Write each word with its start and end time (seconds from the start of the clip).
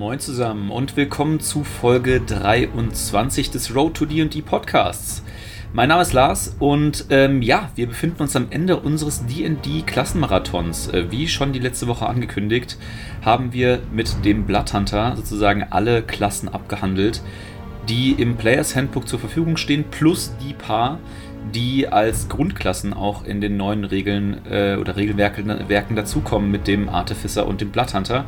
Moin 0.00 0.18
zusammen 0.18 0.70
und 0.70 0.96
willkommen 0.96 1.40
zu 1.40 1.62
Folge 1.62 2.22
23 2.22 3.50
des 3.50 3.74
Road 3.74 3.92
to 3.92 4.06
D&D 4.06 4.40
Podcasts. 4.40 5.22
Mein 5.74 5.90
Name 5.90 6.00
ist 6.00 6.14
Lars 6.14 6.56
und 6.58 7.04
ähm, 7.10 7.42
ja, 7.42 7.68
wir 7.74 7.86
befinden 7.86 8.22
uns 8.22 8.34
am 8.34 8.46
Ende 8.48 8.80
unseres 8.80 9.26
D&D 9.26 9.82
Klassenmarathons. 9.82 10.88
Äh, 10.88 11.10
wie 11.10 11.28
schon 11.28 11.52
die 11.52 11.58
letzte 11.58 11.86
Woche 11.86 12.06
angekündigt, 12.06 12.78
haben 13.20 13.52
wir 13.52 13.80
mit 13.92 14.24
dem 14.24 14.46
Bloodhunter 14.46 15.16
sozusagen 15.16 15.66
alle 15.68 16.00
Klassen 16.00 16.48
abgehandelt, 16.48 17.20
die 17.86 18.12
im 18.12 18.38
Players 18.38 18.74
Handbook 18.74 19.06
zur 19.06 19.18
Verfügung 19.18 19.58
stehen, 19.58 19.84
plus 19.90 20.34
die 20.42 20.54
paar, 20.54 20.98
die 21.54 21.88
als 21.88 22.30
Grundklassen 22.30 22.94
auch 22.94 23.26
in 23.26 23.42
den 23.42 23.58
neuen 23.58 23.84
Regeln 23.84 24.46
äh, 24.50 24.76
oder 24.76 24.96
Regelwerken 24.96 25.94
dazukommen 25.94 26.50
mit 26.50 26.68
dem 26.68 26.88
Artificer 26.88 27.46
und 27.46 27.60
dem 27.60 27.68
Bloodhunter. 27.68 28.24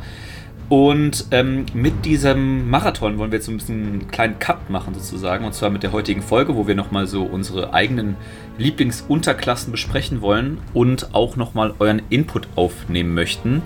Und 0.73 1.27
ähm, 1.29 1.67
mit 1.75 2.03
diesem 2.03 2.67
Marathon 2.67 3.19
wollen 3.19 3.31
wir 3.31 3.37
jetzt 3.37 3.45
so 3.45 3.51
ein 3.51 3.57
bisschen 3.57 3.83
einen 3.85 4.07
kleinen 4.07 4.39
Cut 4.39 4.71
machen 4.71 4.95
sozusagen. 4.95 5.45
Und 5.45 5.53
zwar 5.53 5.69
mit 5.69 5.83
der 5.83 5.91
heutigen 5.91 6.23
Folge, 6.23 6.55
wo 6.55 6.65
wir 6.65 6.73
nochmal 6.73 7.05
so 7.05 7.21
unsere 7.21 7.75
eigenen 7.75 8.15
Lieblingsunterklassen 8.57 9.71
besprechen 9.71 10.21
wollen 10.21 10.57
und 10.73 11.13
auch 11.13 11.35
nochmal 11.35 11.75
euren 11.77 12.01
Input 12.09 12.47
aufnehmen 12.55 13.13
möchten. 13.13 13.61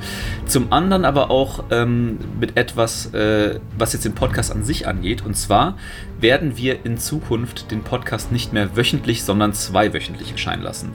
Zum 0.47 0.73
anderen 0.73 1.05
aber 1.05 1.31
auch 1.31 1.63
ähm, 1.71 2.17
mit 2.41 2.57
etwas, 2.57 3.13
äh, 3.13 3.61
was 3.77 3.93
jetzt 3.93 4.03
den 4.03 4.13
Podcast 4.13 4.51
an 4.51 4.65
sich 4.65 4.85
angeht. 4.85 5.25
Und 5.25 5.37
zwar 5.37 5.77
werden 6.19 6.57
wir 6.57 6.85
in 6.85 6.97
Zukunft 6.97 7.71
den 7.71 7.83
Podcast 7.83 8.33
nicht 8.33 8.51
mehr 8.51 8.75
wöchentlich, 8.75 9.23
sondern 9.23 9.53
zweiwöchentlich 9.53 10.33
erscheinen 10.33 10.61
lassen 10.61 10.91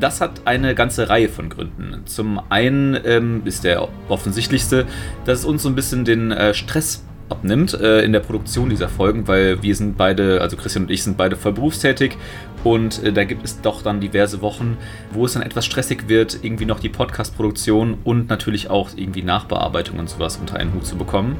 das 0.00 0.20
hat 0.20 0.46
eine 0.46 0.74
ganze 0.74 1.08
Reihe 1.08 1.28
von 1.28 1.48
Gründen. 1.48 2.02
Zum 2.06 2.40
einen 2.48 2.98
ähm, 3.04 3.42
ist 3.44 3.64
der 3.64 3.88
offensichtlichste, 4.08 4.86
dass 5.24 5.40
es 5.40 5.44
uns 5.44 5.62
so 5.62 5.68
ein 5.68 5.74
bisschen 5.74 6.04
den 6.04 6.32
äh, 6.32 6.54
Stress 6.54 7.04
abnimmt 7.30 7.74
äh, 7.74 8.02
in 8.02 8.12
der 8.12 8.20
Produktion 8.20 8.68
dieser 8.68 8.88
Folgen, 8.88 9.28
weil 9.28 9.62
wir 9.62 9.74
sind 9.74 9.96
beide, 9.96 10.40
also 10.40 10.56
Christian 10.56 10.84
und 10.84 10.90
ich 10.90 11.02
sind 11.02 11.16
beide 11.16 11.36
voll 11.36 11.52
berufstätig 11.52 12.16
und 12.64 13.02
äh, 13.02 13.12
da 13.12 13.24
gibt 13.24 13.44
es 13.44 13.60
doch 13.60 13.82
dann 13.82 14.00
diverse 14.00 14.42
Wochen, 14.42 14.76
wo 15.12 15.24
es 15.24 15.32
dann 15.32 15.42
etwas 15.42 15.64
stressig 15.64 16.08
wird, 16.08 16.40
irgendwie 16.42 16.66
noch 16.66 16.80
die 16.80 16.88
Podcast-Produktion 16.88 17.98
und 18.04 18.28
natürlich 18.28 18.68
auch 18.68 18.90
irgendwie 18.96 19.22
Nachbearbeitung 19.22 19.98
und 19.98 20.10
sowas 20.10 20.36
unter 20.36 20.56
einen 20.56 20.74
Hut 20.74 20.86
zu 20.86 20.96
bekommen. 20.96 21.36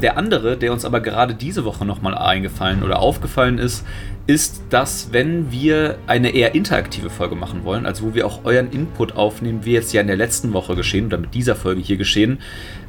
Der 0.00 0.16
andere, 0.16 0.56
der 0.56 0.72
uns 0.72 0.84
aber 0.84 1.00
gerade 1.00 1.34
diese 1.34 1.64
Woche 1.64 1.84
nochmal 1.84 2.16
eingefallen 2.16 2.82
oder 2.82 3.00
aufgefallen 3.00 3.58
ist, 3.58 3.84
ist, 4.26 4.62
dass 4.70 5.12
wenn 5.12 5.50
wir 5.50 5.98
eine 6.06 6.30
eher 6.30 6.54
interaktive 6.54 7.10
Folge 7.10 7.34
machen 7.34 7.64
wollen, 7.64 7.86
also 7.86 8.06
wo 8.06 8.14
wir 8.14 8.26
auch 8.26 8.44
euren 8.44 8.70
Input 8.70 9.16
aufnehmen, 9.16 9.64
wie 9.64 9.72
jetzt 9.72 9.92
ja 9.92 10.00
in 10.00 10.06
der 10.06 10.16
letzten 10.16 10.52
Woche 10.52 10.76
geschehen 10.76 11.06
oder 11.06 11.18
mit 11.18 11.34
dieser 11.34 11.56
Folge 11.56 11.80
hier 11.80 11.96
geschehen, 11.96 12.38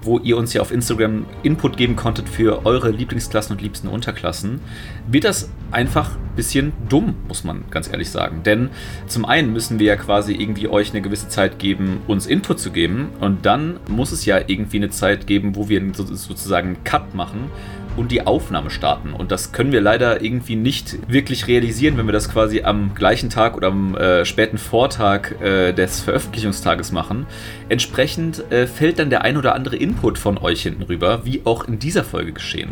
wo 0.06 0.20
ihr 0.20 0.38
uns 0.38 0.54
ja 0.54 0.62
auf 0.62 0.72
Instagram 0.72 1.26
Input 1.44 1.78
geben 1.78 1.96
konntet 1.96 2.30
für 2.30 2.66
eure 2.66 2.92
Lieblingsklassen 2.92 3.56
und 3.56 3.62
liebsten 3.62 3.88
Unterklassen, 3.88 4.62
wird 5.08 5.23
das 5.23 5.50
einfach 5.72 6.12
ein 6.16 6.36
bisschen 6.36 6.73
dumm, 6.90 7.16
muss 7.28 7.44
man 7.44 7.64
ganz 7.70 7.90
ehrlich 7.90 8.09
sagen. 8.09 8.44
Denn 8.44 8.70
zum 9.08 9.26
einen 9.26 9.54
müssen 9.54 9.80
wir 9.80 9.88
ja 9.88 9.96
quasi 9.96 10.34
irgendwie 10.34 10.68
euch 10.68 10.92
eine 10.92 11.02
gewisse 11.02 11.30
Zeit 11.30 11.59
geben, 11.59 12.02
uns 12.08 12.26
Input 12.26 12.59
zu 12.59 12.72
geben 12.72 13.09
und 13.20 13.46
dann 13.46 13.80
muss 13.88 14.12
es 14.12 14.26
ja 14.26 14.40
irgendwie 14.46 14.78
eine 14.78 14.90
Zeit 14.90 15.28
geben, 15.28 15.56
wo 15.56 15.70
wir 15.70 15.81
sozusagen 15.94 16.68
einen 16.68 16.84
Cut 16.84 17.16
machen 17.16 17.50
und 17.96 18.12
die 18.12 18.26
Aufnahme 18.26 18.70
starten. 18.70 19.14
Und 19.14 19.31
das 19.31 19.52
können 19.52 19.72
wir 19.72 19.81
leider 19.81 20.22
irgendwie 20.22 20.56
nicht 20.56 20.98
wirklich 21.12 21.48
realisieren, 21.48 21.98
wenn 21.98 22.08
wir 22.08 22.14
das 22.14 22.30
quasi 22.30 22.64
am 22.64 22.96
gleichen 22.96 23.30
Tag 23.30 23.56
oder 23.56 23.68
am 23.68 23.96
äh, 23.96 24.26
späten 24.26 24.58
Vortag 24.58 25.40
äh, 25.42 25.74
des 25.74 26.02
Veröffentlichungstages 26.02 26.92
machen. 26.92 27.26
Entsprechend 27.70 28.52
äh, 28.52 28.68
fällt 28.68 29.00
dann 29.00 29.09
der 29.09 29.24
ein 29.24 29.38
oder 29.38 29.56
andere 29.56 29.76
Input 29.76 29.92
von 30.17 30.38
euch 30.38 30.63
hinten 30.63 30.83
rüber, 30.83 31.25
wie 31.25 31.41
auch 31.45 31.67
in 31.67 31.80
dieser 31.80 32.03
Folge 32.03 32.33
geschehen. 32.33 32.72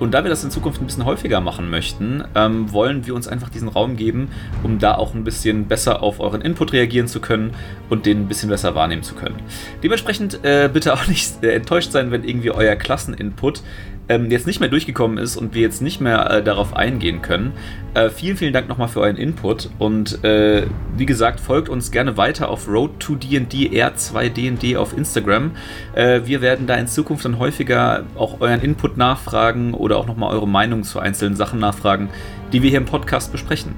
Und 0.00 0.12
da 0.12 0.24
wir 0.24 0.28
das 0.28 0.42
in 0.42 0.50
Zukunft 0.50 0.80
ein 0.80 0.86
bisschen 0.86 1.04
häufiger 1.04 1.40
machen 1.40 1.70
möchten, 1.70 2.24
ähm, 2.34 2.72
wollen 2.72 3.06
wir 3.06 3.14
uns 3.14 3.28
einfach 3.28 3.48
diesen 3.48 3.68
Raum 3.68 3.96
geben, 3.96 4.28
um 4.62 4.78
da 4.78 4.96
auch 4.96 5.14
ein 5.14 5.24
bisschen 5.24 5.66
besser 5.66 6.02
auf 6.02 6.20
euren 6.20 6.40
Input 6.40 6.72
reagieren 6.72 7.06
zu 7.06 7.20
können 7.20 7.52
und 7.90 8.06
den 8.06 8.22
ein 8.22 8.28
bisschen 8.28 8.48
besser 8.48 8.74
wahrnehmen 8.74 9.02
zu 9.02 9.14
können. 9.14 9.36
Dementsprechend 9.82 10.44
äh, 10.44 10.68
bitte 10.72 10.94
auch 10.94 11.06
nicht 11.06 11.42
äh, 11.44 11.54
enttäuscht 11.54 11.92
sein, 11.92 12.10
wenn 12.10 12.24
irgendwie 12.24 12.50
euer 12.50 12.74
Klasseninput 12.74 13.62
ähm, 14.08 14.30
jetzt 14.30 14.46
nicht 14.46 14.60
mehr 14.60 14.68
durchgekommen 14.68 15.18
ist 15.18 15.36
und 15.36 15.54
wir 15.54 15.62
jetzt 15.62 15.82
nicht 15.82 16.00
mehr 16.00 16.30
äh, 16.30 16.42
darauf 16.42 16.76
eingehen 16.76 17.22
können. 17.22 17.52
Äh, 17.94 18.10
vielen, 18.10 18.36
vielen 18.36 18.52
Dank 18.52 18.68
nochmal 18.68 18.88
für 18.88 19.00
euren 19.00 19.16
Input 19.16 19.70
und 19.78 20.22
äh, 20.24 20.66
wie 20.96 21.06
gesagt, 21.06 21.40
folgt 21.40 21.68
uns 21.68 21.90
gerne 21.90 22.16
weiter 22.16 22.48
auf 22.48 22.68
Road 22.68 23.00
to 23.00 23.14
D&D 23.14 23.70
R2DND 23.70 24.76
auf 24.76 24.96
Instagram. 24.96 25.52
Äh, 25.94 26.22
wir 26.24 26.40
werden 26.40 26.66
da 26.66 26.74
in 26.74 26.86
Zukunft 26.86 27.24
dann 27.24 27.38
häufiger 27.38 28.04
auch 28.16 28.40
euren 28.40 28.60
Input 28.60 28.96
nachfragen 28.96 29.74
oder 29.74 29.96
auch 29.96 30.06
nochmal 30.06 30.34
eure 30.34 30.48
Meinung 30.48 30.82
zu 30.82 30.98
einzelnen 30.98 31.36
Sachen 31.36 31.60
nachfragen, 31.60 32.10
die 32.52 32.62
wir 32.62 32.70
hier 32.70 32.80
im 32.80 32.86
Podcast 32.86 33.32
besprechen. 33.32 33.74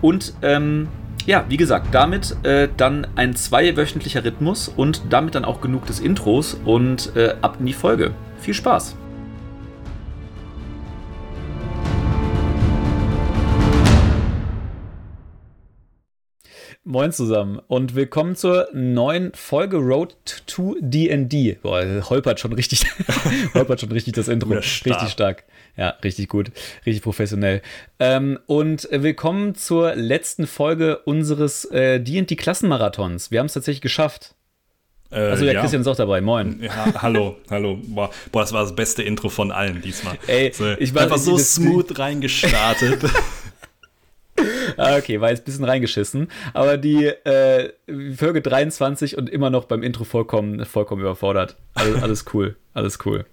Und 0.00 0.32
ähm, 0.42 0.88
ja, 1.26 1.44
wie 1.48 1.58
gesagt, 1.58 1.88
damit 1.92 2.34
äh, 2.44 2.68
dann 2.76 3.06
ein 3.14 3.36
zweiwöchentlicher 3.36 4.24
Rhythmus 4.24 4.68
und 4.68 5.02
damit 5.10 5.34
dann 5.34 5.44
auch 5.44 5.60
genug 5.60 5.86
des 5.86 6.00
Intros 6.00 6.58
und 6.64 7.14
äh, 7.14 7.34
ab 7.42 7.58
in 7.60 7.66
die 7.66 7.74
Folge. 7.74 8.12
Viel 8.38 8.54
Spaß! 8.54 8.96
Moin 16.84 17.12
zusammen 17.12 17.60
und 17.68 17.94
willkommen 17.94 18.36
zur 18.36 18.66
neuen 18.72 19.32
Folge 19.34 19.76
Road 19.76 20.16
to 20.46 20.76
D&D. 20.80 21.58
Boah, 21.60 21.84
holpert 22.08 22.40
schon 22.40 22.54
richtig, 22.54 22.86
holpert 23.54 23.82
schon 23.82 23.92
richtig 23.92 24.14
das 24.14 24.28
Intro. 24.28 24.54
Richtig 24.54 25.10
stark. 25.10 25.44
Ja, 25.76 25.90
richtig 26.02 26.28
gut, 26.28 26.50
richtig 26.86 27.02
professionell. 27.02 27.60
Ähm, 27.98 28.38
und 28.46 28.88
willkommen 28.90 29.54
zur 29.54 29.94
letzten 29.94 30.46
Folge 30.46 31.00
unseres 31.00 31.66
äh, 31.66 32.00
D&D 32.00 32.34
Klassenmarathons. 32.36 33.30
Wir 33.30 33.40
haben 33.40 33.46
es 33.46 33.52
tatsächlich 33.52 33.82
geschafft. 33.82 34.34
Äh, 35.10 35.16
also 35.16 35.44
der 35.44 35.52
ja. 35.52 35.60
Christian 35.60 35.82
ist 35.82 35.86
auch 35.86 35.96
dabei. 35.96 36.22
Moin. 36.22 36.60
Ja, 36.62 37.02
hallo, 37.02 37.36
hallo. 37.50 37.78
Boah, 37.82 38.08
boah, 38.32 38.40
das 38.40 38.54
war 38.54 38.62
das 38.62 38.74
beste 38.74 39.02
Intro 39.02 39.28
von 39.28 39.52
allen 39.52 39.82
diesmal. 39.82 40.16
Ey, 40.26 40.50
so, 40.54 40.66
ich 40.78 40.94
war 40.94 41.02
einfach 41.02 41.18
so 41.18 41.36
smooth 41.36 41.98
reingestartet. 41.98 43.02
Ah, 44.76 44.96
okay, 44.96 45.20
war 45.20 45.30
jetzt 45.30 45.42
ein 45.42 45.44
bisschen 45.44 45.64
reingeschissen. 45.64 46.28
Aber 46.54 46.76
die 46.76 47.06
äh, 47.06 47.72
Folge 48.16 48.40
23 48.40 49.18
und 49.18 49.28
immer 49.28 49.50
noch 49.50 49.64
beim 49.64 49.82
Intro 49.82 50.04
vollkommen, 50.04 50.64
vollkommen 50.64 51.02
überfordert. 51.02 51.56
Alles, 51.74 52.02
alles 52.02 52.24
cool, 52.32 52.56
alles 52.72 52.98
cool. 53.04 53.26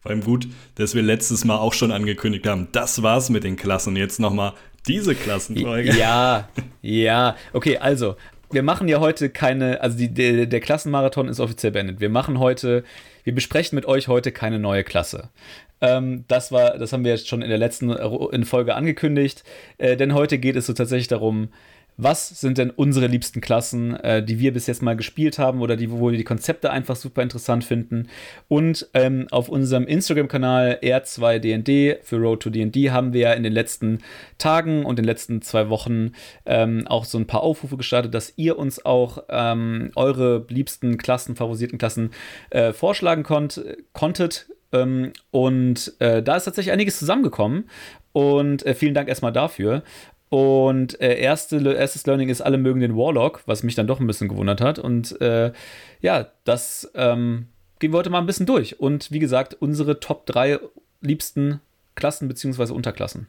Vor 0.00 0.10
allem 0.10 0.22
gut, 0.22 0.46
dass 0.74 0.94
wir 0.94 1.02
letztes 1.02 1.44
Mal 1.44 1.56
auch 1.56 1.72
schon 1.72 1.90
angekündigt 1.90 2.46
haben, 2.46 2.68
das 2.72 3.02
war's 3.02 3.30
mit 3.30 3.42
den 3.42 3.56
Klassen. 3.56 3.96
Jetzt 3.96 4.20
nochmal 4.20 4.52
diese 4.86 5.14
Klassenfolge. 5.14 5.96
Ja, 5.96 6.48
ja. 6.82 7.36
Okay, 7.54 7.78
also, 7.78 8.16
wir 8.50 8.62
machen 8.62 8.86
ja 8.88 9.00
heute 9.00 9.30
keine, 9.30 9.80
also 9.80 9.96
die, 9.96 10.12
der, 10.12 10.46
der 10.46 10.60
Klassenmarathon 10.60 11.28
ist 11.28 11.40
offiziell 11.40 11.72
beendet. 11.72 12.00
Wir 12.00 12.10
machen 12.10 12.38
heute, 12.38 12.84
wir 13.24 13.34
besprechen 13.34 13.76
mit 13.76 13.86
euch 13.86 14.08
heute 14.08 14.30
keine 14.30 14.58
neue 14.58 14.84
Klasse. 14.84 15.30
Ähm, 15.80 16.24
das 16.28 16.52
war, 16.52 16.78
das 16.78 16.92
haben 16.92 17.04
wir 17.04 17.12
jetzt 17.12 17.28
schon 17.28 17.42
in 17.42 17.48
der 17.48 17.58
letzten 17.58 17.90
in 17.90 18.44
Folge 18.44 18.74
angekündigt. 18.74 19.44
Äh, 19.78 19.96
denn 19.96 20.14
heute 20.14 20.38
geht 20.38 20.56
es 20.56 20.66
so 20.66 20.72
tatsächlich 20.72 21.08
darum, 21.08 21.48
was 21.96 22.28
sind 22.28 22.58
denn 22.58 22.70
unsere 22.70 23.06
liebsten 23.06 23.40
Klassen, 23.40 23.94
äh, 23.96 24.24
die 24.24 24.38
wir 24.38 24.52
bis 24.52 24.66
jetzt 24.66 24.82
mal 24.82 24.96
gespielt 24.96 25.38
haben 25.38 25.60
oder 25.60 25.76
die, 25.76 25.90
wo 25.90 26.10
wir 26.10 26.18
die 26.18 26.24
Konzepte 26.24 26.70
einfach 26.70 26.96
super 26.96 27.22
interessant 27.22 27.64
finden. 27.64 28.08
Und 28.48 28.88
ähm, 28.94 29.26
auf 29.30 29.48
unserem 29.48 29.86
Instagram-Kanal 29.86 30.80
R2DND 30.82 31.98
für 32.02 32.16
Road 32.16 32.42
to 32.42 32.50
DD 32.50 32.90
haben 32.90 33.12
wir 33.12 33.20
ja 33.20 33.32
in 33.32 33.42
den 33.42 33.52
letzten 33.52 33.98
Tagen 34.38 34.84
und 34.84 34.98
den 34.98 35.04
letzten 35.04 35.40
zwei 35.42 35.68
Wochen 35.68 36.12
ähm, 36.46 36.86
auch 36.88 37.04
so 37.04 37.18
ein 37.18 37.26
paar 37.26 37.42
Aufrufe 37.42 37.76
gestartet, 37.76 38.14
dass 38.14 38.32
ihr 38.36 38.58
uns 38.58 38.84
auch 38.84 39.24
ähm, 39.28 39.92
eure 39.94 40.46
liebsten 40.48 40.98
Klassen, 40.98 41.36
favorisierten 41.36 41.78
Klassen 41.78 42.10
äh, 42.50 42.72
vorschlagen 42.72 43.22
konnt, 43.22 43.64
konntet. 43.92 44.48
Ähm, 44.74 45.12
und 45.30 45.94
äh, 46.00 46.22
da 46.22 46.36
ist 46.36 46.44
tatsächlich 46.44 46.72
einiges 46.72 46.98
zusammengekommen. 46.98 47.70
Und 48.12 48.64
äh, 48.66 48.74
vielen 48.74 48.94
Dank 48.94 49.08
erstmal 49.08 49.32
dafür. 49.32 49.82
Und 50.28 51.00
äh, 51.00 51.16
erste, 51.16 51.58
erstes 51.74 52.06
Learning 52.06 52.28
ist, 52.28 52.40
alle 52.40 52.58
mögen 52.58 52.80
den 52.80 52.96
Warlock, 52.96 53.42
was 53.46 53.62
mich 53.62 53.76
dann 53.76 53.86
doch 53.86 54.00
ein 54.00 54.06
bisschen 54.06 54.28
gewundert 54.28 54.60
hat. 54.60 54.78
Und 54.78 55.20
äh, 55.20 55.52
ja, 56.00 56.26
das 56.44 56.90
ähm, 56.94 57.46
gehen 57.78 57.92
wir 57.92 57.98
heute 57.98 58.10
mal 58.10 58.18
ein 58.18 58.26
bisschen 58.26 58.46
durch. 58.46 58.80
Und 58.80 59.12
wie 59.12 59.20
gesagt, 59.20 59.54
unsere 59.60 60.00
Top 60.00 60.26
3 60.26 60.58
liebsten 61.00 61.60
Klassen 61.94 62.28
bzw. 62.28 62.72
Unterklassen. 62.72 63.28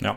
Ja, 0.00 0.16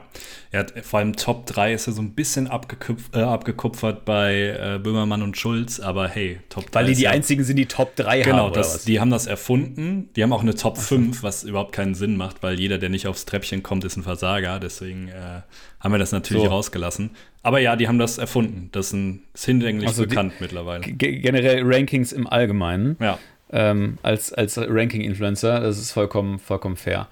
ja, 0.53 0.63
vor 0.83 0.99
allem 0.99 1.15
Top 1.15 1.47
3 1.47 1.73
ist 1.73 1.87
ja 1.87 1.93
so 1.93 2.03
ein 2.03 2.13
bisschen 2.13 2.47
abgekupf, 2.47 3.09
äh, 3.15 3.21
abgekupfert 3.21 4.05
bei 4.05 4.75
äh, 4.75 4.79
Böhmermann 4.79 5.23
und 5.23 5.37
Schulz, 5.37 5.79
aber 5.79 6.07
hey, 6.07 6.39
Top 6.49 6.69
3. 6.69 6.79
Weil 6.79 6.85
die 6.87 6.95
die 6.95 7.01
ja, 7.03 7.09
einzigen 7.09 7.43
sind, 7.43 7.55
die 7.55 7.65
Top 7.65 7.95
3 7.95 8.21
genau, 8.21 8.37
haben. 8.37 8.53
Genau, 8.53 8.67
die 8.85 8.99
haben 8.99 9.09
das 9.09 9.25
erfunden. 9.25 10.09
Die 10.15 10.21
haben 10.21 10.33
auch 10.33 10.43
eine 10.43 10.53
Top 10.53 10.77
5, 10.77 11.23
was 11.23 11.43
überhaupt 11.43 11.71
keinen 11.71 11.95
Sinn 11.95 12.15
macht, 12.15 12.43
weil 12.43 12.59
jeder, 12.59 12.77
der 12.77 12.89
nicht 12.89 13.07
aufs 13.07 13.25
Treppchen 13.25 13.63
kommt, 13.63 13.83
ist 13.83 13.97
ein 13.97 14.03
Versager. 14.03 14.59
Deswegen 14.59 15.07
äh, 15.07 15.41
haben 15.79 15.91
wir 15.91 15.97
das 15.97 16.11
natürlich 16.11 16.43
so. 16.43 16.49
rausgelassen. 16.49 17.11
Aber 17.41 17.59
ja, 17.59 17.75
die 17.75 17.87
haben 17.87 17.97
das 17.97 18.19
erfunden. 18.19 18.69
Das 18.71 18.87
ist, 18.87 18.93
ein, 18.93 19.23
ist 19.33 19.45
hinlänglich 19.45 19.87
also 19.87 20.05
bekannt 20.05 20.33
die, 20.37 20.43
mittlerweile. 20.43 20.81
Generell 20.81 21.63
Rankings 21.63 22.11
im 22.11 22.27
Allgemeinen. 22.27 22.97
Ja. 22.99 23.17
ähm, 23.51 23.97
als, 24.03 24.31
als 24.31 24.59
Ranking-Influencer. 24.59 25.59
Das 25.59 25.79
ist 25.79 25.91
vollkommen, 25.91 26.37
vollkommen 26.37 26.75
fair. 26.75 27.07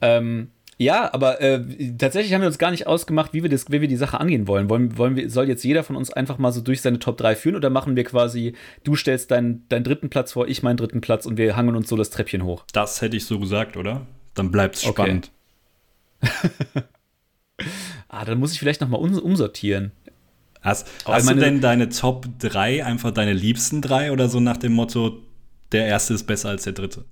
Ähm, 0.00 0.48
ja, 0.80 1.12
aber 1.12 1.42
äh, 1.42 1.62
tatsächlich 1.98 2.32
haben 2.32 2.40
wir 2.40 2.46
uns 2.46 2.56
gar 2.56 2.70
nicht 2.70 2.86
ausgemacht, 2.86 3.34
wie 3.34 3.42
wir, 3.42 3.50
das, 3.50 3.70
wie 3.70 3.82
wir 3.82 3.88
die 3.88 3.96
Sache 3.96 4.18
angehen 4.18 4.48
wollen. 4.48 4.70
wollen, 4.70 4.96
wollen 4.96 5.14
wir, 5.14 5.28
soll 5.28 5.46
jetzt 5.46 5.62
jeder 5.62 5.84
von 5.84 5.94
uns 5.94 6.10
einfach 6.10 6.38
mal 6.38 6.52
so 6.52 6.62
durch 6.62 6.80
seine 6.80 6.98
Top 6.98 7.18
3 7.18 7.36
führen 7.36 7.54
oder 7.54 7.68
machen 7.68 7.96
wir 7.96 8.04
quasi, 8.04 8.54
du 8.82 8.96
stellst 8.96 9.30
deinen, 9.30 9.68
deinen 9.68 9.84
dritten 9.84 10.08
Platz 10.08 10.32
vor, 10.32 10.48
ich 10.48 10.62
meinen 10.62 10.78
dritten 10.78 11.02
Platz 11.02 11.26
und 11.26 11.36
wir 11.36 11.54
hangen 11.54 11.76
uns 11.76 11.90
so 11.90 11.96
das 11.96 12.08
Treppchen 12.08 12.44
hoch? 12.44 12.64
Das 12.72 13.02
hätte 13.02 13.18
ich 13.18 13.26
so 13.26 13.38
gesagt, 13.38 13.76
oder? 13.76 14.06
Dann 14.32 14.50
bleibt 14.50 14.76
es 14.76 14.84
spannend. 14.84 15.30
Okay. 16.22 16.84
ah, 18.08 18.24
dann 18.24 18.38
muss 18.38 18.54
ich 18.54 18.58
vielleicht 18.58 18.80
nochmal 18.80 19.02
um, 19.02 19.12
umsortieren. 19.18 19.92
Hast, 20.62 20.88
hast 21.04 21.26
meine, 21.26 21.40
du 21.40 21.44
denn 21.44 21.60
deine 21.60 21.90
Top 21.90 22.26
3 22.38 22.86
einfach 22.86 23.10
deine 23.10 23.34
liebsten 23.34 23.82
drei 23.82 24.12
oder 24.12 24.30
so 24.30 24.40
nach 24.40 24.56
dem 24.56 24.72
Motto, 24.72 25.18
der 25.72 25.84
erste 25.84 26.14
ist 26.14 26.26
besser 26.26 26.48
als 26.48 26.62
der 26.64 26.72
dritte? 26.72 27.04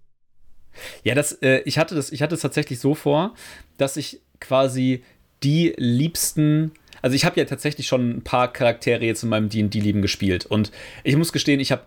Ja, 1.02 1.14
das, 1.14 1.32
äh, 1.42 1.62
ich 1.64 1.78
hatte 1.78 1.94
das, 1.94 2.10
ich 2.12 2.22
hatte 2.22 2.34
es 2.34 2.40
tatsächlich 2.40 2.80
so 2.80 2.94
vor, 2.94 3.34
dass 3.76 3.96
ich 3.96 4.20
quasi 4.40 5.02
die 5.42 5.74
liebsten, 5.76 6.72
also 7.02 7.14
ich 7.14 7.24
habe 7.24 7.38
ja 7.38 7.46
tatsächlich 7.46 7.86
schon 7.86 8.10
ein 8.10 8.22
paar 8.22 8.52
Charaktere 8.52 9.04
jetzt 9.04 9.22
in 9.22 9.28
meinem 9.28 9.48
D&D-Lieben 9.48 10.02
gespielt. 10.02 10.46
Und 10.46 10.72
ich 11.04 11.16
muss 11.16 11.32
gestehen, 11.32 11.60
ich 11.60 11.72
habe 11.72 11.82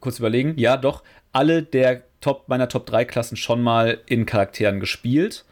kurz 0.00 0.18
überlegen, 0.18 0.54
ja 0.56 0.76
doch, 0.76 1.02
alle 1.32 1.62
der 1.62 2.02
Top, 2.20 2.48
meiner 2.48 2.68
Top 2.68 2.86
3 2.86 3.04
Klassen 3.04 3.36
schon 3.36 3.62
mal 3.62 4.00
in 4.06 4.26
Charakteren 4.26 4.80
gespielt. 4.80 5.44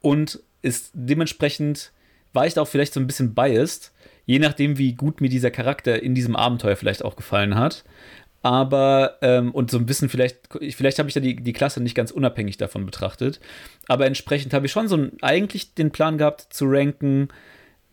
Und 0.00 0.40
ist 0.62 0.90
dementsprechend 0.94 1.92
war 2.32 2.46
ich 2.46 2.54
da 2.54 2.62
auch 2.62 2.68
vielleicht 2.68 2.94
so 2.94 3.00
ein 3.00 3.06
bisschen 3.06 3.34
biased, 3.34 3.92
je 4.24 4.38
nachdem, 4.38 4.78
wie 4.78 4.94
gut 4.94 5.20
mir 5.20 5.28
dieser 5.28 5.50
Charakter 5.50 6.02
in 6.02 6.14
diesem 6.14 6.36
Abenteuer 6.36 6.76
vielleicht 6.76 7.04
auch 7.04 7.16
gefallen 7.16 7.56
hat 7.56 7.84
aber 8.42 9.18
ähm, 9.22 9.52
und 9.52 9.70
so 9.70 9.78
ein 9.78 9.86
bisschen 9.86 10.08
vielleicht, 10.08 10.48
vielleicht 10.70 10.98
habe 10.98 11.08
ich 11.08 11.14
ja 11.14 11.20
die, 11.20 11.36
die 11.36 11.52
Klasse 11.52 11.80
nicht 11.80 11.94
ganz 11.94 12.10
unabhängig 12.10 12.56
davon 12.56 12.84
betrachtet, 12.84 13.40
aber 13.86 14.06
entsprechend 14.06 14.52
habe 14.52 14.66
ich 14.66 14.72
schon 14.72 14.88
so 14.88 14.96
ein, 14.96 15.12
eigentlich 15.22 15.74
den 15.74 15.92
Plan 15.92 16.18
gehabt 16.18 16.48
zu 16.50 16.66
ranken, 16.68 17.28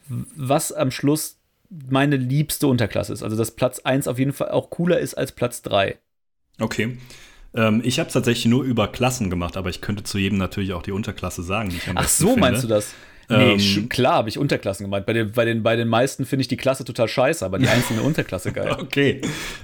was 0.07 0.71
am 0.71 0.91
Schluss 0.91 1.37
meine 1.69 2.17
liebste 2.17 2.67
Unterklasse 2.67 3.13
ist. 3.13 3.21
Also 3.21 3.37
dass 3.37 3.51
Platz 3.51 3.79
1 3.79 4.07
auf 4.07 4.17
jeden 4.17 4.33
Fall 4.33 4.49
auch 4.49 4.71
cooler 4.71 4.99
ist 4.99 5.13
als 5.13 5.31
Platz 5.31 5.61
3. 5.61 5.97
Okay. 6.59 6.97
Ähm, 7.53 7.81
ich 7.83 7.99
habe 7.99 8.07
es 8.07 8.13
tatsächlich 8.13 8.45
nur 8.45 8.63
über 8.63 8.87
Klassen 8.87 9.29
gemacht, 9.29 9.55
aber 9.55 9.69
ich 9.69 9.81
könnte 9.81 10.03
zu 10.03 10.17
jedem 10.17 10.39
natürlich 10.39 10.73
auch 10.73 10.81
die 10.81 10.91
Unterklasse 10.91 11.43
sagen, 11.43 11.69
die 11.69 11.79
Ach 11.93 12.07
so, 12.07 12.27
finde. 12.29 12.41
meinst 12.41 12.63
du 12.63 12.67
das? 12.67 12.93
Nee, 13.29 13.53
ähm, 13.53 13.89
klar 13.89 14.15
habe 14.15 14.29
ich 14.29 14.39
Unterklassen 14.39 14.85
gemeint. 14.85 15.05
Bei 15.05 15.13
den, 15.13 15.31
bei 15.31 15.45
den, 15.45 15.61
bei 15.61 15.75
den 15.75 15.87
meisten 15.87 16.25
finde 16.25 16.41
ich 16.41 16.47
die 16.47 16.57
Klasse 16.57 16.83
total 16.83 17.07
scheiße, 17.07 17.45
aber 17.45 17.59
die 17.59 17.67
einzelne 17.67 18.01
Unterklasse 18.01 18.51
geil. 18.51 18.75
Okay, 18.79 19.21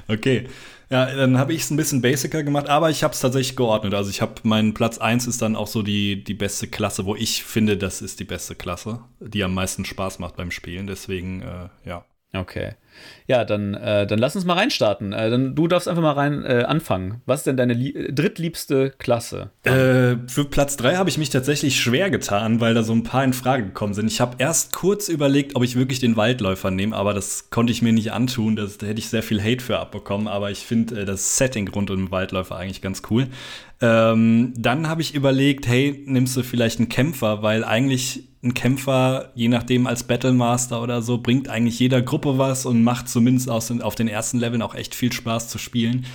okay. 0.07 0.47
Ja, 0.89 1.05
dann 1.13 1.37
habe 1.37 1.53
ich 1.53 1.63
es 1.63 1.71
ein 1.71 1.77
bisschen 1.77 2.01
basicer 2.01 2.43
gemacht, 2.43 2.69
aber 2.69 2.89
ich 2.89 3.03
habe 3.03 3.13
es 3.13 3.19
tatsächlich 3.19 3.55
geordnet. 3.55 3.93
Also 3.93 4.09
ich 4.09 4.21
habe 4.21 4.35
meinen 4.43 4.73
Platz 4.73 4.97
1 4.97 5.27
ist 5.27 5.41
dann 5.41 5.55
auch 5.55 5.67
so 5.67 5.81
die, 5.81 6.23
die 6.23 6.33
beste 6.33 6.67
Klasse, 6.67 7.05
wo 7.05 7.15
ich 7.15 7.43
finde, 7.43 7.77
das 7.77 8.01
ist 8.01 8.19
die 8.19 8.25
beste 8.25 8.55
Klasse, 8.55 8.99
die 9.19 9.43
am 9.43 9.53
meisten 9.53 9.85
Spaß 9.85 10.19
macht 10.19 10.35
beim 10.35 10.51
Spielen. 10.51 10.87
Deswegen, 10.87 11.41
äh, 11.41 11.69
ja. 11.85 12.05
Okay. 12.33 12.75
Ja, 13.27 13.43
dann, 13.43 13.73
äh, 13.73 14.05
dann 14.05 14.19
lass 14.19 14.35
uns 14.35 14.45
mal 14.45 14.53
reinstarten. 14.53 15.13
Äh, 15.13 15.29
dann, 15.29 15.55
du 15.55 15.67
darfst 15.67 15.87
einfach 15.87 16.01
mal 16.01 16.11
rein 16.11 16.43
äh, 16.45 16.63
anfangen. 16.67 17.21
Was 17.25 17.41
ist 17.41 17.47
denn 17.47 17.57
deine 17.57 17.75
drittliebste 17.75 18.91
Klasse? 18.97 19.49
Äh, 19.63 20.17
für 20.27 20.45
Platz 20.49 20.77
3 20.77 20.95
habe 20.95 21.09
ich 21.09 21.17
mich 21.17 21.29
tatsächlich 21.29 21.79
schwer 21.79 22.09
getan, 22.09 22.61
weil 22.61 22.73
da 22.73 22.83
so 22.83 22.93
ein 22.93 23.03
paar 23.03 23.23
in 23.23 23.33
Frage 23.33 23.63
gekommen 23.63 23.93
sind. 23.93 24.07
Ich 24.07 24.21
habe 24.21 24.35
erst 24.37 24.73
kurz 24.73 25.09
überlegt, 25.09 25.55
ob 25.55 25.63
ich 25.63 25.75
wirklich 25.75 25.99
den 25.99 26.17
Waldläufer 26.17 26.71
nehme, 26.71 26.95
aber 26.95 27.13
das 27.13 27.49
konnte 27.49 27.71
ich 27.71 27.81
mir 27.81 27.93
nicht 27.93 28.11
antun. 28.11 28.55
Das, 28.55 28.77
da 28.77 28.85
hätte 28.87 28.99
ich 28.99 29.09
sehr 29.09 29.23
viel 29.23 29.41
Hate 29.41 29.63
für 29.63 29.79
abbekommen. 29.79 30.27
Aber 30.27 30.51
ich 30.51 30.59
finde 30.59 31.01
äh, 31.01 31.05
das 31.05 31.37
Setting 31.37 31.67
rund 31.69 31.89
um 31.89 31.97
den 31.97 32.11
Waldläufer 32.11 32.55
eigentlich 32.55 32.81
ganz 32.81 33.01
cool. 33.09 33.27
Ähm, 33.81 34.53
dann 34.55 34.87
habe 34.87 35.01
ich 35.01 35.15
überlegt, 35.15 35.67
hey, 35.67 36.03
nimmst 36.05 36.37
du 36.37 36.43
vielleicht 36.43 36.79
einen 36.79 36.89
Kämpfer, 36.89 37.41
weil 37.41 37.63
eigentlich 37.63 38.29
ein 38.45 38.53
Kämpfer, 38.53 39.31
je 39.35 39.47
nachdem 39.47 39.87
als 39.87 40.03
Battlemaster 40.03 40.81
oder 40.81 41.01
so, 41.01 41.17
bringt 41.17 41.49
eigentlich 41.49 41.79
jeder 41.79 42.01
Gruppe 42.01 42.37
was 42.37 42.65
und 42.65 42.83
macht 42.85 43.09
zumindest 43.09 43.49
aus, 43.49 43.69
auf 43.81 43.95
den 43.95 44.07
ersten 44.07 44.39
Leveln 44.39 44.61
auch 44.61 44.75
echt 44.75 44.95
viel 44.95 45.11
Spaß 45.11 45.49
zu 45.49 45.57
spielen. 45.57 46.05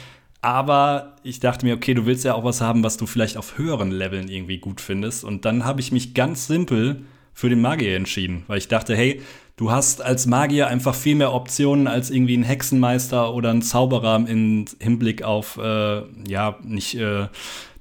Aber 0.41 1.17
ich 1.23 1.41
dachte 1.41 1.67
mir, 1.67 1.75
okay, 1.75 1.93
du 1.93 2.07
willst 2.07 2.25
ja 2.25 2.35
auch 2.35 2.45
was 2.45 2.63
haben, 2.63 2.83
was 2.83 2.97
du 2.97 3.05
vielleicht 3.05 3.37
auf 3.37 3.59
höheren 3.59 3.91
Leveln 3.91 4.29
irgendwie 4.29 4.57
gut 4.57 4.81
findest. 4.81 5.23
Und 5.23 5.45
dann 5.45 5.67
habe 5.67 5.81
ich 5.81 5.93
mich 5.93 6.15
ganz 6.15 6.47
simpel 6.47 7.05
für 7.35 7.51
den 7.51 7.61
Magier 7.61 7.97
entschieden, 7.97 8.45
weil 8.47 8.59
ich 8.59 8.69
dachte, 8.69 8.97
hey, 8.97 9.21
du 9.61 9.71
hast 9.71 10.01
als 10.01 10.25
Magier 10.25 10.69
einfach 10.69 10.95
viel 10.95 11.15
mehr 11.15 11.35
Optionen 11.35 11.87
als 11.87 12.09
irgendwie 12.11 12.35
ein 12.35 12.43
Hexenmeister 12.43 13.35
oder 13.35 13.51
ein 13.51 13.61
Zauberer 13.61 14.17
im 14.27 14.65
Hinblick 14.81 15.23
auf, 15.23 15.59
äh, 15.59 16.01
ja, 16.27 16.57
nicht 16.65 16.95
äh, 16.95 17.27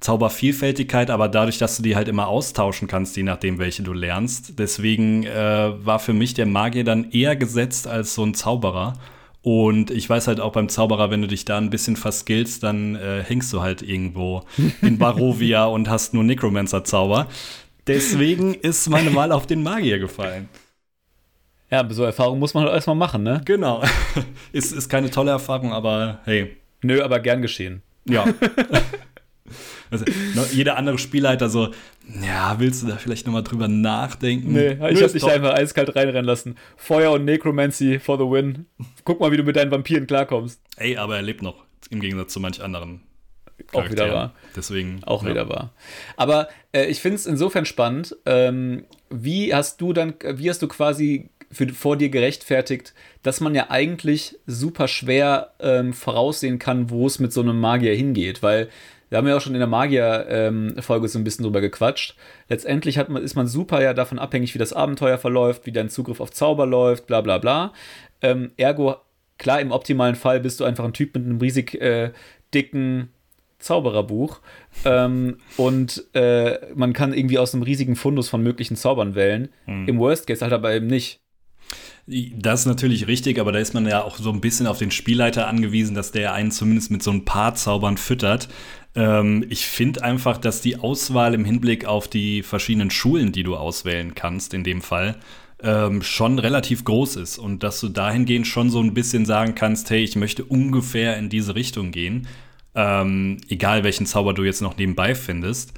Zaubervielfältigkeit, 0.02 1.10
aber 1.10 1.30
dadurch, 1.30 1.58
dass 1.58 1.78
du 1.78 1.84
die 1.84 1.96
halt 1.96 2.10
immer 2.10 2.28
austauschen 2.28 2.90
kannst, 2.90 3.16
je 3.16 3.24
nachdem, 3.24 3.60
welche 3.60 3.81
du 3.81 3.94
lernst. 3.94 4.60
Deswegen 4.60 5.24
äh, 5.24 5.72
war 5.86 6.00
für 6.00 6.12
mich 6.12 6.34
der 6.34 6.48
Magier 6.48 6.84
dann 6.84 7.12
eher 7.12 7.38
gesetzt 7.38 7.88
als 7.88 8.14
so 8.14 8.25
ein 8.25 8.34
Zauberer. 8.34 8.96
Und 9.42 9.90
ich 9.90 10.10
weiß 10.10 10.28
halt 10.28 10.42
auch 10.42 10.52
beim 10.52 10.68
Zauberer, 10.68 11.12
wenn 11.12 11.22
du 11.22 11.30
dich 11.30 11.46
da 11.46 11.58
ein 11.58 11.70
bisschen 11.70 11.96
verskillst, 11.96 12.62
dann 12.62 12.96
äh, 12.96 13.24
hängst 13.24 13.54
du 13.54 13.62
halt 13.62 13.84
irgendwo 13.84 14.44
in 14.82 14.98
Barovia 14.98 15.64
und 15.64 15.90
hast 15.90 16.14
nur 16.14 16.25
Necromancer-Zauber. 16.25 17.28
Deswegen 17.88 18.54
ist 18.54 18.90
meine 18.90 19.16
Wahl 19.16 19.32
auf 19.32 19.48
den 19.48 19.64
Magier 19.64 20.00
gefallen. 20.00 20.50
Ja, 21.71 21.88
so 21.89 22.04
Erfahrung 22.04 22.39
muss 22.39 22.54
man 22.54 22.63
halt 22.63 22.74
erstmal 22.74 22.95
machen, 22.95 23.24
ne? 23.24 23.42
Genau. 23.45 23.83
ist, 24.51 24.71
ist 24.71 24.89
keine 24.89 25.10
tolle 25.12 25.31
Erfahrung, 25.31 25.71
aber 25.71 26.19
hey. 26.25 26.57
Nö, 26.81 27.04
aber 27.04 27.19
gern 27.19 27.42
geschehen. 27.42 27.81
Ja. 28.06 28.25
Also, 29.92 30.06
jeder 30.51 30.77
andere 30.77 31.00
Spielleiter 31.00 31.50
so, 31.50 31.69
ja, 32.21 32.60
willst 32.60 32.83
du 32.83 32.88
da 32.88 32.98
vielleicht 32.98 33.25
nochmal 33.25 33.44
drüber 33.44 33.68
nachdenken? 33.68 34.54
Nee, 34.54 34.77
ich 34.92 35.01
hab 35.01 35.12
dich 35.12 35.25
einfach 35.25 35.56
eiskalt 35.56 35.95
reinrennen 35.95 36.25
lassen. 36.25 36.57
Feuer 36.77 37.12
und 37.12 37.25
Necromancy 37.25 37.98
for 37.98 38.19
the 38.19 38.24
win. 38.24 38.68
Guck 39.04 39.19
mal, 39.19 39.31
wie 39.31 39.38
du 39.38 39.44
mit 39.44 39.56
deinen 39.56 39.72
Vampiren 39.72 40.06
klarkommst. 40.06 40.62
Ey, 40.77 40.98
aber 40.98 41.15
er 41.15 41.22
lebt 41.24 41.42
noch, 41.42 41.65
im 41.89 42.01
Gegensatz 42.01 42.33
zu 42.33 42.39
manch 42.39 42.62
anderen. 42.62 43.01
Auch 43.74 43.89
wieder 43.89 44.13
wahr. 44.13 44.33
Deswegen. 44.56 45.04
Auch 45.04 45.24
ja. 45.24 45.30
wieder 45.30 45.50
wahr. 45.50 45.74
Aber 46.18 46.50
äh, 46.72 46.86
ich 46.86 47.00
finde 47.01 47.15
es 47.15 47.25
insofern 47.25 47.65
spannend. 47.65 48.15
Ähm, 48.25 48.86
wie 49.10 49.54
hast 49.54 49.81
du 49.81 49.94
dann, 49.94 50.13
wie 50.24 50.50
hast 50.50 50.62
du 50.62 50.68
quasi 50.68 51.30
für, 51.51 51.68
vor 51.69 51.98
dir 51.98 52.10
gerechtfertigt, 52.10 52.94
dass 53.24 53.42
man 53.42 53.56
ja 53.56 53.69
eigentlich 53.69 54.38
super 54.46 54.88
schwer 54.88 55.54
ähm, 55.60 55.94
voraussehen 55.94 56.60
kann, 56.60 56.90
wo 56.90 57.07
es 57.07 57.19
mit 57.19 57.34
so 57.34 57.42
einem 57.42 57.60
Magier 57.60 57.96
hingeht, 57.96 58.44
weil 58.44 58.69
wir 59.10 59.18
haben 59.18 59.28
ja 59.28 59.38
auch 59.38 59.42
schon 59.42 59.56
in 59.56 59.60
der 59.60 59.68
Magier-Folge 59.68 61.06
ähm, 61.06 61.10
so 61.10 61.18
ein 61.18 61.24
bisschen 61.24 61.44
drüber 61.44 61.62
gequatscht. 61.62 62.15
Letztendlich 62.48 63.00
hat 63.00 63.10
man, 63.10 63.24
ist 63.24 63.36
man 63.36 63.48
super 63.48 63.82
ja 63.82 63.94
davon 63.96 64.20
abhängig, 64.20 64.53
wie 64.53 64.60
das 64.60 64.74
Abenteuer 64.74 65.18
verläuft, 65.18 65.65
wie 65.65 65.72
dein 65.72 65.89
Zugriff 65.89 66.20
auf 66.20 66.32
Zauber 66.32 66.68
läuft, 66.68 67.08
bla 67.08 67.22
bla 67.22 67.39
bla. 67.39 67.74
Ähm, 68.22 68.51
ergo, 68.58 68.98
klar, 69.39 69.62
im 69.62 69.72
optimalen 69.72 70.15
Fall 70.15 70.39
bist 70.39 70.60
du 70.60 70.63
einfach 70.63 70.86
ein 70.86 70.94
Typ 70.94 71.15
mit 71.15 71.25
einem 71.25 71.39
riesig 71.39 71.82
äh, 71.82 72.12
dicken 72.53 73.10
Zaubererbuch. 73.58 74.41
Ähm, 74.86 75.38
und 75.58 76.06
äh, 76.13 76.60
man 76.75 76.94
kann 76.94 77.13
irgendwie 77.13 77.39
aus 77.39 77.53
einem 77.53 77.63
riesigen 77.63 77.96
Fundus 77.96 78.29
von 78.29 78.44
möglichen 78.44 78.75
Zaubern 78.75 79.15
wählen. 79.15 79.50
Hm. 79.65 79.88
Im 79.88 80.00
Worst 80.00 80.27
Case 80.27 80.41
halt 80.41 80.53
aber 80.53 80.74
eben 80.74 80.88
nicht. 80.88 81.20
Das 82.08 82.62
ist 82.62 82.65
natürlich 82.65 83.08
richtig, 83.08 83.39
aber 83.39 83.51
da 83.51 83.60
ist 83.60 83.74
man 83.74 83.88
ja 83.88 84.03
auch 84.03 84.18
so 84.18 84.32
ein 84.32 84.41
bisschen 84.41 84.65
auf 84.65 84.79
den 84.79 84.91
Spielleiter 84.91 85.48
angewiesen, 85.48 85.96
dass 85.96 86.12
der 86.12 86.34
einen 86.34 86.51
zumindest 86.51 86.89
mit 86.89 87.03
so 87.03 87.12
ein 87.12 87.25
paar 87.25 87.53
Zaubern 87.56 87.98
füttert. 87.98 88.50
Ähm, 88.96 89.46
ich 89.50 89.68
finde 89.68 90.03
einfach, 90.03 90.38
dass 90.38 90.62
die 90.62 90.77
Auswahl 90.77 91.34
im 91.34 91.46
Hinblick 91.46 91.86
auf 91.86 92.08
die 92.08 92.41
verschiedenen 92.41 92.89
Schulen, 92.89 93.32
die 93.32 93.44
du 93.44 93.56
auswählen 93.56 94.15
kannst, 94.15 94.53
in 94.53 94.63
dem 94.63 94.82
Fall, 94.82 95.18
ähm, 95.62 96.01
schon 96.01 96.39
relativ 96.39 96.84
groß 96.84 97.18
ist 97.18 97.38
und 97.38 97.63
dass 97.63 97.79
du 97.79 97.89
dahingehend 97.89 98.48
schon 98.48 98.70
so 98.70 98.82
ein 98.82 98.94
bisschen 98.94 99.25
sagen 99.25 99.56
kannst, 99.56 99.89
hey, 99.89 100.03
ich 100.03 100.15
möchte 100.15 100.46
ungefähr 100.46 101.18
in 101.18 101.29
diese 101.29 101.56
Richtung 101.56 101.91
gehen, 101.91 102.27
ähm, 102.75 103.38
egal 103.50 103.84
welchen 103.84 104.06
Zauber 104.06 104.34
du 104.34 104.44
jetzt 104.44 104.62
noch 104.62 104.77
nebenbei 104.77 105.15
findest. 105.15 105.74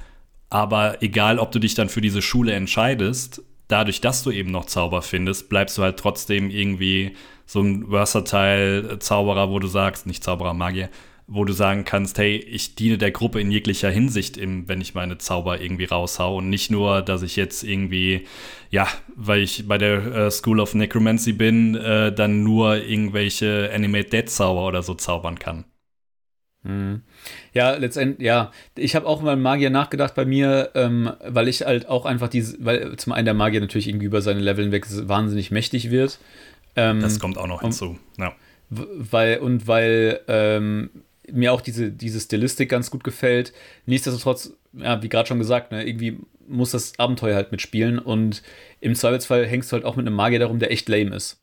Aber 0.50 1.02
egal, 1.02 1.38
ob 1.38 1.50
du 1.50 1.58
dich 1.58 1.74
dann 1.74 1.88
für 1.88 2.02
diese 2.02 2.22
Schule 2.22 2.52
entscheidest, 2.52 3.42
dadurch, 3.72 4.00
dass 4.00 4.22
du 4.22 4.30
eben 4.30 4.50
noch 4.50 4.66
Zauber 4.66 5.02
findest, 5.02 5.48
bleibst 5.48 5.78
du 5.78 5.82
halt 5.82 5.98
trotzdem 5.98 6.50
irgendwie 6.50 7.16
so 7.46 7.60
ein 7.60 7.88
versatile 7.88 8.98
Zauberer, 8.98 9.50
wo 9.50 9.58
du 9.58 9.66
sagst, 9.66 10.06
nicht 10.06 10.22
Zauberer, 10.22 10.54
Magier, 10.54 10.90
wo 11.26 11.44
du 11.44 11.52
sagen 11.52 11.84
kannst, 11.84 12.18
hey, 12.18 12.36
ich 12.36 12.74
diene 12.74 12.98
der 12.98 13.10
Gruppe 13.10 13.40
in 13.40 13.50
jeglicher 13.50 13.90
Hinsicht, 13.90 14.36
im, 14.36 14.68
wenn 14.68 14.80
ich 14.80 14.94
meine 14.94 15.18
Zauber 15.18 15.60
irgendwie 15.60 15.86
raushau 15.86 16.36
und 16.36 16.50
nicht 16.50 16.70
nur, 16.70 17.00
dass 17.00 17.22
ich 17.22 17.36
jetzt 17.36 17.64
irgendwie, 17.64 18.26
ja, 18.70 18.86
weil 19.16 19.40
ich 19.40 19.66
bei 19.66 19.78
der 19.78 20.04
äh, 20.04 20.30
School 20.30 20.60
of 20.60 20.74
Necromancy 20.74 21.32
bin, 21.32 21.74
äh, 21.74 22.12
dann 22.12 22.42
nur 22.42 22.76
irgendwelche 22.76 23.70
Animate 23.74 24.10
Dead 24.10 24.30
Zauber 24.30 24.66
oder 24.66 24.82
so 24.82 24.94
zaubern 24.94 25.38
kann. 25.38 25.64
Mhm. 26.62 27.02
Ja, 27.52 27.74
letztendlich, 27.74 28.24
ja. 28.24 28.52
Ich 28.76 28.94
habe 28.94 29.06
auch 29.06 29.20
mal 29.20 29.36
Magier 29.36 29.70
nachgedacht 29.70 30.14
bei 30.14 30.24
mir, 30.24 30.70
ähm, 30.74 31.12
weil 31.26 31.48
ich 31.48 31.62
halt 31.62 31.88
auch 31.88 32.06
einfach 32.06 32.28
diese, 32.28 32.56
weil 32.64 32.96
zum 32.96 33.12
einen 33.12 33.24
der 33.24 33.34
Magier 33.34 33.60
natürlich 33.60 33.88
irgendwie 33.88 34.06
über 34.06 34.22
seine 34.22 34.40
Leveln 34.40 34.72
weg 34.72 34.86
wahnsinnig 35.08 35.50
mächtig 35.50 35.90
wird. 35.90 36.18
Ähm, 36.76 37.00
das 37.00 37.18
kommt 37.18 37.38
auch 37.38 37.48
noch 37.48 37.62
hinzu, 37.62 37.98
ja. 38.18 38.32
Weil, 38.70 39.38
und 39.38 39.66
weil 39.66 40.20
ähm, 40.28 40.90
mir 41.30 41.52
auch 41.52 41.60
diese, 41.60 41.90
diese 41.90 42.20
Stilistik 42.20 42.70
ganz 42.70 42.90
gut 42.90 43.04
gefällt. 43.04 43.52
Nichtsdestotrotz, 43.86 44.54
ja, 44.72 45.02
wie 45.02 45.08
gerade 45.08 45.28
schon 45.28 45.38
gesagt, 45.38 45.72
ne, 45.72 45.86
irgendwie 45.86 46.18
muss 46.48 46.70
das 46.70 46.98
Abenteuer 46.98 47.36
halt 47.36 47.52
mitspielen 47.52 47.98
und 47.98 48.42
im 48.80 48.94
Zweifelsfall 48.94 49.46
hängst 49.46 49.70
du 49.70 49.74
halt 49.74 49.84
auch 49.84 49.96
mit 49.96 50.06
einem 50.06 50.16
Magier 50.16 50.38
darum, 50.38 50.58
der 50.58 50.70
echt 50.70 50.88
lame 50.88 51.14
ist. 51.14 51.41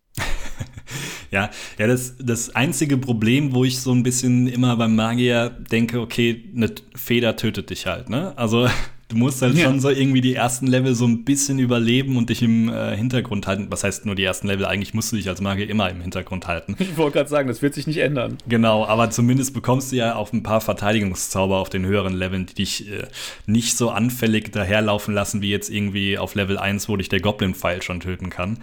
ja, 1.32 1.50
ja, 1.78 1.88
das, 1.88 2.16
das 2.20 2.56
einzige 2.56 2.98
Problem, 2.98 3.54
wo 3.54 3.64
ich 3.64 3.80
so 3.80 3.92
ein 3.92 4.04
bisschen 4.04 4.48
immer 4.48 4.76
beim 4.78 4.96
Magier 4.96 5.50
denke, 5.50 6.00
okay, 6.00 6.44
eine 6.56 6.72
Feder 6.96 7.36
tötet 7.36 7.70
dich 7.70 7.86
halt, 7.86 8.10
ne? 8.10 8.34
Also 8.38 8.68
Du 9.10 9.18
musst 9.18 9.42
halt 9.42 9.56
ja. 9.56 9.66
schon 9.66 9.80
so 9.80 9.90
irgendwie 9.90 10.22
die 10.22 10.36
ersten 10.36 10.68
Level 10.68 10.94
so 10.94 11.06
ein 11.08 11.26
bisschen 11.26 11.58
überleben 11.58 12.16
und 12.16 12.30
dich 12.30 12.44
im 12.44 12.70
äh, 12.70 12.96
Hintergrund 12.96 13.48
halten. 13.48 13.66
Was 13.72 13.84
heißt 13.84 14.06
nur 14.06 14.14
die 14.14 14.24
ersten 14.24 14.46
Level? 14.48 14.68
Eigentlich 14.68 14.94
musst 14.94 15.12
du 15.12 15.16
dich 15.16 15.28
als 15.28 15.42
Magier 15.42 15.68
immer 15.68 15.90
im 15.90 16.00
Hintergrund 16.00 16.46
halten. 16.46 16.76
Ich 16.78 16.96
wollte 16.96 17.18
gerade 17.18 17.30
sagen, 17.30 17.48
das 17.48 17.64
wird 17.64 17.74
sich 17.74 17.88
nicht 17.88 17.98
ändern. 17.98 18.38
Genau, 18.48 18.86
aber 18.86 19.10
zumindest 19.10 19.56
bekommst 19.56 19.92
du 19.92 19.96
ja 19.96 20.16
auch 20.16 20.32
ein 20.32 20.44
paar 20.44 20.62
Verteidigungszauber 20.62 21.58
auf 21.58 21.70
den 21.70 21.88
höheren 21.88 22.14
Leveln, 22.14 22.46
die 22.46 22.54
dich 22.54 22.88
äh, 22.88 23.08
nicht 23.48 23.76
so 23.76 23.90
anfällig 23.90 24.52
daherlaufen 24.52 25.16
lassen, 25.16 25.42
wie 25.42 25.50
jetzt 25.50 25.72
irgendwie 25.72 26.20
auf 26.20 26.36
Level 26.36 26.60
1, 26.60 26.88
wo 26.88 26.96
dich 26.96 27.10
der 27.10 27.20
Goblin-Pfeil 27.20 27.82
schon 27.82 28.02
töten 28.02 28.30
kann. 28.30 28.60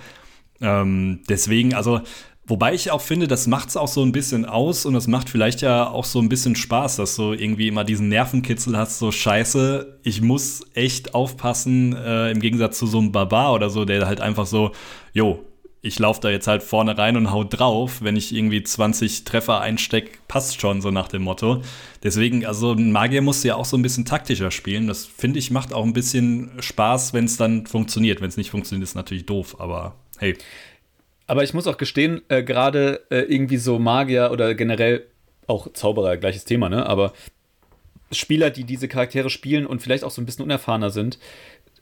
Ähm, 0.61 1.21
deswegen, 1.29 1.75
also 1.75 2.01
Wobei 2.49 2.75
ich 2.75 2.93
auch 2.93 3.01
finde, 3.01 3.27
das 3.27 3.49
macht 3.49 3.71
es 3.71 3.77
auch 3.77 3.89
so 3.89 4.03
ein 4.03 4.13
bisschen 4.13 4.45
aus 4.45 4.87
und 4.87 4.95
das 4.95 5.09
macht 5.09 5.29
vielleicht 5.29 5.63
ja 5.63 5.89
auch 5.89 6.05
so 6.05 6.21
ein 6.21 6.29
bisschen 6.29 6.55
Spaß, 6.55 6.95
dass 6.95 7.17
du 7.17 7.33
irgendwie 7.33 7.67
immer 7.67 7.83
diesen 7.83 8.09
Nervenkitzel 8.09 8.79
hast, 8.79 9.01
so 9.01 9.11
scheiße, 9.11 9.99
ich 10.05 10.23
muss 10.23 10.65
echt 10.75 11.13
aufpassen, 11.13 11.97
äh, 11.97 12.31
im 12.31 12.39
Gegensatz 12.39 12.79
zu 12.79 12.87
so 12.87 12.99
einem 12.99 13.11
Barbar 13.11 13.53
oder 13.53 13.69
so, 13.69 13.85
der 13.85 14.07
halt 14.07 14.21
einfach 14.21 14.47
so, 14.47 14.71
jo, 15.13 15.45
ich 15.83 15.99
laufe 15.99 16.21
da 16.21 16.31
jetzt 16.31 16.47
halt 16.47 16.63
vorne 16.63 16.97
rein 16.97 17.17
und 17.17 17.33
hau 17.33 17.43
drauf, 17.43 18.03
wenn 18.03 18.15
ich 18.15 18.33
irgendwie 18.33 18.63
20 18.63 19.25
Treffer 19.25 19.61
einsteck, 19.61 20.21
passt 20.29 20.61
schon 20.61 20.81
so 20.81 20.93
nach 20.93 21.09
dem 21.09 21.23
Motto. 21.23 21.63
Deswegen, 22.05 22.47
also 22.47 22.73
ein 22.73 22.93
Magier 22.93 23.23
muss 23.23 23.43
ja 23.43 23.57
auch 23.57 23.65
so 23.65 23.77
ein 23.77 23.83
bisschen 23.83 24.05
taktischer 24.05 24.53
spielen. 24.53 24.87
Das 24.87 25.05
finde 25.05 25.41
ich 25.41 25.51
macht 25.51 25.73
auch 25.73 25.85
ein 25.85 25.93
bisschen 25.93 26.51
Spaß, 26.61 27.13
wenn 27.13 27.25
es 27.25 27.37
dann 27.37 27.67
funktioniert. 27.67 28.21
Wenn 28.21 28.29
es 28.29 28.37
nicht 28.37 28.51
funktioniert, 28.51 28.89
ist 28.89 28.95
natürlich 28.95 29.27
doof, 29.27 29.57
aber 29.61 29.97
hey. 30.19 30.37
Aber 31.27 31.43
ich 31.43 31.55
muss 31.55 31.67
auch 31.67 31.77
gestehen, 31.77 32.23
äh, 32.29 32.43
gerade 32.43 33.03
äh, 33.11 33.21
irgendwie 33.21 33.57
so 33.57 33.79
Magier 33.79 34.31
oder 34.33 34.55
generell 34.55 35.07
auch 35.47 35.73
Zauberer, 35.73 36.17
gleiches 36.17 36.45
Thema, 36.45 36.69
ne? 36.69 36.87
Aber 36.87 37.13
Spieler, 38.13 38.51
die 38.51 38.65
diese 38.65 38.89
Charaktere 38.89 39.31
spielen 39.31 39.67
und 39.67 39.83
vielleicht 39.83 40.05
auch 40.05 40.11
so 40.11 40.23
ein 40.23 40.27
bisschen 40.27 40.45
unerfahrener 40.45 40.91
sind, 40.91 41.19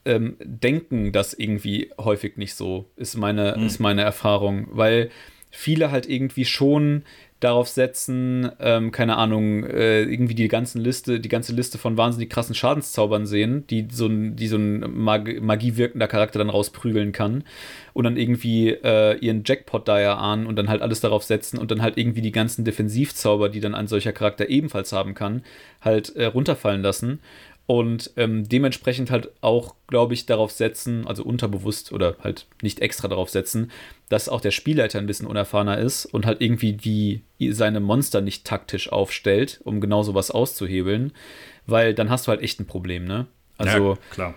ähm, 0.04 0.36
denken 0.40 1.12
das 1.12 1.34
irgendwie 1.34 1.90
häufig 1.98 2.36
nicht 2.36 2.54
so, 2.54 2.86
ist 2.96 3.16
meine, 3.16 3.54
mhm. 3.56 3.66
ist 3.66 3.78
meine 3.78 4.02
Erfahrung. 4.02 4.68
Weil 4.70 5.10
viele 5.50 5.90
halt 5.90 6.08
irgendwie 6.08 6.44
schon 6.44 7.04
darauf 7.40 7.68
setzen, 7.68 8.50
ähm, 8.58 8.90
keine 8.90 9.16
Ahnung, 9.16 9.64
äh, 9.64 10.02
irgendwie 10.02 10.34
die 10.34 10.48
ganzen 10.48 10.80
Liste, 10.80 11.20
die 11.20 11.28
ganze 11.28 11.52
Liste 11.52 11.76
von 11.76 11.96
wahnsinnig 11.96 12.30
krassen 12.30 12.54
Schadenszaubern 12.54 13.26
sehen, 13.26 13.66
die 13.66 13.88
so 13.90 14.06
ein, 14.06 14.36
die 14.36 14.48
so 14.48 14.56
ein 14.56 14.80
Mag 14.96 15.42
Magie 15.42 15.72
Charakter 15.72 16.38
dann 16.38 16.48
rausprügeln 16.48 17.12
kann 17.12 17.44
und 17.92 18.04
dann 18.04 18.16
irgendwie 18.16 18.70
äh, 18.70 19.18
ihren 19.18 19.42
Jackpot 19.44 19.86
da 19.86 19.98
erahnen 19.98 20.46
und 20.46 20.56
dann 20.56 20.68
halt 20.68 20.80
alles 20.80 21.00
darauf 21.00 21.22
setzen 21.22 21.58
und 21.58 21.70
dann 21.70 21.82
halt 21.82 21.98
irgendwie 21.98 22.22
die 22.22 22.32
ganzen 22.32 22.64
Defensivzauber, 22.64 23.48
die 23.48 23.60
dann 23.60 23.74
ein 23.74 23.88
solcher 23.88 24.12
Charakter 24.12 24.48
ebenfalls 24.48 24.92
haben 24.92 25.14
kann, 25.14 25.42
halt 25.82 26.16
äh, 26.16 26.26
runterfallen 26.26 26.82
lassen 26.82 27.20
und 27.66 28.10
ähm, 28.16 28.46
dementsprechend 28.46 29.10
halt 29.10 29.30
auch, 29.40 29.74
glaube 29.86 30.14
ich, 30.14 30.26
darauf 30.26 30.50
setzen, 30.50 31.06
also 31.06 31.24
unterbewusst 31.24 31.92
oder 31.92 32.16
halt 32.22 32.46
nicht 32.60 32.80
extra 32.80 33.08
darauf 33.08 33.30
setzen, 33.30 33.70
dass 34.10 34.28
auch 34.28 34.42
der 34.42 34.50
Spielleiter 34.50 34.98
ein 34.98 35.06
bisschen 35.06 35.26
unerfahrener 35.26 35.78
ist 35.78 36.04
und 36.04 36.26
halt 36.26 36.42
irgendwie 36.42 36.74
die, 36.74 37.22
seine 37.52 37.80
Monster 37.80 38.20
nicht 38.20 38.44
taktisch 38.44 38.92
aufstellt, 38.92 39.60
um 39.64 39.80
genau 39.80 40.02
sowas 40.02 40.30
auszuhebeln, 40.30 41.12
weil 41.66 41.94
dann 41.94 42.10
hast 42.10 42.26
du 42.26 42.30
halt 42.30 42.42
echt 42.42 42.60
ein 42.60 42.66
Problem, 42.66 43.04
ne? 43.04 43.26
Also, 43.56 43.92
ja, 43.92 43.98
klar. 44.10 44.34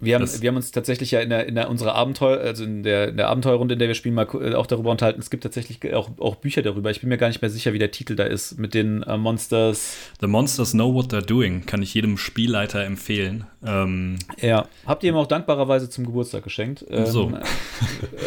Wir 0.00 0.14
haben, 0.14 0.42
wir 0.42 0.48
haben 0.48 0.56
uns 0.56 0.70
tatsächlich 0.70 1.10
ja 1.10 1.20
in, 1.20 1.28
der, 1.28 1.46
in 1.46 1.54
der, 1.54 1.68
unserer 1.68 1.94
Abenteuer, 1.94 2.40
also 2.40 2.64
in 2.64 2.82
der, 2.82 3.08
in 3.08 3.18
der 3.18 3.28
Abenteuerrunde, 3.28 3.74
in 3.74 3.78
der 3.78 3.88
wir 3.88 3.94
spielen, 3.94 4.14
mal 4.14 4.26
äh, 4.40 4.54
auch 4.54 4.66
darüber 4.66 4.90
unterhalten. 4.90 5.20
Es 5.20 5.28
gibt 5.28 5.42
tatsächlich 5.42 5.92
auch, 5.94 6.10
auch 6.18 6.36
Bücher 6.36 6.62
darüber. 6.62 6.90
Ich 6.90 7.00
bin 7.00 7.10
mir 7.10 7.18
gar 7.18 7.28
nicht 7.28 7.42
mehr 7.42 7.50
sicher, 7.50 7.74
wie 7.74 7.78
der 7.78 7.90
Titel 7.90 8.16
da 8.16 8.24
ist, 8.24 8.58
mit 8.58 8.72
den 8.72 9.02
äh, 9.02 9.18
Monsters. 9.18 9.96
The 10.20 10.26
Monsters 10.26 10.72
Know 10.72 10.94
What 10.94 11.12
They're 11.12 11.20
Doing, 11.20 11.66
kann 11.66 11.82
ich 11.82 11.92
jedem 11.92 12.16
Spielleiter 12.16 12.82
empfehlen. 12.84 13.44
Ähm 13.64 14.18
ja, 14.40 14.66
habt 14.86 15.04
ihr 15.04 15.10
ihm 15.10 15.16
auch 15.16 15.26
dankbarerweise 15.26 15.90
zum 15.90 16.06
Geburtstag 16.06 16.44
geschenkt. 16.44 16.86
Ähm, 16.90 17.06
so. 17.06 17.32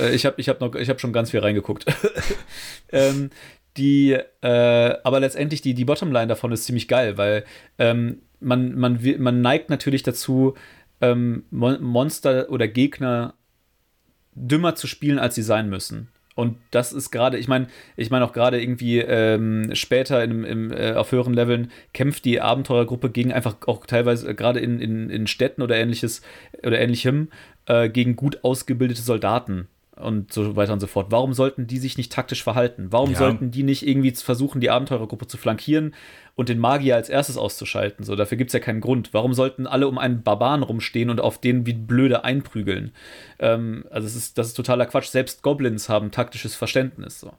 Äh, 0.01 0.13
ich 0.13 0.25
habe 0.25 0.35
ich 0.39 0.49
hab 0.49 0.61
hab 0.61 1.01
schon 1.01 1.13
ganz 1.13 1.31
viel 1.31 1.39
reingeguckt. 1.39 1.85
ähm, 2.91 3.31
die, 3.77 4.11
äh, 4.41 4.95
aber 5.03 5.19
letztendlich 5.19 5.61
die, 5.61 5.73
die 5.73 5.85
Bottomline 5.85 6.27
davon 6.27 6.51
ist 6.51 6.65
ziemlich 6.65 6.87
geil, 6.87 7.17
weil 7.17 7.43
ähm, 7.79 8.19
man, 8.39 8.77
man, 8.77 8.99
man 9.17 9.41
neigt 9.41 9.69
natürlich 9.69 10.03
dazu, 10.03 10.53
ähm, 11.01 11.43
Monster 11.51 12.49
oder 12.49 12.67
Gegner 12.67 13.33
dümmer 14.35 14.75
zu 14.75 14.87
spielen, 14.87 15.19
als 15.19 15.35
sie 15.35 15.43
sein 15.43 15.69
müssen. 15.69 16.09
Und 16.35 16.57
das 16.71 16.93
ist 16.93 17.11
gerade, 17.11 17.37
ich 17.37 17.47
meine, 17.47 17.67
ich 17.95 18.09
meine 18.09 18.25
auch 18.25 18.33
gerade 18.33 18.59
irgendwie 18.59 18.99
ähm, 18.99 19.69
später 19.73 20.23
in, 20.23 20.43
im, 20.43 20.71
äh, 20.71 20.93
auf 20.93 21.11
höheren 21.11 21.33
Leveln 21.33 21.71
kämpft 21.93 22.25
die 22.25 22.41
Abenteurergruppe 22.41 23.11
gegen 23.11 23.31
einfach 23.31 23.57
auch 23.67 23.85
teilweise 23.85 24.29
äh, 24.29 24.33
gerade 24.33 24.59
in, 24.59 24.79
in, 24.79 25.09
in 25.11 25.27
Städten 25.27 25.61
oder 25.61 25.75
ähnliches 25.75 26.21
oder 26.63 26.79
ähnlichem 26.79 27.29
äh, 27.67 27.87
gegen 27.87 28.15
gut 28.15 28.43
ausgebildete 28.43 29.01
Soldaten 29.01 29.67
und 29.95 30.33
so 30.33 30.55
weiter 30.55 30.73
und 30.73 30.79
so 30.79 30.87
fort. 30.87 31.07
Warum 31.11 31.33
sollten 31.33 31.67
die 31.67 31.77
sich 31.77 31.97
nicht 31.97 32.11
taktisch 32.11 32.43
verhalten? 32.43 32.87
Warum 32.89 33.11
ja. 33.11 33.17
sollten 33.17 33.51
die 33.51 33.61
nicht 33.61 33.87
irgendwie 33.87 34.11
versuchen, 34.11 34.59
die 34.59 34.71
Abenteurergruppe 34.71 35.27
zu 35.27 35.37
flankieren 35.37 35.93
und 36.35 36.49
den 36.49 36.59
Magier 36.59 36.95
als 36.95 37.09
erstes 37.09 37.37
auszuschalten? 37.37 38.03
So, 38.05 38.15
dafür 38.15 38.37
gibt 38.37 38.49
es 38.49 38.53
ja 38.53 38.59
keinen 38.59 38.81
Grund. 38.81 39.13
Warum 39.13 39.33
sollten 39.33 39.67
alle 39.67 39.87
um 39.87 39.97
einen 39.97 40.23
Barbaren 40.23 40.63
rumstehen 40.63 41.09
und 41.09 41.21
auf 41.21 41.39
den 41.39 41.65
wie 41.65 41.73
blöde 41.73 42.23
einprügeln? 42.23 42.91
Ähm, 43.39 43.85
also, 43.89 44.07
das 44.07 44.15
ist, 44.15 44.37
das 44.37 44.47
ist 44.47 44.53
totaler 44.55 44.85
Quatsch. 44.85 45.07
Selbst 45.07 45.43
Goblins 45.43 45.89
haben 45.89 46.11
taktisches 46.11 46.55
Verständnis. 46.55 47.19
So. 47.19 47.33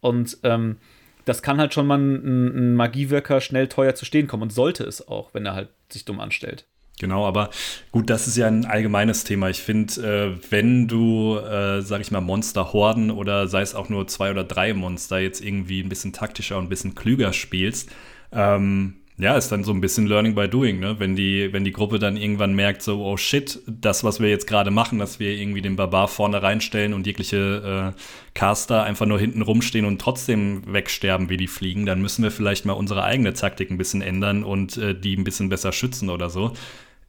Und 0.00 0.38
ähm, 0.42 0.78
das 1.24 1.42
kann 1.42 1.58
halt 1.58 1.74
schon 1.74 1.86
mal 1.86 1.98
ein, 1.98 2.72
ein 2.72 2.74
Magiewirker 2.74 3.40
schnell 3.40 3.68
teuer 3.68 3.94
zu 3.94 4.04
stehen 4.04 4.26
kommen 4.26 4.44
und 4.44 4.52
sollte 4.52 4.84
es 4.84 5.06
auch, 5.06 5.34
wenn 5.34 5.46
er 5.46 5.54
halt 5.54 5.68
sich 5.88 6.04
dumm 6.04 6.20
anstellt. 6.20 6.66
Genau, 7.00 7.26
aber 7.26 7.48
gut, 7.92 8.10
das 8.10 8.28
ist 8.28 8.36
ja 8.36 8.46
ein 8.46 8.66
allgemeines 8.66 9.24
Thema. 9.24 9.48
Ich 9.48 9.62
finde, 9.62 10.36
äh, 10.36 10.50
wenn 10.50 10.86
du, 10.86 11.38
äh, 11.38 11.80
sag 11.80 12.02
ich 12.02 12.10
mal, 12.10 12.20
Monster-Horden 12.20 13.10
oder 13.10 13.48
sei 13.48 13.62
es 13.62 13.74
auch 13.74 13.88
nur 13.88 14.06
zwei 14.06 14.30
oder 14.30 14.44
drei 14.44 14.74
Monster 14.74 15.18
jetzt 15.18 15.42
irgendwie 15.42 15.82
ein 15.82 15.88
bisschen 15.88 16.12
taktischer 16.12 16.58
und 16.58 16.64
ein 16.64 16.68
bisschen 16.68 16.94
klüger 16.94 17.32
spielst, 17.32 17.90
ähm, 18.32 18.94
ja, 19.18 19.36
ist 19.36 19.52
dann 19.52 19.64
so 19.64 19.72
ein 19.72 19.82
bisschen 19.82 20.06
Learning 20.06 20.34
by 20.34 20.48
Doing, 20.48 20.80
ne? 20.80 20.98
Wenn 20.98 21.14
die, 21.14 21.52
wenn 21.52 21.62
die 21.62 21.72
Gruppe 21.72 21.98
dann 21.98 22.16
irgendwann 22.16 22.54
merkt, 22.54 22.80
so, 22.80 23.04
oh 23.04 23.18
shit, 23.18 23.60
das, 23.66 24.02
was 24.02 24.18
wir 24.18 24.30
jetzt 24.30 24.46
gerade 24.46 24.70
machen, 24.70 24.98
dass 24.98 25.20
wir 25.20 25.32
irgendwie 25.32 25.60
den 25.60 25.76
Barbar 25.76 26.08
vorne 26.08 26.42
reinstellen 26.42 26.94
und 26.94 27.06
jegliche 27.06 27.94
äh, 27.94 28.00
Caster 28.32 28.82
einfach 28.84 29.04
nur 29.04 29.18
hinten 29.18 29.42
rumstehen 29.42 29.84
und 29.84 30.00
trotzdem 30.00 30.62
wegsterben, 30.72 31.28
wie 31.28 31.36
die 31.36 31.48
fliegen, 31.48 31.84
dann 31.84 32.00
müssen 32.00 32.22
wir 32.22 32.30
vielleicht 32.30 32.64
mal 32.64 32.72
unsere 32.72 33.02
eigene 33.02 33.34
Taktik 33.34 33.70
ein 33.70 33.76
bisschen 33.76 34.00
ändern 34.00 34.42
und 34.42 34.78
äh, 34.78 34.98
die 34.98 35.16
ein 35.16 35.24
bisschen 35.24 35.50
besser 35.50 35.72
schützen 35.72 36.08
oder 36.08 36.30
so 36.30 36.54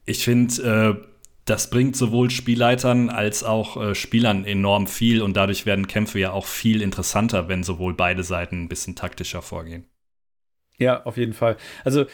ich 0.06 0.24
finde, 0.24 1.00
äh, 1.02 1.08
das 1.46 1.70
bringt 1.70 1.96
sowohl 1.96 2.30
Spielleitern 2.30 3.10
als 3.10 3.44
auch 3.44 3.78
äh, 3.78 3.96
Spielern 3.96 4.46
enorm 4.46 4.88
viel 4.88 5.22
und 5.22 5.36
dadurch 5.36 5.66
werden 5.66 5.88
Kämpfe 5.88 6.20
ja 6.20 6.32
auch 6.32 6.46
viel 6.46 6.82
interessanter, 6.82 7.48
wenn 7.48 7.64
sowohl 7.64 7.94
beide 7.94 8.24
Seiten 8.24 8.64
ein 8.64 8.70
bisschen 8.70 8.96
taktischer 8.96 9.42
vorgehen. 9.42 9.86
Ja, 10.82 11.04
auf 11.04 11.16
jeden 11.18 11.34
Fall. 11.34 11.58
Also 11.84 12.06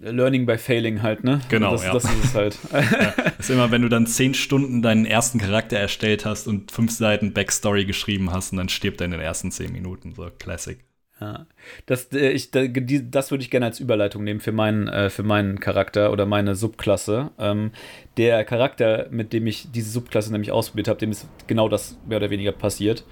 Learning 0.00 0.46
by 0.46 0.56
Failing 0.56 1.02
halt, 1.02 1.24
ne? 1.24 1.40
Genau, 1.48 1.72
das, 1.72 1.84
ja. 1.84 1.92
Das 1.92 2.04
ist 2.04 2.24
es 2.24 2.34
halt. 2.34 2.58
ja, 2.72 3.12
das 3.16 3.40
ist 3.40 3.50
immer, 3.50 3.72
wenn 3.72 3.82
du 3.82 3.88
dann 3.88 4.06
zehn 4.06 4.32
Stunden 4.32 4.80
deinen 4.80 5.04
ersten 5.04 5.38
Charakter 5.38 5.76
erstellt 5.76 6.24
hast 6.24 6.46
und 6.46 6.70
fünf 6.70 6.92
Seiten 6.92 7.34
Backstory 7.34 7.84
geschrieben 7.84 8.32
hast 8.32 8.52
und 8.52 8.58
dann 8.58 8.68
stirbt 8.68 9.00
er 9.00 9.06
in 9.06 9.10
den 9.10 9.20
ersten 9.20 9.50
zehn 9.50 9.72
Minuten. 9.72 10.14
So, 10.14 10.30
Classic. 10.38 10.78
Ja. 11.20 11.46
Das, 11.84 12.12
äh, 12.12 12.30
ich, 12.30 12.52
das 12.52 13.30
würde 13.32 13.42
ich 13.42 13.50
gerne 13.50 13.66
als 13.66 13.80
Überleitung 13.80 14.22
nehmen 14.22 14.40
für 14.40 14.52
meinen, 14.52 14.86
äh, 14.86 15.10
für 15.10 15.24
meinen 15.24 15.58
Charakter 15.58 16.12
oder 16.12 16.26
meine 16.26 16.54
Subklasse. 16.54 17.32
Ähm, 17.38 17.72
der 18.16 18.44
Charakter, 18.44 19.08
mit 19.10 19.32
dem 19.32 19.48
ich 19.48 19.72
diese 19.72 19.90
Subklasse 19.90 20.30
nämlich 20.30 20.52
ausprobiert 20.52 20.86
habe, 20.86 21.00
dem 21.00 21.10
ist 21.10 21.28
genau 21.48 21.68
das 21.68 21.98
mehr 22.06 22.18
oder 22.18 22.30
weniger 22.30 22.52
passiert. 22.52 23.04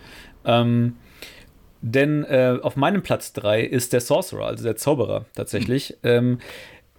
Ähm, 0.44 0.94
denn 1.80 2.24
äh, 2.24 2.58
auf 2.60 2.76
meinem 2.76 3.02
Platz 3.02 3.32
3 3.32 3.62
ist 3.62 3.92
der 3.92 4.00
Sorcerer, 4.00 4.46
also 4.46 4.64
der 4.64 4.76
Zauberer 4.76 5.26
tatsächlich. 5.34 5.96
Mhm. 6.02 6.08
Ähm, 6.08 6.38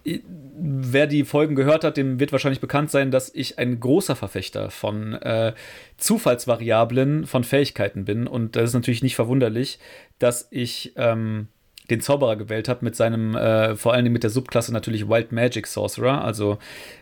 wer 0.04 1.06
die 1.06 1.24
Folgen 1.24 1.54
gehört 1.54 1.84
hat, 1.84 1.96
dem 1.96 2.20
wird 2.20 2.32
wahrscheinlich 2.32 2.60
bekannt 2.60 2.90
sein, 2.90 3.10
dass 3.10 3.34
ich 3.34 3.58
ein 3.58 3.80
großer 3.80 4.16
Verfechter 4.16 4.70
von 4.70 5.14
äh, 5.14 5.52
Zufallsvariablen 5.98 7.26
von 7.26 7.44
Fähigkeiten 7.44 8.04
bin. 8.04 8.26
Und 8.26 8.56
das 8.56 8.70
ist 8.70 8.74
natürlich 8.74 9.02
nicht 9.02 9.16
verwunderlich, 9.16 9.78
dass 10.18 10.48
ich 10.50 10.94
ähm, 10.96 11.48
den 11.90 12.00
Zauberer 12.00 12.36
gewählt 12.36 12.68
habe, 12.68 12.84
mit 12.84 12.96
seinem, 12.96 13.34
äh, 13.34 13.76
vor 13.76 13.92
allem 13.92 14.12
mit 14.12 14.22
der 14.22 14.30
Subklasse 14.30 14.72
natürlich 14.72 15.08
Wild 15.08 15.32
Magic 15.32 15.66
Sorcerer, 15.66 16.24
also 16.24 16.58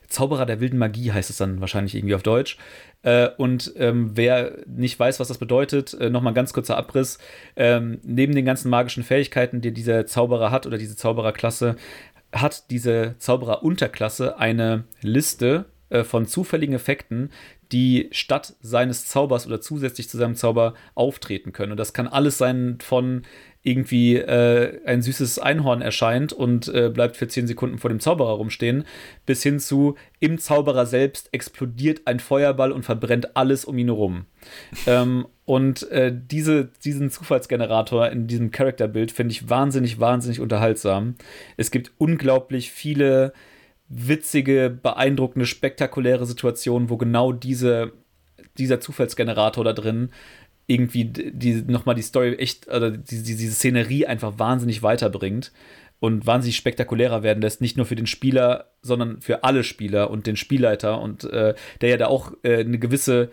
Zauberer 0.09 0.47
der 0.47 0.61
wilden 0.61 0.79
Magie 0.79 1.13
heißt 1.13 1.29
es 1.29 1.37
dann 1.37 1.61
wahrscheinlich 1.61 1.95
irgendwie 1.95 2.15
auf 2.15 2.23
Deutsch. 2.23 2.57
Äh, 3.03 3.29
und 3.37 3.75
ähm, 3.77 4.13
wer 4.15 4.59
nicht 4.67 4.99
weiß, 4.99 5.21
was 5.21 5.29
das 5.29 5.39
bedeutet, 5.39 5.95
äh, 5.95 6.11
nochmal 6.11 6.33
ganz 6.33 6.53
kurzer 6.53 6.79
Abriss. 6.79 7.19
Ähm, 7.57 8.01
neben 8.03 8.35
den 8.35 8.47
ganzen 8.47 8.71
magischen 8.71 9.05
Fähigkeiten, 9.05 9.61
die 9.61 9.73
dieser 9.73 10.07
Zauberer 10.07 10.51
hat 10.51 10.67
oder 10.67 10.79
diese 10.79 10.97
Zaubererklasse, 10.97 11.77
hat 12.33 12.71
diese 12.71 13.17
Zauberer-Unterklasse 13.19 14.39
eine 14.39 14.85
Liste 15.01 15.67
äh, 15.91 16.05
von 16.05 16.27
zufälligen 16.27 16.75
Effekten, 16.75 17.31
die 17.73 18.09
statt 18.13 18.55
seines 18.61 19.07
Zaubers 19.07 19.47
oder 19.47 19.61
zusätzlich 19.61 20.09
zu 20.09 20.17
seinem 20.17 20.37
Zauber 20.37 20.75
auftreten 20.95 21.53
können. 21.53 21.73
Und 21.73 21.79
das 21.79 21.93
kann 21.93 22.09
alles 22.09 22.39
sein 22.39 22.79
von 22.81 23.23
irgendwie 23.63 24.17
äh, 24.17 24.81
ein 24.87 25.03
süßes 25.03 25.39
Einhorn 25.39 25.83
erscheint 25.83 26.33
und 26.33 26.69
äh, 26.69 26.91
bleibt 26.91 27.17
für 27.17 27.29
10 27.29 27.47
Sekunden 27.47 27.79
vor 27.79 27.91
dem 27.91 28.01
Zauberer 28.01 28.33
rumstehen, 28.33 28.85
bis 29.27 29.43
hin 29.43 29.59
zu 29.59 29.97
im 30.21 30.39
Zauberer 30.39 30.87
selbst 30.87 31.29
explodiert 31.33 32.03
ein 32.07 32.21
Feuerball 32.21 32.73
und 32.73 32.85
verbrennt 32.85 33.37
alles 33.37 33.65
um 33.65 33.77
ihn 33.77 33.89
herum. 33.89 34.27
ähm, 34.87 35.27
und 35.45 35.91
äh, 35.91 36.15
diese, 36.15 36.71
diesen 36.85 37.11
Zufallsgenerator 37.11 38.09
in 38.11 38.27
diesem 38.27 38.51
Charakterbild 38.51 39.11
finde 39.11 39.33
ich 39.33 39.49
wahnsinnig, 39.49 39.99
wahnsinnig 39.99 40.41
unterhaltsam. 40.41 41.17
Es 41.57 41.71
gibt 41.71 41.93
unglaublich 41.99 42.71
viele 42.71 43.33
witzige, 43.89 44.71
beeindruckende, 44.71 45.47
spektakuläre 45.47 46.27
Situationen, 46.27 46.91
wo 46.91 46.97
genau 46.97 47.33
diese, 47.33 47.93
dieser 48.59 48.81
Zufallsgenerator 48.81 49.65
da 49.65 49.73
drin 49.73 50.11
irgendwie 50.69 51.07
die, 51.07 51.63
nochmal 51.67 51.97
die 51.97 52.03
Story 52.03 52.35
echt, 52.35 52.69
oder 52.69 52.93
die, 52.93 53.23
die, 53.23 53.37
diese 53.37 53.55
Szenerie 53.55 54.07
einfach 54.07 54.39
wahnsinnig 54.39 54.83
weiterbringt 54.83 55.51
und 55.99 56.27
wahnsinnig 56.27 56.57
spektakulärer 56.57 57.23
werden 57.23 57.41
lässt, 57.41 57.61
nicht 57.61 57.77
nur 57.77 57.87
für 57.87 57.97
den 57.97 58.07
Spieler, 58.07 58.67
sondern 58.83 59.21
für 59.21 59.43
alle 59.43 59.65
Spieler 59.65 60.11
und 60.11 60.27
den 60.27 60.37
Spielleiter 60.37 61.01
und 61.01 61.25
äh, 61.25 61.55
der 61.81 61.89
ja 61.89 61.97
da 61.97 62.07
auch 62.07 62.33
äh, 62.43 62.59
eine 62.59 62.79
gewisse 62.79 63.31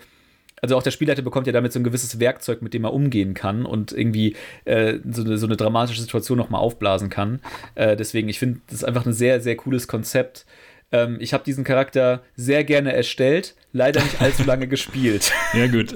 also 0.62 0.78
auch 0.78 0.84
der 0.84 0.92
Spielleiter 0.92 1.22
bekommt 1.22 1.46
ja 1.48 1.54
damit 1.54 1.74
so 1.74 1.80
ein 1.80 1.84
gewisses 1.84 2.20
Werkzeug, 2.20 2.62
mit 2.62 2.74
dem 2.74 2.86
er 2.86 2.94
umgehen 2.94 3.34
kann 3.34 3.66
und 3.66 3.92
irgendwie 3.92 4.36
äh, 4.64 5.00
so, 5.12 5.22
eine, 5.22 5.38
so, 5.38 5.46
eine, 5.46 5.58
dramatische 5.58 6.02
Situation 6.02 6.38
nochmal 6.38 6.62
aufblasen 6.62 7.10
kann. 7.10 7.42
Äh, 7.76 7.96
deswegen, 7.96 8.30
ich 8.30 8.40
finde, 8.40 8.62
das 8.68 8.78
ist 8.78 8.84
einfach 8.84 9.06
ein 9.06 9.14
sehr, 9.14 9.42
sehr 9.42 9.58
cooles 9.58 9.88
Konzept. 9.88 10.46
Ähm, 10.92 11.18
ich 11.20 11.34
habe 11.34 11.44
diesen 11.44 11.66
Charakter 11.66 12.24
sehr 12.36 12.64
gerne 12.64 12.94
erstellt, 12.94 13.54
leider 13.74 14.02
nicht 14.02 14.22
allzu 14.22 14.44
lange 14.44 14.68
gespielt. 14.68 15.34
Ja, 15.54 15.68
gut. 15.68 15.94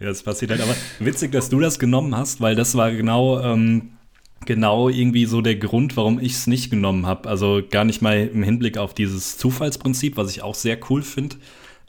Ja, 0.00 0.06
das 0.06 0.22
passiert 0.22 0.50
halt. 0.50 0.60
Aber 0.60 0.74
witzig, 0.98 1.32
dass 1.32 1.48
du 1.48 1.60
das 1.60 1.78
genommen 1.78 2.16
hast, 2.16 2.40
weil 2.40 2.54
das 2.54 2.74
war 2.76 2.92
genau, 2.92 3.40
ähm, 3.40 3.92
genau 4.46 4.88
irgendwie 4.88 5.26
so 5.26 5.40
der 5.40 5.56
Grund, 5.56 5.96
warum 5.96 6.18
ich 6.18 6.32
es 6.32 6.46
nicht 6.46 6.70
genommen 6.70 7.06
habe. 7.06 7.28
Also 7.28 7.62
gar 7.68 7.84
nicht 7.84 8.02
mal 8.02 8.26
im 8.26 8.42
Hinblick 8.42 8.78
auf 8.78 8.94
dieses 8.94 9.38
Zufallsprinzip, 9.38 10.16
was 10.16 10.30
ich 10.30 10.42
auch 10.42 10.54
sehr 10.54 10.78
cool 10.90 11.02
finde, 11.02 11.36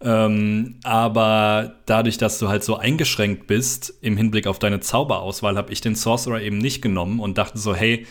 ähm, 0.02 0.76
aber 0.84 1.76
dadurch, 1.86 2.18
dass 2.18 2.38
du 2.38 2.50
halt 2.50 2.64
so 2.64 2.76
eingeschränkt 2.76 3.48
bist 3.48 3.94
im 4.02 4.18
Hinblick 4.18 4.46
auf 4.46 4.60
deine 4.60 4.80
Zauberauswahl, 4.80 5.58
habe 5.58 5.72
ich 5.72 5.82
den 5.82 5.96
Sorcerer 5.96 6.42
eben 6.42 6.58
nicht 6.58 6.82
genommen 6.82 7.20
und 7.20 7.38
dachte 7.38 7.58
so, 7.58 7.74
hey, 7.74 8.06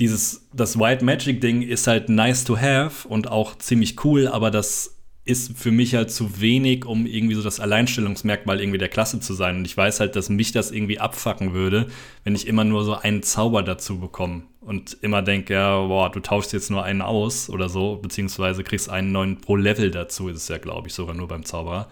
dieses, 0.00 0.48
das 0.52 0.78
White 0.78 1.04
Magic 1.04 1.40
Ding 1.40 1.62
ist 1.62 1.86
halt 1.86 2.08
nice 2.08 2.44
to 2.44 2.58
have 2.58 3.06
und 3.06 3.30
auch 3.30 3.56
ziemlich 3.56 4.04
cool, 4.04 4.26
aber 4.26 4.50
das 4.50 4.96
ist 5.26 5.56
für 5.56 5.70
mich 5.70 5.94
halt 5.94 6.10
zu 6.10 6.40
wenig, 6.40 6.84
um 6.84 7.06
irgendwie 7.06 7.34
so 7.34 7.42
das 7.42 7.58
Alleinstellungsmerkmal 7.58 8.60
irgendwie 8.60 8.78
der 8.78 8.90
Klasse 8.90 9.20
zu 9.20 9.32
sein. 9.32 9.56
Und 9.56 9.64
ich 9.64 9.74
weiß 9.74 10.00
halt, 10.00 10.16
dass 10.16 10.28
mich 10.28 10.52
das 10.52 10.70
irgendwie 10.70 11.00
abfacken 11.00 11.54
würde, 11.54 11.86
wenn 12.24 12.34
ich 12.34 12.46
immer 12.46 12.64
nur 12.64 12.84
so 12.84 12.94
einen 12.94 13.22
Zauber 13.22 13.62
dazu 13.62 13.98
bekomme 13.98 14.42
und 14.60 14.98
immer 15.00 15.22
denke, 15.22 15.54
ja, 15.54 15.86
boah, 15.86 16.10
du 16.12 16.20
tauschst 16.20 16.52
jetzt 16.52 16.70
nur 16.70 16.84
einen 16.84 17.00
aus 17.00 17.48
oder 17.48 17.70
so, 17.70 17.96
beziehungsweise 17.96 18.64
kriegst 18.64 18.90
einen 18.90 19.12
neuen 19.12 19.40
pro 19.40 19.56
Level 19.56 19.90
dazu, 19.90 20.28
ist 20.28 20.36
es 20.36 20.48
ja, 20.48 20.58
glaube 20.58 20.88
ich, 20.88 20.94
sogar 20.94 21.14
nur 21.14 21.28
beim 21.28 21.44
Zauberer. 21.44 21.88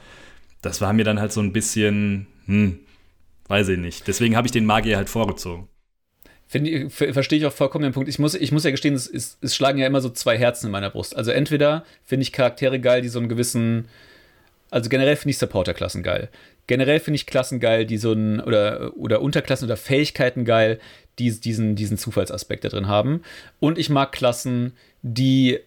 Das 0.61 0.83
war 0.83 0.93
mir 0.93 1.05
dann 1.05 1.19
halt 1.19 1.33
so 1.33 1.41
ein 1.41 1.55
bisschen, 1.55 2.27
hm, 2.45 2.81
weiß 3.49 3.69
ich 3.69 3.79
nicht. 3.79 4.07
Deswegen 4.09 4.37
habe 4.37 4.47
ich 4.47 4.53
den 4.53 4.67
Magier 4.67 4.99
halt 4.99 5.09
vorgezogen. 5.09 5.69
Finde 6.53 6.91
verstehe 6.91 7.39
ich 7.39 7.47
auch 7.47 7.53
vollkommen 7.53 7.85
den 7.85 7.95
Punkt. 7.95 8.11
Ich 8.11 8.19
muss, 8.19 8.35
ich 8.35 8.53
muss 8.53 8.65
ja 8.65 8.71
gestehen, 8.71 8.95
es, 8.95 9.07
es, 9.07 9.39
es 9.41 9.57
schlagen 9.57 9.79
ja 9.79 9.87
immer 9.87 10.03
so 10.03 10.11
zwei 10.11 10.37
Herzen 10.37 10.67
in 10.67 10.73
meiner 10.73 10.91
Brust. 10.91 11.17
Also 11.17 11.31
entweder 11.31 11.83
finde 12.05 12.25
ich 12.25 12.33
Charaktere 12.33 12.79
geil, 12.79 13.01
die 13.01 13.09
so 13.09 13.19
einen 13.21 13.31
gewissen, 13.31 13.89
also 14.69 14.91
generell 14.91 15.17
finde 15.17 15.31
ich 15.31 15.39
Supporter-Klassen 15.39 16.03
geil. 16.03 16.29
Generell 16.67 17.01
finde 17.01 17.17
ich 17.17 17.25
Klassen 17.25 17.59
geil, 17.59 17.87
die 17.87 17.97
so 17.97 18.13
ein, 18.13 18.39
oder, 18.39 18.95
oder 18.99 19.23
Unterklassen 19.23 19.65
oder 19.65 19.79
Fähigkeiten 19.79 20.45
geil, 20.45 20.79
die 21.19 21.31
diesen, 21.31 21.75
diesen 21.75 21.97
Zufallsaspekt 21.97 22.65
da 22.65 22.69
drin 22.69 22.87
haben. 22.87 23.23
Und 23.59 23.79
ich 23.79 23.89
mag 23.89 24.13
Klassen, 24.13 24.75
die, 25.01 25.59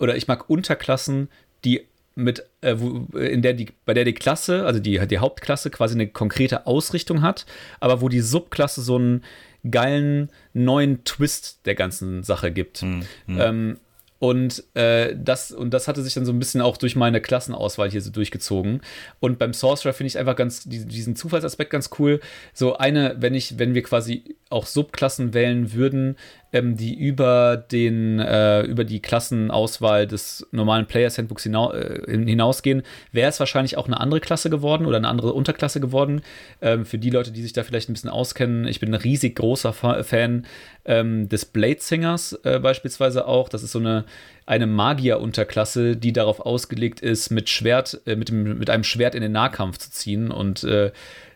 oder 0.00 0.16
ich 0.16 0.26
mag 0.26 0.50
Unterklassen, 0.50 1.28
die 1.64 1.82
mit, 2.16 2.44
äh, 2.60 2.74
wo, 2.76 3.06
in 3.16 3.42
der 3.42 3.54
die, 3.54 3.68
bei 3.84 3.94
der 3.94 4.04
die 4.04 4.14
Klasse, 4.14 4.66
also 4.66 4.80
die, 4.80 4.98
die 5.06 5.18
Hauptklasse 5.18 5.70
quasi 5.70 5.94
eine 5.94 6.08
konkrete 6.08 6.66
Ausrichtung 6.66 7.22
hat, 7.22 7.46
aber 7.78 8.00
wo 8.00 8.08
die 8.08 8.20
Subklasse 8.20 8.82
so 8.82 8.96
einen 8.96 9.22
geilen 9.70 10.30
neuen 10.52 11.04
Twist 11.04 11.66
der 11.66 11.74
ganzen 11.74 12.22
Sache 12.22 12.50
gibt. 12.52 12.82
Mhm. 12.82 13.06
Ähm, 13.28 13.76
und, 14.24 14.64
äh, 14.74 15.14
das, 15.14 15.52
und 15.52 15.74
das 15.74 15.86
hatte 15.86 16.02
sich 16.02 16.14
dann 16.14 16.24
so 16.24 16.32
ein 16.32 16.38
bisschen 16.38 16.62
auch 16.62 16.78
durch 16.78 16.96
meine 16.96 17.20
Klassenauswahl 17.20 17.90
hier 17.90 18.00
so 18.00 18.10
durchgezogen. 18.10 18.80
Und 19.20 19.38
beim 19.38 19.52
Sorcerer 19.52 19.92
finde 19.92 20.08
ich 20.08 20.18
einfach 20.18 20.34
ganz 20.34 20.62
diesen 20.64 21.14
Zufallsaspekt 21.14 21.70
ganz 21.70 21.90
cool. 21.98 22.20
So 22.54 22.78
eine, 22.78 23.16
wenn 23.18 23.34
ich, 23.34 23.58
wenn 23.58 23.74
wir 23.74 23.82
quasi 23.82 24.36
auch 24.48 24.64
Subklassen 24.64 25.34
wählen 25.34 25.74
würden, 25.74 26.16
ähm, 26.54 26.76
die 26.76 26.94
über 26.94 27.56
den, 27.56 28.20
äh, 28.20 28.62
über 28.62 28.84
die 28.84 29.02
Klassenauswahl 29.02 30.06
des 30.06 30.46
normalen 30.52 30.86
Players 30.86 31.18
Handbooks 31.18 31.42
hinau 31.42 31.72
äh, 31.72 32.00
hinausgehen, 32.06 32.84
wäre 33.10 33.28
es 33.28 33.40
wahrscheinlich 33.40 33.76
auch 33.76 33.88
eine 33.88 34.00
andere 34.00 34.20
Klasse 34.20 34.50
geworden 34.50 34.86
oder 34.86 34.96
eine 34.96 35.08
andere 35.08 35.32
Unterklasse 35.32 35.80
geworden. 35.80 36.22
Ähm, 36.62 36.86
für 36.86 36.96
die 36.96 37.10
Leute, 37.10 37.32
die 37.32 37.42
sich 37.42 37.52
da 37.52 37.64
vielleicht 37.64 37.90
ein 37.90 37.94
bisschen 37.94 38.08
auskennen, 38.08 38.68
ich 38.68 38.78
bin 38.78 38.94
ein 38.94 39.00
riesig 39.00 39.34
großer 39.34 39.72
Fan 39.72 40.46
ähm, 40.84 41.28
des 41.28 41.44
Blade 41.44 41.80
Singers 41.80 42.38
äh, 42.44 42.60
beispielsweise 42.60 43.26
auch. 43.26 43.48
Das 43.48 43.64
ist 43.64 43.72
so 43.72 43.80
eine, 43.80 44.04
eine 44.46 44.68
Magier-Unterklasse, 44.68 45.96
die 45.96 46.12
darauf 46.12 46.38
ausgelegt 46.38 47.00
ist, 47.00 47.30
mit 47.30 47.48
Schwert, 47.48 48.00
äh, 48.06 48.14
mit, 48.14 48.28
dem, 48.28 48.58
mit 48.60 48.70
einem 48.70 48.84
Schwert 48.84 49.16
in 49.16 49.22
den 49.22 49.32
Nahkampf 49.32 49.78
zu 49.78 49.90
ziehen. 49.90 50.30
Und 50.30 50.62
äh, 50.62 50.92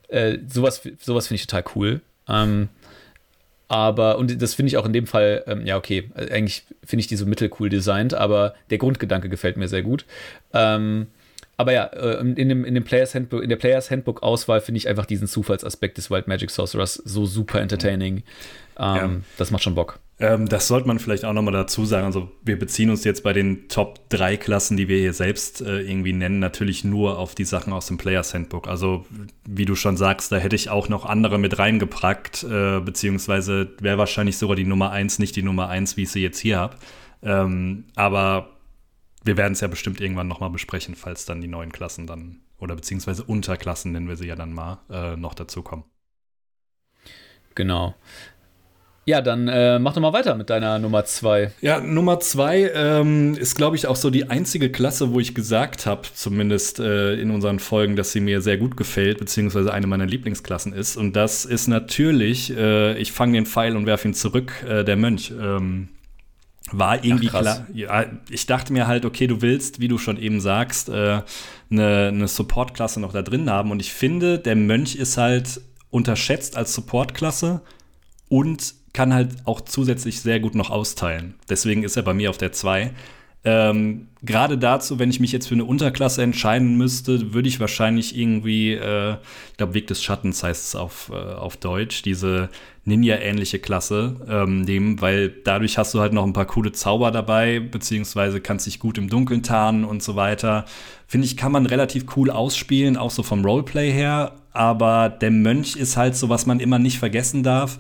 äh, 0.07 0.39
sowas, 0.47 0.81
sowas 1.01 1.27
finde 1.27 1.41
ich 1.41 1.47
total 1.49 1.65
cool. 1.75 2.01
Ähm, 2.29 2.69
aber, 3.69 4.19
und 4.19 4.41
das 4.41 4.55
finde 4.55 4.69
ich 4.69 4.77
auch 4.79 4.87
in 4.87 4.93
dem 4.93 5.07
Fall, 5.07 5.45
ähm, 5.47 5.65
ja, 5.67 5.77
okay, 5.77 6.11
eigentlich 6.15 6.65
finde 6.85 7.01
ich 7.01 7.07
die 7.07 7.17
so 7.17 7.27
mittelcool 7.27 7.69
designt, 7.69 8.15
aber 8.15 8.55
der 8.71 8.79
Grundgedanke 8.79 9.29
gefällt 9.29 9.59
mir 9.59 9.69
sehr 9.69 9.83
gut. 9.83 10.07
Ähm, 10.55 11.09
aber 11.59 11.73
ja, 11.73 11.85
äh, 11.85 12.21
in, 12.21 12.49
dem, 12.49 12.65
in, 12.65 12.75
dem 12.75 12.85
Players 12.85 13.15
Handbook, 13.15 13.43
in 13.43 13.51
der 13.51 13.57
Players 13.57 13.91
Handbook 13.91 14.23
Auswahl 14.23 14.61
finde 14.61 14.79
ich 14.79 14.89
einfach 14.89 15.07
diesen 15.07 15.27
Zufallsaspekt 15.27 15.99
des 15.99 16.11
Wild 16.11 16.29
Magic 16.29 16.51
Sorcerers 16.51 16.95
so 16.95 17.27
super 17.27 17.61
entertaining. 17.61 18.23
Ähm, 18.79 18.97
ja. 18.97 19.11
Das 19.37 19.51
macht 19.51 19.65
schon 19.65 19.75
Bock. 19.75 19.99
Ähm, 20.21 20.49
das 20.49 20.67
sollte 20.67 20.89
man 20.89 20.99
vielleicht 20.99 21.25
auch 21.25 21.33
nochmal 21.33 21.53
dazu 21.53 21.85
sagen. 21.85 22.07
Also 22.07 22.31
wir 22.43 22.59
beziehen 22.59 22.91
uns 22.91 23.05
jetzt 23.05 23.23
bei 23.23 23.33
den 23.33 23.69
Top 23.69 24.09
3 24.09 24.37
Klassen, 24.37 24.77
die 24.77 24.89
wir 24.89 24.99
hier 24.99 25.13
selbst 25.13 25.61
äh, 25.61 25.81
irgendwie 25.81 26.13
nennen, 26.13 26.41
natürlich 26.41 26.83
nur 26.85 27.19
auf 27.19 27.35
die 27.35 27.45
Sachen 27.45 27.73
aus 27.73 27.87
dem 27.87 27.99
Players 27.99 28.35
Handbook. 28.35 28.67
Also 28.67 29.07
wie 29.49 29.65
du 29.65 29.77
schon 29.77 29.97
sagst, 29.97 30.33
da 30.33 30.37
hätte 30.37 30.57
ich 30.57 30.71
auch 30.71 30.89
noch 30.89 31.05
andere 31.05 31.39
mit 31.39 31.59
reingepackt, 31.59 32.43
äh, 32.43 32.81
beziehungsweise 32.81 33.71
wäre 33.81 33.99
wahrscheinlich 33.99 34.39
sogar 34.39 34.57
die 34.57 34.65
Nummer 34.65 34.91
1 34.91 35.21
nicht 35.21 35.37
die 35.37 35.43
Nummer 35.43 35.69
1, 35.69 35.97
wie 35.97 36.03
ich 36.03 36.11
sie 36.11 36.23
jetzt 36.23 36.39
hier 36.41 36.59
habe. 36.59 36.77
Ähm, 37.23 37.85
aber 37.95 38.51
wir 39.25 39.37
werden 39.37 39.53
es 39.53 39.61
ja 39.61 39.69
bestimmt 39.69 40.01
irgendwann 40.01 40.29
nochmal 40.29 40.51
besprechen, 40.51 40.95
falls 40.97 41.27
dann 41.27 41.41
die 41.41 41.49
neuen 41.49 41.71
Klassen 41.71 42.07
dann, 42.07 42.41
oder 42.59 42.75
beziehungsweise 42.75 43.23
Unterklassen 43.23 43.93
nennen 43.93 44.09
wir 44.09 44.17
sie 44.17 44.27
ja 44.27 44.37
dann 44.37 44.53
mal, 44.53 44.81
äh, 44.91 45.17
noch 45.17 45.35
dazu 45.35 45.63
kommen. 45.63 45.85
Genau. 47.55 47.95
Ja, 49.09 49.23
dann 49.23 49.49
äh, 49.49 49.79
mach 49.79 49.95
doch 49.95 50.03
mal 50.03 50.13
weiter 50.13 50.35
mit 50.35 50.51
deiner 50.51 50.79
Nummer 50.79 51.03
zwei. 51.07 51.51
Ja, 51.63 51.81
Nummer 51.81 52.21
zwei 52.21 52.71
ähm, 52.75 53.39
ist, 53.39 53.55
glaube 53.55 53.75
ich, 53.75 53.87
auch 53.87 53.97
so 53.97 54.11
die 54.11 54.29
einzige 54.29 54.71
Klasse, 54.71 55.15
wo 55.15 55.19
ich 55.19 55.35
gesagt 55.35 55.87
habe, 55.87 56.03
zumindest 56.13 56.79
äh, 56.79 57.15
in 57.15 57.31
unseren 57.31 57.59
Folgen, 57.59 57.97
dass 57.97 58.13
sie 58.13 58.21
mir 58.21 58.43
sehr 58.43 58.59
gut 58.59 58.77
gefällt, 58.77 59.17
beziehungsweise 59.17 59.73
eine 59.73 59.87
meiner 59.87 60.05
Lieblingsklassen 60.05 60.75
ist. 60.75 60.99
Und 60.99 61.17
das 61.17 61.47
ist 61.47 61.69
natürlich, 61.69 62.55
äh, 62.55 62.99
ich 62.99 63.13
fange 63.13 63.33
den 63.33 63.47
Pfeil 63.47 63.79
und 63.79 63.87
werfe 63.87 64.09
ihn 64.09 64.13
zurück, 64.13 64.53
äh, 64.69 64.85
der 64.85 64.97
Mönch. 64.97 65.33
Ähm, 65.41 65.89
war 66.71 67.03
irgendwie 67.03 67.31
Ach, 67.33 67.41
klar. 67.41 67.67
Ja, 67.73 68.05
ich 68.29 68.45
dachte 68.45 68.75
mir 68.75 68.89
halt, 68.89 69.07
okay, 69.07 69.27
du 69.27 69.41
willst, 69.41 69.81
wie 69.81 69.89
du 69.89 69.97
schon 69.97 70.19
eben 70.19 70.39
sagst, 70.43 70.91
äh, 70.91 71.23
eine, 71.71 72.09
eine 72.09 72.29
Support-Klasse 72.29 73.01
noch 73.01 73.15
da 73.15 73.23
drin 73.23 73.49
haben. 73.49 73.71
Und 73.71 73.81
ich 73.81 73.91
finde, 73.91 74.39
der 74.39 74.55
Mönch 74.55 74.97
ist 74.97 75.17
halt 75.17 75.63
unterschätzt 75.89 76.59
als 76.59 76.75
Support-Klasse 76.75 77.63
und 78.29 78.75
kann 78.93 79.15
halt 79.15 79.37
auch 79.45 79.61
zusätzlich 79.61 80.21
sehr 80.21 80.41
gut 80.41 80.55
noch 80.55 80.71
austeilen. 80.71 81.35
Deswegen 81.49 81.83
ist 81.83 81.97
er 81.97 82.03
bei 82.03 82.15
mir 82.15 82.31
auf 82.31 82.39
der 82.39 82.53
2. 82.53 82.93
Ähm, 83.45 84.09
Gerade 84.23 84.59
dazu, 84.59 84.99
wenn 84.99 85.11
ich 85.11 85.21
mich 85.21 85.31
jetzt 85.31 85.47
für 85.47 85.55
eine 85.55 85.65
Unterklasse 85.65 86.23
entscheiden 86.23 86.77
müsste, 86.77 87.33
würde 87.33 87.49
ich 87.49 87.61
wahrscheinlich 87.61 88.19
irgendwie, 88.19 88.73
äh, 88.73 89.13
ich 89.51 89.57
glaube, 89.57 89.75
Weg 89.75 89.87
des 89.87 90.03
Schattens 90.03 90.43
heißt 90.43 90.67
es 90.67 90.75
auf, 90.75 91.13
äh, 91.15 91.35
auf 91.35 91.57
Deutsch, 91.57 92.03
diese 92.03 92.49
Ninja-ähnliche 92.85 93.61
Klasse 93.61 94.17
ähm, 94.29 94.63
nehmen, 94.63 95.01
weil 95.01 95.29
dadurch 95.29 95.79
hast 95.79 95.95
du 95.95 96.01
halt 96.01 96.13
noch 96.13 96.25
ein 96.25 96.33
paar 96.33 96.47
coole 96.47 96.73
Zauber 96.73 97.13
dabei, 97.13 97.61
beziehungsweise 97.61 98.41
kannst 98.41 98.67
dich 98.67 98.81
gut 98.81 98.99
im 98.99 99.09
Dunkeln 99.09 99.45
tarnen 99.45 99.85
und 99.85 100.03
so 100.03 100.17
weiter. 100.17 100.65
Finde 101.07 101.27
ich, 101.27 101.37
kann 101.37 101.53
man 101.53 101.67
relativ 101.67 102.07
cool 102.17 102.31
ausspielen, 102.31 102.97
auch 102.97 103.13
so 103.13 103.23
vom 103.23 103.45
Roleplay 103.45 103.93
her. 103.93 104.33
Aber 104.53 105.09
der 105.09 105.31
Mönch 105.31 105.77
ist 105.77 105.97
halt 105.97 106.17
so, 106.17 106.29
was 106.29 106.47
man 106.47 106.59
immer 106.59 106.81
nicht 106.81 106.99
vergessen 106.99 107.45
darf 107.45 107.79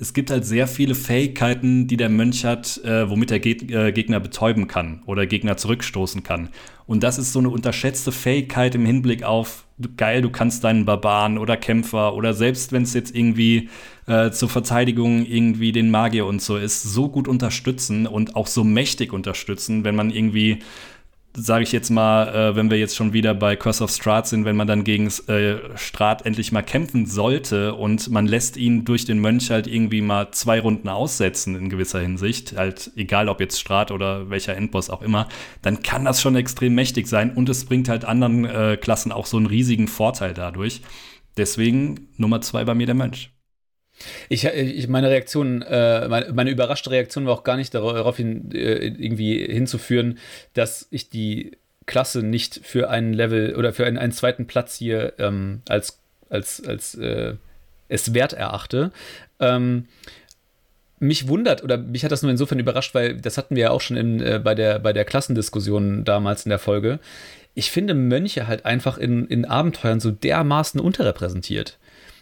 es 0.00 0.14
gibt 0.14 0.30
halt 0.30 0.46
sehr 0.46 0.66
viele 0.66 0.94
Fähigkeiten, 0.94 1.86
die 1.86 1.98
der 1.98 2.08
Mönch 2.08 2.46
hat, 2.46 2.82
äh, 2.84 3.08
womit 3.10 3.30
er 3.30 3.38
Geg 3.38 3.70
äh, 3.70 3.92
Gegner 3.92 4.18
betäuben 4.18 4.66
kann 4.66 5.02
oder 5.04 5.26
Gegner 5.26 5.58
zurückstoßen 5.58 6.22
kann. 6.22 6.48
Und 6.86 7.02
das 7.02 7.18
ist 7.18 7.32
so 7.32 7.38
eine 7.38 7.50
unterschätzte 7.50 8.10
Fähigkeit 8.10 8.74
im 8.74 8.86
Hinblick 8.86 9.22
auf, 9.22 9.66
geil, 9.98 10.22
du 10.22 10.30
kannst 10.30 10.64
deinen 10.64 10.86
Barbaren 10.86 11.36
oder 11.36 11.56
Kämpfer 11.56 12.14
oder 12.14 12.32
selbst 12.32 12.72
wenn 12.72 12.82
es 12.82 12.94
jetzt 12.94 13.14
irgendwie 13.14 13.68
äh, 14.06 14.30
zur 14.30 14.48
Verteidigung 14.48 15.26
irgendwie 15.26 15.70
den 15.70 15.90
Magier 15.90 16.24
und 16.24 16.40
so 16.40 16.56
ist, 16.56 16.82
so 16.82 17.10
gut 17.10 17.28
unterstützen 17.28 18.06
und 18.06 18.36
auch 18.36 18.46
so 18.46 18.64
mächtig 18.64 19.12
unterstützen, 19.12 19.84
wenn 19.84 19.94
man 19.94 20.10
irgendwie 20.10 20.60
sage 21.36 21.62
ich 21.62 21.72
jetzt 21.72 21.90
mal, 21.90 22.28
äh, 22.28 22.56
wenn 22.56 22.70
wir 22.70 22.78
jetzt 22.78 22.96
schon 22.96 23.12
wieder 23.12 23.34
bei 23.34 23.54
Curse 23.54 23.84
of 23.84 23.90
Strahd 23.90 24.26
sind, 24.26 24.44
wenn 24.44 24.56
man 24.56 24.66
dann 24.66 24.84
gegen 24.84 25.06
äh, 25.28 25.56
Strahd 25.76 26.26
endlich 26.26 26.50
mal 26.50 26.62
kämpfen 26.62 27.06
sollte 27.06 27.74
und 27.74 28.10
man 28.10 28.26
lässt 28.26 28.56
ihn 28.56 28.84
durch 28.84 29.04
den 29.04 29.20
Mönch 29.20 29.50
halt 29.50 29.66
irgendwie 29.66 30.00
mal 30.00 30.32
zwei 30.32 30.60
Runden 30.60 30.88
aussetzen 30.88 31.54
in 31.54 31.68
gewisser 31.68 32.00
Hinsicht, 32.00 32.56
halt 32.56 32.90
egal 32.96 33.28
ob 33.28 33.40
jetzt 33.40 33.60
Strahd 33.60 33.92
oder 33.92 34.28
welcher 34.28 34.56
Endboss 34.56 34.90
auch 34.90 35.02
immer, 35.02 35.28
dann 35.62 35.82
kann 35.82 36.04
das 36.04 36.20
schon 36.20 36.36
extrem 36.36 36.74
mächtig 36.74 37.06
sein 37.06 37.32
und 37.34 37.48
es 37.48 37.64
bringt 37.64 37.88
halt 37.88 38.04
anderen 38.04 38.44
äh, 38.44 38.76
Klassen 38.76 39.12
auch 39.12 39.26
so 39.26 39.36
einen 39.36 39.46
riesigen 39.46 39.88
Vorteil 39.88 40.34
dadurch. 40.34 40.82
Deswegen 41.36 42.08
Nummer 42.16 42.40
zwei 42.40 42.64
bei 42.64 42.74
mir 42.74 42.86
der 42.86 42.96
Mönch. 42.96 43.30
Ich, 44.28 44.44
ich, 44.44 44.88
meine 44.88 45.10
Reaktion, 45.10 45.62
äh, 45.62 46.08
meine, 46.08 46.32
meine, 46.32 46.50
überraschte 46.50 46.90
Reaktion 46.90 47.26
war 47.26 47.34
auch 47.34 47.44
gar 47.44 47.56
nicht 47.56 47.74
darauf 47.74 48.16
hin, 48.16 48.50
äh, 48.52 48.86
irgendwie 48.86 49.44
hinzuführen, 49.46 50.18
dass 50.54 50.86
ich 50.90 51.10
die 51.10 51.58
Klasse 51.86 52.22
nicht 52.22 52.60
für 52.62 52.88
einen 52.88 53.12
Level 53.12 53.56
oder 53.56 53.72
für 53.72 53.86
einen, 53.86 53.98
einen 53.98 54.12
zweiten 54.12 54.46
Platz 54.46 54.76
hier 54.76 55.14
ähm, 55.18 55.62
als, 55.68 55.98
als, 56.28 56.64
als 56.64 56.94
äh, 56.94 57.34
es 57.88 58.14
wert 58.14 58.32
erachte. 58.32 58.92
Ähm, 59.40 59.86
mich 61.00 61.28
wundert 61.28 61.64
oder 61.64 61.78
mich 61.78 62.04
hat 62.04 62.12
das 62.12 62.22
nur 62.22 62.30
insofern 62.30 62.58
überrascht, 62.58 62.94
weil 62.94 63.16
das 63.16 63.38
hatten 63.38 63.56
wir 63.56 63.62
ja 63.64 63.70
auch 63.70 63.80
schon 63.80 63.96
in, 63.96 64.20
äh, 64.20 64.40
bei, 64.42 64.54
der, 64.54 64.78
bei 64.78 64.92
der 64.92 65.04
Klassendiskussion 65.04 66.04
damals 66.04 66.44
in 66.44 66.50
der 66.50 66.58
Folge. 66.58 67.00
Ich 67.54 67.70
finde 67.70 67.94
Mönche 67.94 68.46
halt 68.46 68.64
einfach 68.64 68.96
in, 68.96 69.26
in 69.26 69.44
Abenteuern 69.44 69.98
so 69.98 70.10
dermaßen 70.10 70.80
unterrepräsentiert. 70.80 71.78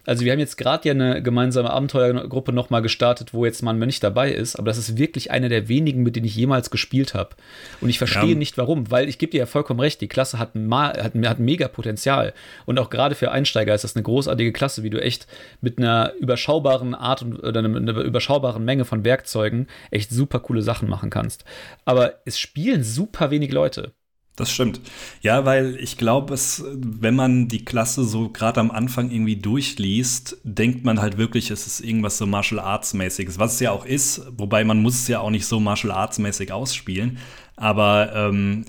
Also 0.08 0.24
wir 0.24 0.32
haben 0.32 0.38
jetzt 0.38 0.56
gerade 0.56 0.88
ja 0.88 0.94
eine 0.94 1.22
gemeinsame 1.22 1.68
Abenteuergruppe 1.68 2.50
nochmal 2.50 2.80
gestartet, 2.80 3.34
wo 3.34 3.44
jetzt 3.44 3.62
mal 3.62 3.72
ein 3.72 3.78
Mönch 3.78 4.00
dabei 4.00 4.32
ist, 4.32 4.56
aber 4.56 4.68
das 4.68 4.78
ist 4.78 4.96
wirklich 4.96 5.30
eine 5.30 5.50
der 5.50 5.68
wenigen, 5.68 6.02
mit 6.02 6.16
denen 6.16 6.24
ich 6.24 6.34
jemals 6.34 6.70
gespielt 6.70 7.12
habe. 7.12 7.36
Und 7.82 7.90
ich 7.90 7.98
verstehe 7.98 8.30
ja. 8.30 8.34
nicht 8.34 8.56
warum, 8.56 8.90
weil 8.90 9.06
ich 9.06 9.18
gebe 9.18 9.32
dir 9.32 9.40
ja 9.40 9.44
vollkommen 9.44 9.80
recht, 9.80 10.00
die 10.00 10.08
Klasse 10.08 10.38
hat, 10.38 10.52
hat, 10.54 11.14
hat 11.14 11.38
mega 11.40 11.68
Potenzial. 11.68 12.32
Und 12.64 12.78
auch 12.78 12.88
gerade 12.88 13.16
für 13.16 13.32
Einsteiger 13.32 13.74
ist 13.74 13.84
das 13.84 13.96
eine 13.96 14.02
großartige 14.02 14.54
Klasse, 14.54 14.82
wie 14.82 14.88
du 14.88 14.98
echt 14.98 15.26
mit 15.60 15.76
einer 15.76 16.14
überschaubaren 16.18 16.94
Art 16.94 17.20
und, 17.20 17.44
oder 17.44 17.58
einer, 17.58 17.76
einer 17.76 18.00
überschaubaren 18.00 18.64
Menge 18.64 18.86
von 18.86 19.04
Werkzeugen 19.04 19.66
echt 19.90 20.08
super 20.08 20.40
coole 20.40 20.62
Sachen 20.62 20.88
machen 20.88 21.10
kannst. 21.10 21.44
Aber 21.84 22.14
es 22.24 22.38
spielen 22.38 22.82
super 22.82 23.30
wenig 23.30 23.52
Leute. 23.52 23.92
Das 24.38 24.52
stimmt. 24.52 24.80
Ja, 25.20 25.44
weil 25.44 25.76
ich 25.80 25.98
glaube, 25.98 26.32
es, 26.32 26.64
wenn 26.72 27.16
man 27.16 27.48
die 27.48 27.64
Klasse 27.64 28.04
so 28.04 28.28
gerade 28.28 28.60
am 28.60 28.70
Anfang 28.70 29.10
irgendwie 29.10 29.34
durchliest, 29.34 30.36
denkt 30.44 30.84
man 30.84 31.00
halt 31.00 31.18
wirklich, 31.18 31.50
es 31.50 31.66
ist 31.66 31.80
irgendwas 31.80 32.18
so 32.18 32.26
Martial 32.26 32.60
Arts 32.60 32.94
mäßiges, 32.94 33.40
was 33.40 33.54
es 33.54 33.60
ja 33.60 33.72
auch 33.72 33.84
ist. 33.84 34.22
Wobei 34.36 34.62
man 34.62 34.80
muss 34.80 34.94
es 34.94 35.08
ja 35.08 35.18
auch 35.18 35.30
nicht 35.30 35.44
so 35.44 35.58
Martial 35.58 35.92
Arts 35.92 36.20
mäßig 36.20 36.52
ausspielen. 36.52 37.18
Aber 37.56 38.12
ähm, 38.14 38.64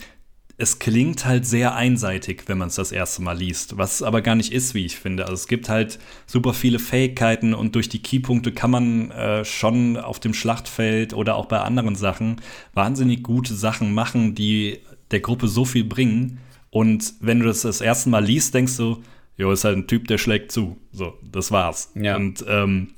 es 0.58 0.80
klingt 0.80 1.26
halt 1.26 1.46
sehr 1.46 1.76
einseitig, 1.76 2.44
wenn 2.48 2.58
man 2.58 2.68
es 2.68 2.76
das 2.76 2.92
erste 2.92 3.22
Mal 3.22 3.38
liest, 3.38 3.78
was 3.78 3.96
es 3.96 4.04
aber 4.04 4.22
gar 4.22 4.36
nicht 4.36 4.52
ist, 4.52 4.74
wie 4.74 4.86
ich 4.86 4.98
finde. 4.98 5.24
Also 5.24 5.36
es 5.36 5.48
gibt 5.48 5.70
halt 5.70 6.00
super 6.26 6.54
viele 6.54 6.80
Fähigkeiten 6.80 7.54
und 7.54 7.76
durch 7.76 7.88
die 7.90 8.02
Keypunkte 8.02 8.52
kann 8.52 8.72
man 8.72 9.12
äh, 9.12 9.46
schon 9.46 9.98
auf 9.98 10.20
dem 10.20 10.34
Schlachtfeld 10.34 11.14
oder 11.14 11.36
auch 11.36 11.46
bei 11.46 11.60
anderen 11.60 11.96
Sachen 11.96 12.42
wahnsinnig 12.74 13.24
gute 13.24 13.54
Sachen 13.54 13.94
machen, 13.94 14.34
die 14.34 14.80
der 15.12 15.20
Gruppe 15.20 15.48
so 15.48 15.66
viel 15.66 15.84
bringen. 15.84 16.40
Und 16.70 17.14
wenn 17.20 17.40
du 17.40 17.46
das 17.46 17.62
das 17.62 17.82
erste 17.82 18.10
Mal 18.10 18.24
liest, 18.24 18.54
denkst 18.54 18.78
du, 18.78 19.02
jo, 19.38 19.52
ist 19.52 19.64
halt 19.64 19.78
ein 19.78 19.88
Typ, 19.88 20.08
der 20.08 20.18
schlägt 20.18 20.52
zu. 20.52 20.78
So, 20.92 21.18
das 21.24 21.52
war's. 21.52 21.92
Ja. 21.96 22.16
Und 22.16 22.44
ähm, 22.48 22.94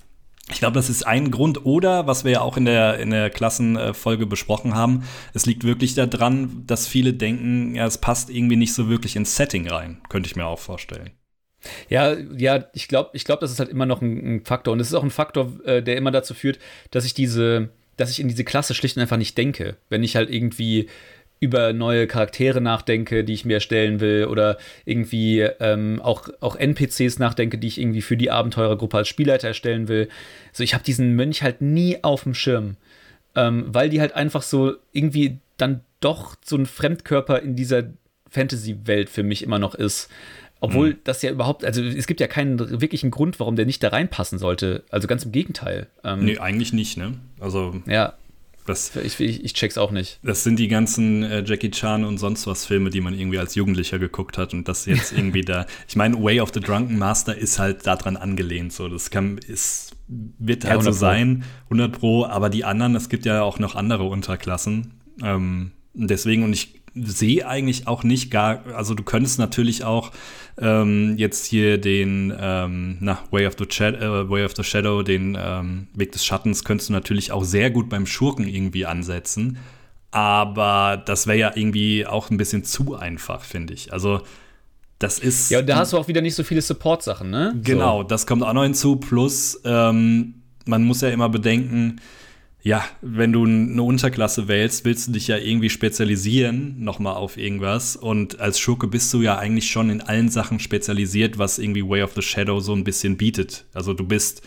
ich 0.50 0.60
glaube, 0.60 0.74
das 0.74 0.90
ist 0.90 1.08
ein 1.08 1.32
Grund. 1.32 1.66
Oder, 1.66 2.08
was 2.08 2.24
wir 2.24 2.32
ja 2.32 2.42
auch 2.42 2.58
in 2.58 2.66
der, 2.66 3.00
in 3.00 3.12
der 3.12 3.30
Klassenfolge 3.30 4.26
besprochen 4.26 4.76
haben, 4.76 5.04
es 5.34 5.46
liegt 5.46 5.64
wirklich 5.64 5.94
daran, 5.94 6.64
dass 6.68 6.88
viele 6.88 7.14
denken, 7.14 7.76
ja, 7.76 7.86
es 7.86 7.98
passt 7.98 8.30
irgendwie 8.30 8.58
nicht 8.58 8.74
so 8.74 8.90
wirklich 8.90 9.16
ins 9.16 9.36
Setting 9.36 9.70
rein. 9.70 10.02
Könnte 10.10 10.28
ich 10.28 10.36
mir 10.36 10.46
auch 10.46 10.60
vorstellen. 10.60 11.12
Ja, 11.90 12.18
ja, 12.36 12.66
ich 12.74 12.88
glaube, 12.88 13.12
ich 13.14 13.24
glaub, 13.24 13.40
das 13.40 13.52
ist 13.52 13.60
halt 13.60 13.70
immer 13.70 13.86
noch 13.86 14.02
ein, 14.02 14.38
ein 14.38 14.46
Faktor. 14.46 14.74
Und 14.74 14.80
es 14.80 14.88
ist 14.88 14.96
auch 14.96 15.04
ein 15.04 15.12
Faktor, 15.12 15.54
äh, 15.64 15.84
der 15.84 15.96
immer 15.96 16.12
dazu 16.12 16.34
führt, 16.34 16.60
dass 16.90 17.06
ich 17.06 17.14
diese, 17.14 17.70
dass 17.98 18.10
ich 18.10 18.20
in 18.20 18.28
diese 18.28 18.44
Klasse 18.44 18.74
schlicht 18.74 18.98
und 18.98 19.02
einfach 19.04 19.18
nicht 19.18 19.38
denke. 19.38 19.78
Wenn 19.90 20.04
ich 20.04 20.16
halt 20.16 20.32
irgendwie 20.32 20.90
über 21.42 21.74
neue 21.74 22.06
Charaktere 22.06 22.62
nachdenke, 22.62 23.24
die 23.24 23.34
ich 23.34 23.46
mir 23.46 23.56
erstellen 23.56 24.00
will, 24.00 24.26
oder 24.26 24.58
irgendwie 24.86 25.42
ähm, 25.42 26.00
auch, 26.02 26.30
auch 26.40 26.56
NPCs 26.56 27.18
nachdenke, 27.18 27.58
die 27.58 27.68
ich 27.68 27.82
irgendwie 27.82 28.04
für 28.04 28.16
die 28.16 28.30
Abenteurergruppe 28.30 28.98
als 28.98 29.08
Spielleiter 29.08 29.48
erstellen 29.50 29.88
will. 29.88 30.08
So, 30.54 30.64
ich 30.64 30.76
habe 30.76 30.84
diesen 30.84 31.16
Mönch 31.16 31.42
halt 31.42 31.60
nie 31.60 32.04
auf 32.04 32.24
dem 32.24 32.36
Schirm, 32.36 32.78
ähm, 33.36 33.66
weil 33.68 33.90
die 33.90 34.00
halt 34.00 34.16
einfach 34.16 34.44
so 34.44 34.76
irgendwie 34.94 35.40
dann 35.58 35.82
doch 36.00 36.36
so 36.46 36.56
ein 36.56 36.68
Fremdkörper 36.68 37.42
in 37.42 37.56
dieser 37.56 37.86
Fantasy-Welt 38.30 39.10
für 39.10 39.24
mich 39.24 39.42
immer 39.42 39.58
noch 39.58 39.74
ist. 39.74 40.10
Obwohl 40.60 40.92
mhm. 40.92 40.98
das 41.06 41.24
ja 41.24 41.32
überhaupt, 41.32 41.66
also 41.66 41.82
es 41.82 42.06
gibt 42.06 42.20
ja 42.20 42.28
keinen 42.28 42.80
wirklichen 42.80 43.10
Grund, 43.10 43.40
warum 43.40 43.56
der 43.56 43.66
nicht 43.66 43.82
da 43.82 43.88
reinpassen 43.90 44.38
sollte. 44.38 44.84
Also 44.92 45.08
ganz 45.08 45.26
im 45.26 45.32
Gegenteil. 45.32 45.88
Ähm, 46.04 46.24
nee, 46.24 46.38
eigentlich 46.38 46.72
nicht, 46.72 46.98
ne? 46.98 47.16
Also. 47.40 47.82
Ja, 47.88 48.14
das, 48.66 48.96
ich, 48.96 49.20
ich, 49.20 49.44
ich, 49.44 49.54
check's 49.54 49.78
auch 49.78 49.92
nicht. 49.92 50.20
Das 50.24 50.44
sind 50.44 50.58
die 50.58 50.68
ganzen 50.68 51.24
äh, 51.24 51.44
Jackie 51.46 51.72
Chan 51.72 52.04
und 52.04 52.18
sonst 52.18 52.48
was 52.48 52.66
Filme, 52.66 52.90
die 52.90 53.02
man 53.02 53.18
irgendwie 53.18 53.40
als 53.40 53.56
Jugendlicher 53.56 54.00
geguckt 54.00 54.38
hat 54.38 54.54
und 54.54 54.68
das 54.68 54.86
jetzt 54.86 55.12
irgendwie 55.18 55.42
da. 55.42 55.66
Ich 55.88 55.96
meine, 55.96 56.22
Way 56.22 56.42
of 56.42 56.52
the 56.54 56.60
Drunken 56.60 56.98
Master 56.98 57.36
ist 57.36 57.60
halt 57.60 57.86
daran 57.88 58.18
angelehnt. 58.18 58.74
So, 58.74 58.88
das 58.88 59.10
kann, 59.10 59.38
ist, 59.38 59.96
wird 60.08 60.66
halt 60.66 60.78
ja, 60.78 60.84
so 60.84 60.92
sein, 60.92 61.44
100 61.66 61.92
Pro. 61.92 62.26
Aber 62.26 62.50
die 62.50 62.64
anderen, 62.64 62.96
es 62.96 63.10
gibt 63.10 63.26
ja 63.26 63.42
auch 63.42 63.60
noch 63.60 63.76
andere 63.76 64.04
Unterklassen. 64.04 64.94
Ähm, 65.24 65.72
deswegen 65.94 66.44
und 66.44 66.54
ich 66.54 66.81
sehe 66.94 67.48
eigentlich 67.48 67.88
auch 67.88 68.04
nicht 68.04 68.32
gar, 68.32 68.66
also 68.76 68.94
du 68.94 69.04
könntest 69.04 69.40
natürlich 69.40 69.84
auch 69.84 70.12
ähm, 70.60 71.16
jetzt 71.18 71.46
hier 71.46 71.78
den 71.78 72.34
ähm, 72.38 72.98
na, 73.00 73.20
Way, 73.32 73.48
of 73.48 73.56
the 73.58 73.84
äh, 73.84 74.30
Way 74.30 74.46
of 74.46 74.56
the 74.56 74.64
Shadow, 74.64 75.02
den 75.02 75.38
ähm, 75.40 75.88
Weg 75.94 76.12
des 76.12 76.26
Schattens, 76.26 76.64
könntest 76.64 76.90
du 76.90 76.94
natürlich 76.94 77.32
auch 77.32 77.44
sehr 77.44 77.72
gut 77.72 77.90
beim 77.90 78.06
Schurken 78.06 78.48
irgendwie 78.48 78.86
ansetzen. 78.86 79.58
Aber 80.12 81.02
das 81.06 81.26
wäre 81.26 81.38
ja 81.38 81.52
irgendwie 81.56 82.06
auch 82.06 82.30
ein 82.30 82.38
bisschen 82.38 82.66
zu 82.66 82.96
einfach, 82.96 83.44
finde 83.44 83.74
ich. 83.74 83.94
Also, 83.94 84.22
das 85.00 85.20
ist. 85.20 85.50
Ja, 85.52 85.60
und 85.60 85.70
da 85.70 85.78
hast 85.78 85.94
du 85.94 85.98
auch 85.98 86.10
wieder 86.10 86.22
nicht 86.22 86.36
so 86.36 86.44
viele 86.44 86.62
Support-Sachen, 86.62 87.30
ne? 87.30 87.58
Genau, 87.64 88.02
so. 88.02 88.08
das 88.08 88.28
kommt 88.28 88.44
auch 88.44 88.54
noch 88.54 88.64
hinzu. 88.64 88.98
Plus, 88.98 89.62
ähm, 89.64 90.36
man 90.66 90.84
muss 90.84 91.00
ja 91.00 91.10
immer 91.10 91.30
bedenken, 91.30 92.02
ja, 92.64 92.84
wenn 93.02 93.34
du 93.34 93.44
eine 93.44 93.82
Unterklasse 93.82 94.48
wählst, 94.48 94.86
willst 94.86 95.08
du 95.08 95.14
dich 95.14 95.28
ja 95.28 95.38
irgendwie 95.38 95.70
spezialisieren, 95.70 96.76
nochmal 96.84 97.16
auf 97.16 97.38
irgendwas. 97.38 97.96
Und 97.96 98.40
als 98.40 98.60
Schurke 98.60 98.88
bist 98.88 99.12
du 99.14 99.22
ja 99.22 99.38
eigentlich 99.38 99.72
schon 99.72 99.90
in 99.90 100.02
allen 100.02 100.30
Sachen 100.30 100.60
spezialisiert, 100.60 101.40
was 101.40 101.58
irgendwie 101.58 101.88
Way 101.88 102.04
of 102.04 102.14
the 102.14 102.22
Shadow 102.22 102.60
so 102.60 102.74
ein 102.74 102.84
bisschen 102.84 103.18
bietet. 103.18 103.66
Also 103.74 103.94
du 103.94 104.06
bist, 104.06 104.44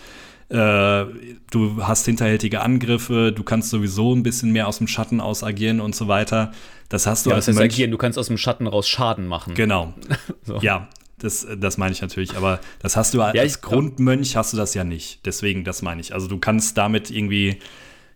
äh, 0.49 1.05
du 1.51 1.83
hast 1.83 2.07
hinterhältige 2.07 2.61
Angriffe, 2.61 3.33
du 3.33 3.43
kannst 3.43 3.71
sowieso 3.71 4.15
ein 4.15 4.23
bisschen 4.23 4.53
mehr 4.53 4.69
aus 4.69 4.79
dem 4.79 4.87
Schatten 4.87 5.21
aus 5.21 5.43
agieren 5.43 5.81
und 5.81 5.97
so 5.97 6.07
weiter. 6.07 6.53
Das 6.89 7.09
hast 7.09 7.27
du 7.27 7.31
ja, 7.31 7.37
als 7.37 7.47
das 7.47 7.59
agieren, 7.59 7.91
du 7.91 7.99
kannst 7.99 8.17
aus 8.17 8.29
dem 8.29 8.39
Schatten 8.39 8.69
raus 8.69 8.89
Schaden 8.89 9.27
machen. 9.27 9.55
Genau. 9.55 9.93
so. 10.45 10.59
Ja, 10.59 10.89
das, 11.19 11.49
das 11.59 11.79
meine 11.79 11.93
ich 11.93 12.01
natürlich, 12.01 12.37
aber 12.37 12.61
das 12.79 12.97
hast 12.97 13.13
du 13.15 13.23
als 13.23 13.55
ja, 13.55 13.61
Grundmönch 13.61 14.37
hast 14.37 14.53
du 14.53 14.57
das 14.57 14.75
ja 14.75 14.85
nicht. 14.85 15.27
Deswegen, 15.27 15.65
das 15.65 15.83
meine 15.83 16.01
ich. 16.01 16.15
Also 16.15 16.29
du 16.29 16.39
kannst 16.39 16.79
damit 16.79 17.11
irgendwie 17.11 17.59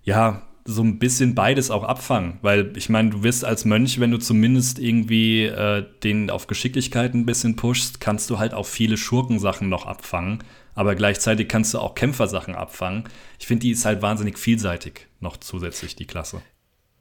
ja, 0.08 0.42
so 0.64 0.82
ein 0.82 0.98
bisschen 0.98 1.34
beides 1.34 1.70
auch 1.70 1.84
abfangen. 1.84 2.38
Weil 2.40 2.72
ich 2.76 2.88
meine, 2.88 3.10
du 3.10 3.22
wirst 3.22 3.44
als 3.44 3.66
Mönch, 3.66 4.00
wenn 4.00 4.10
du 4.10 4.18
zumindest 4.18 4.78
irgendwie 4.78 5.44
äh, 5.44 5.84
den 6.02 6.30
auf 6.30 6.46
Geschicklichkeit 6.46 7.14
ein 7.14 7.26
bisschen 7.26 7.56
pushst, 7.56 8.00
kannst 8.00 8.30
du 8.30 8.38
halt 8.38 8.54
auch 8.54 8.66
viele 8.66 8.96
Schurkensachen 8.96 9.68
noch 9.68 9.84
abfangen. 9.86 10.42
Aber 10.74 10.94
gleichzeitig 10.94 11.48
kannst 11.48 11.74
du 11.74 11.78
auch 11.78 11.94
Kämpfersachen 11.94 12.54
abfangen. 12.54 13.04
Ich 13.38 13.46
finde, 13.46 13.62
die 13.62 13.70
ist 13.70 13.84
halt 13.84 14.00
wahnsinnig 14.00 14.38
vielseitig 14.38 15.08
noch 15.20 15.36
zusätzlich, 15.36 15.94
die 15.94 16.06
Klasse. 16.06 16.40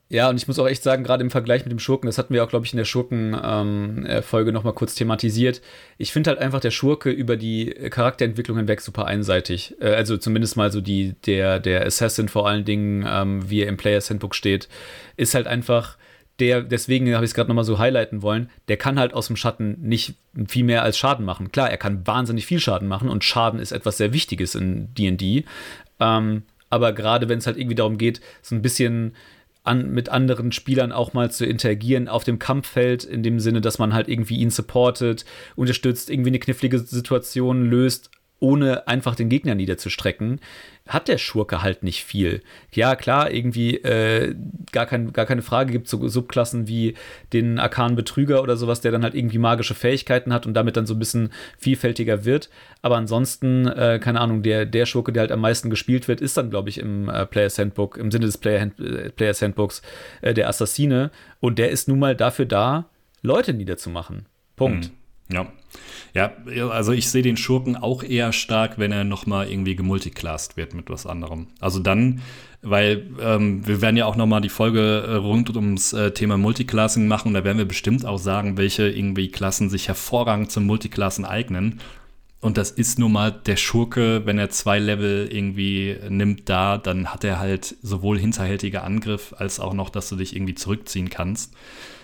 Ja, 0.10 0.30
und 0.30 0.38
ich 0.38 0.48
muss 0.48 0.58
auch 0.58 0.68
echt 0.68 0.84
sagen, 0.84 1.04
gerade 1.04 1.22
im 1.22 1.30
Vergleich 1.30 1.66
mit 1.66 1.72
dem 1.72 1.80
Schurken, 1.80 2.08
das 2.08 2.18
hatten 2.18 2.34
wir 2.34 2.42
auch, 2.44 2.50
glaube 2.50 2.66
ich, 2.66 2.72
in 2.72 2.78
der 2.78 2.86
Schurken-Folge 2.86 4.50
ähm, 4.50 4.54
nochmal 4.54 4.74
kurz 4.74 4.96
thematisiert. 4.96 5.62
Ich 5.98 6.14
finde 6.14 6.30
halt 6.30 6.40
einfach 6.40 6.62
der 6.62 6.72
Schurke 6.72 7.10
über 7.10 7.36
die 7.36 7.66
Charakterentwicklung 7.90 8.56
hinweg 8.56 8.80
super 8.80 9.06
einseitig. 9.06 9.76
Äh, 9.82 9.90
also 9.90 10.16
zumindest 10.16 10.56
mal 10.56 10.72
so 10.72 10.80
die, 10.80 11.16
der, 11.26 11.60
der 11.60 11.86
Assassin 11.86 12.30
vor 12.30 12.48
allen 12.48 12.64
Dingen, 12.64 13.06
ähm, 13.06 13.50
wie 13.50 13.62
er 13.62 13.68
im 13.68 13.76
Players 13.76 14.10
Handbook 14.10 14.34
steht, 14.34 14.70
ist 15.18 15.36
halt 15.36 15.46
einfach 15.46 15.98
der, 16.40 16.62
deswegen 16.62 17.14
habe 17.14 17.26
ich 17.26 17.32
es 17.32 17.36
gerade 17.36 17.50
nochmal 17.50 17.64
so 17.64 17.80
highlighten 17.80 18.22
wollen, 18.22 18.50
der 18.68 18.78
kann 18.78 19.00
halt 19.00 19.14
aus 19.14 19.28
dem 19.28 19.36
Schatten 19.36 19.78
nicht 19.82 20.16
viel 20.48 20.64
mehr 20.64 20.84
als 20.84 20.98
Schaden 20.98 21.26
machen. 21.26 21.52
Klar, 21.52 21.70
er 21.70 21.78
kann 21.78 22.06
wahnsinnig 22.06 22.46
viel 22.46 22.60
Schaden 22.60 22.88
machen 22.88 23.10
und 23.10 23.24
Schaden 23.24 23.60
ist 23.60 23.72
etwas 23.72 23.98
sehr 23.98 24.14
Wichtiges 24.14 24.56
in 24.56 24.94
DD. 24.94 25.46
Ähm, 26.00 26.44
aber 26.70 26.94
gerade 26.94 27.28
wenn 27.28 27.40
es 27.40 27.48
halt 27.48 27.58
irgendwie 27.58 27.76
darum 27.76 27.98
geht, 27.98 28.22
so 28.42 28.54
ein 28.54 28.62
bisschen 28.62 29.16
an, 29.68 29.92
mit 29.92 30.10
anderen 30.10 30.52
Spielern 30.52 30.92
auch 30.92 31.14
mal 31.14 31.30
zu 31.32 31.46
interagieren 31.46 32.08
auf 32.08 32.24
dem 32.24 32.40
Kampffeld, 32.40 33.04
in 33.04 33.24
dem 33.24 33.40
Sinne, 33.40 33.62
dass 33.62 33.80
man 33.80 33.94
halt 33.94 34.08
irgendwie 34.08 34.38
ihn 34.38 34.50
supportet, 34.50 35.26
unterstützt, 35.56 36.10
irgendwie 36.10 36.30
eine 36.30 36.40
knifflige 36.40 36.80
Situation 36.80 37.70
löst, 37.70 38.10
ohne 38.40 38.88
einfach 38.88 39.16
den 39.16 39.30
Gegner 39.30 39.56
niederzustrecken, 39.56 40.40
hat 40.88 41.08
der 41.08 41.18
Schurke 41.18 41.62
halt 41.62 41.84
nicht 41.84 42.04
viel. 42.04 42.42
Ja, 42.72 42.96
klar, 42.96 43.32
irgendwie 43.32 43.76
äh, 43.76 44.36
gar, 44.72 44.86
kein, 44.86 45.12
gar 45.12 45.26
keine 45.26 45.42
Frage, 45.42 45.72
gibt 45.72 45.88
so 45.88 46.08
Subklassen 46.08 46.68
wie 46.68 46.94
den 47.34 47.60
arkanen 47.60 47.96
Betrüger 47.96 48.42
oder 48.42 48.56
sowas, 48.56 48.82
der 48.82 48.92
dann 48.92 49.04
halt 49.04 49.16
irgendwie 49.16 49.38
magische 49.38 49.76
Fähigkeiten 49.76 50.32
hat 50.34 50.46
und 50.46 50.54
damit 50.54 50.78
dann 50.78 50.86
so 50.86 50.94
ein 50.94 51.00
bisschen 51.00 51.32
vielfältiger 51.58 52.26
wird. 52.26 52.50
Aber 52.82 52.96
ansonsten, 52.98 53.68
äh, 53.68 54.00
keine 54.02 54.22
Ahnung, 54.22 54.44
der, 54.44 54.66
der 54.66 54.86
Schurke, 54.86 55.12
der 55.12 55.22
halt 55.22 55.32
am 55.32 55.42
meisten 55.42 55.70
gespielt 55.70 56.08
wird, 56.08 56.22
ist 56.22 56.38
dann, 56.38 56.50
glaube 56.50 56.70
ich, 56.70 56.78
im 56.78 57.10
äh, 57.10 57.26
Players 57.26 57.58
Handbook, 57.58 57.98
im 57.98 58.12
Sinne 58.12 58.28
des 58.28 58.38
Player 58.38 58.62
Hand, 58.62 59.16
Players 59.16 59.42
Handbooks, 59.42 59.82
äh, 60.22 60.34
der 60.34 60.48
Assassine. 60.48 61.12
Und 61.40 61.60
der 61.60 61.70
ist 61.70 61.88
nun 61.88 62.00
mal 62.00 62.16
dafür 62.16 62.46
da, 62.46 62.86
Leute 63.22 63.54
niederzumachen. 63.54 64.26
Punkt. 64.56 64.92
Mhm. 65.30 65.36
Ja. 65.36 65.52
Ja, 66.14 66.32
also 66.70 66.94
ich 66.94 67.10
sehe 67.10 67.22
den 67.22 67.38
Schurken 67.38 67.76
auch 67.76 68.04
eher 68.04 68.34
stark, 68.34 68.80
wenn 68.80 68.92
er 68.92 69.04
nochmal 69.04 69.50
irgendwie 69.50 69.76
gemulticlassed 69.76 70.58
wird 70.58 70.74
mit 70.74 70.90
was 70.90 71.06
anderem. 71.06 71.48
Also 71.60 71.80
dann, 71.80 72.22
weil 72.62 73.08
ähm, 73.22 73.66
wir 73.68 73.82
werden 73.82 73.98
ja 73.98 74.06
auch 74.06 74.16
nochmal 74.16 74.42
die 74.42 74.50
Folge 74.50 75.06
äh, 75.08 75.16
rund 75.16 75.56
ums 75.56 75.94
äh, 75.94 76.12
Thema 76.12 76.38
Multiclassing 76.38 77.08
machen 77.08 77.30
und 77.30 77.34
da 77.36 77.44
werden 77.44 77.58
wir 77.58 77.68
bestimmt 77.68 78.06
auch 78.06 78.18
sagen, 78.18 78.58
welche 78.58 78.90
irgendwie 78.90 79.30
Klassen 79.30 79.70
sich 79.70 79.88
hervorragend 79.88 80.52
zum 80.52 80.66
Multiclassen 80.66 81.26
eignen. 81.26 81.80
Und 82.40 82.58
das 82.58 82.70
ist 82.70 83.00
nun 83.00 83.12
mal 83.12 83.32
der 83.32 83.56
Schurke, 83.56 84.22
wenn 84.26 84.38
er 84.38 84.50
zwei 84.50 84.78
Level 84.78 85.28
irgendwie 85.32 85.98
nimmt 86.08 86.48
da, 86.50 86.78
dann 86.78 87.08
hat 87.08 87.24
er 87.24 87.40
halt 87.40 87.76
sowohl 87.82 88.20
hinterhältiger 88.20 88.84
Angriff 88.84 89.34
als 89.38 89.60
auch 89.60 89.74
noch, 89.74 89.90
dass 89.90 90.10
du 90.10 90.16
dich 90.16 90.36
irgendwie 90.36 90.54
zurückziehen 90.54 91.10
kannst. 91.10 91.56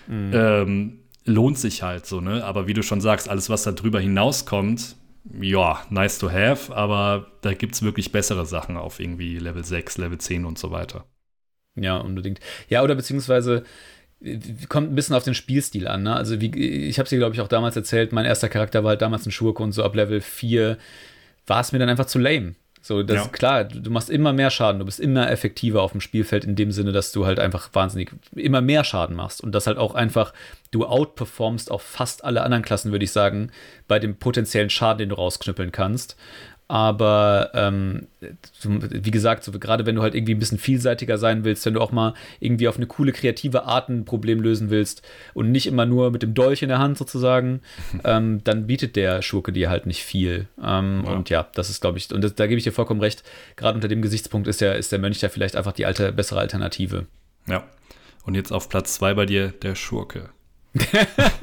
Mhm. 0.08 0.30
Ähm, 0.34 0.98
lohnt 1.24 1.58
sich 1.58 1.82
halt 1.82 2.06
so, 2.06 2.20
ne? 2.20 2.44
Aber 2.44 2.66
wie 2.66 2.74
du 2.74 2.82
schon 2.82 3.00
sagst, 3.00 3.28
alles, 3.28 3.48
was 3.50 3.62
da 3.62 3.72
drüber 3.72 4.00
hinauskommt, 4.00 4.96
ja, 5.40 5.82
nice 5.90 6.18
to 6.18 6.30
have, 6.30 6.74
aber 6.74 7.32
da 7.40 7.54
gibt 7.54 7.74
es 7.74 7.82
wirklich 7.82 8.12
bessere 8.12 8.44
Sachen 8.44 8.76
auf 8.76 9.00
irgendwie 9.00 9.38
Level 9.38 9.64
6, 9.64 9.98
Level 9.98 10.18
10 10.18 10.44
und 10.44 10.58
so 10.58 10.70
weiter. 10.70 11.06
Ja, 11.76 11.96
unbedingt. 11.96 12.40
Ja, 12.68 12.82
oder 12.82 12.94
beziehungsweise 12.94 13.64
kommt 14.68 14.90
ein 14.90 14.94
bisschen 14.94 15.14
auf 15.14 15.24
den 15.24 15.34
Spielstil 15.34 15.88
an. 15.88 16.02
Ne? 16.02 16.14
Also 16.14 16.40
wie, 16.40 16.50
ich 16.54 16.98
habe 16.98 17.04
es 17.04 17.10
dir, 17.10 17.18
glaube 17.18 17.34
ich, 17.34 17.40
auch 17.40 17.48
damals 17.48 17.76
erzählt, 17.76 18.12
mein 18.12 18.24
erster 18.24 18.48
Charakter 18.48 18.84
war 18.84 18.90
halt 18.90 19.02
damals 19.02 19.26
ein 19.26 19.32
Schurke 19.32 19.62
und 19.62 19.72
so 19.72 19.82
ab 19.82 19.94
Level 19.94 20.20
4 20.20 20.78
war 21.46 21.60
es 21.60 21.72
mir 21.72 21.78
dann 21.78 21.88
einfach 21.88 22.06
zu 22.06 22.18
lame. 22.18 22.54
So, 22.86 23.02
das 23.02 23.16
ja. 23.16 23.22
ist 23.22 23.32
klar, 23.32 23.64
du 23.64 23.90
machst 23.90 24.10
immer 24.10 24.34
mehr 24.34 24.50
Schaden, 24.50 24.78
du 24.78 24.84
bist 24.84 25.00
immer 25.00 25.30
effektiver 25.30 25.80
auf 25.80 25.92
dem 25.92 26.02
Spielfeld 26.02 26.44
in 26.44 26.54
dem 26.54 26.70
Sinne, 26.70 26.92
dass 26.92 27.12
du 27.12 27.24
halt 27.24 27.40
einfach 27.40 27.70
wahnsinnig 27.72 28.10
immer 28.36 28.60
mehr 28.60 28.84
Schaden 28.84 29.16
machst 29.16 29.42
und 29.42 29.52
das 29.52 29.66
halt 29.66 29.78
auch 29.78 29.94
einfach, 29.94 30.34
du 30.70 30.84
outperformst 30.84 31.70
auf 31.70 31.80
fast 31.80 32.24
alle 32.24 32.42
anderen 32.42 32.62
Klassen, 32.62 32.92
würde 32.92 33.06
ich 33.06 33.10
sagen, 33.10 33.50
bei 33.88 33.98
dem 33.98 34.16
potenziellen 34.16 34.68
Schaden, 34.68 34.98
den 34.98 35.08
du 35.08 35.14
rausknüppeln 35.14 35.72
kannst. 35.72 36.18
Aber 36.66 37.50
ähm, 37.52 38.06
wie 38.62 39.10
gesagt, 39.10 39.44
so, 39.44 39.52
gerade 39.52 39.84
wenn 39.84 39.96
du 39.96 40.02
halt 40.02 40.14
irgendwie 40.14 40.34
ein 40.34 40.38
bisschen 40.38 40.58
vielseitiger 40.58 41.18
sein 41.18 41.44
willst, 41.44 41.66
wenn 41.66 41.74
du 41.74 41.80
auch 41.80 41.92
mal 41.92 42.14
irgendwie 42.40 42.68
auf 42.68 42.76
eine 42.76 42.86
coole, 42.86 43.12
kreative 43.12 43.64
Art 43.64 43.90
ein 43.90 44.06
Problem 44.06 44.40
lösen 44.40 44.70
willst 44.70 45.02
und 45.34 45.50
nicht 45.50 45.66
immer 45.66 45.84
nur 45.84 46.10
mit 46.10 46.22
dem 46.22 46.32
Dolch 46.32 46.62
in 46.62 46.70
der 46.70 46.78
Hand 46.78 46.96
sozusagen, 46.96 47.60
ähm, 48.04 48.42
dann 48.44 48.66
bietet 48.66 48.96
der 48.96 49.20
Schurke 49.20 49.52
dir 49.52 49.68
halt 49.68 49.84
nicht 49.86 50.02
viel. 50.02 50.48
Ähm, 50.62 51.02
ja. 51.04 51.12
Und 51.12 51.30
ja, 51.30 51.46
das 51.54 51.68
ist, 51.68 51.82
glaube 51.82 51.98
ich, 51.98 52.12
und 52.12 52.24
das, 52.24 52.34
da 52.34 52.46
gebe 52.46 52.56
ich 52.58 52.64
dir 52.64 52.72
vollkommen 52.72 53.00
recht, 53.00 53.24
gerade 53.56 53.74
unter 53.74 53.88
dem 53.88 54.00
Gesichtspunkt 54.00 54.48
ist, 54.48 54.62
ja, 54.62 54.72
ist 54.72 54.90
der 54.90 54.98
Mönch 54.98 55.20
ja 55.20 55.28
vielleicht 55.28 55.56
einfach 55.56 55.72
die 55.72 55.84
alte, 55.84 56.12
bessere 56.12 56.40
Alternative. 56.40 57.06
Ja. 57.46 57.64
Und 58.24 58.36
jetzt 58.36 58.52
auf 58.52 58.70
Platz 58.70 58.94
zwei 58.94 59.12
bei 59.12 59.26
dir 59.26 59.48
der 59.48 59.74
Schurke. 59.74 60.30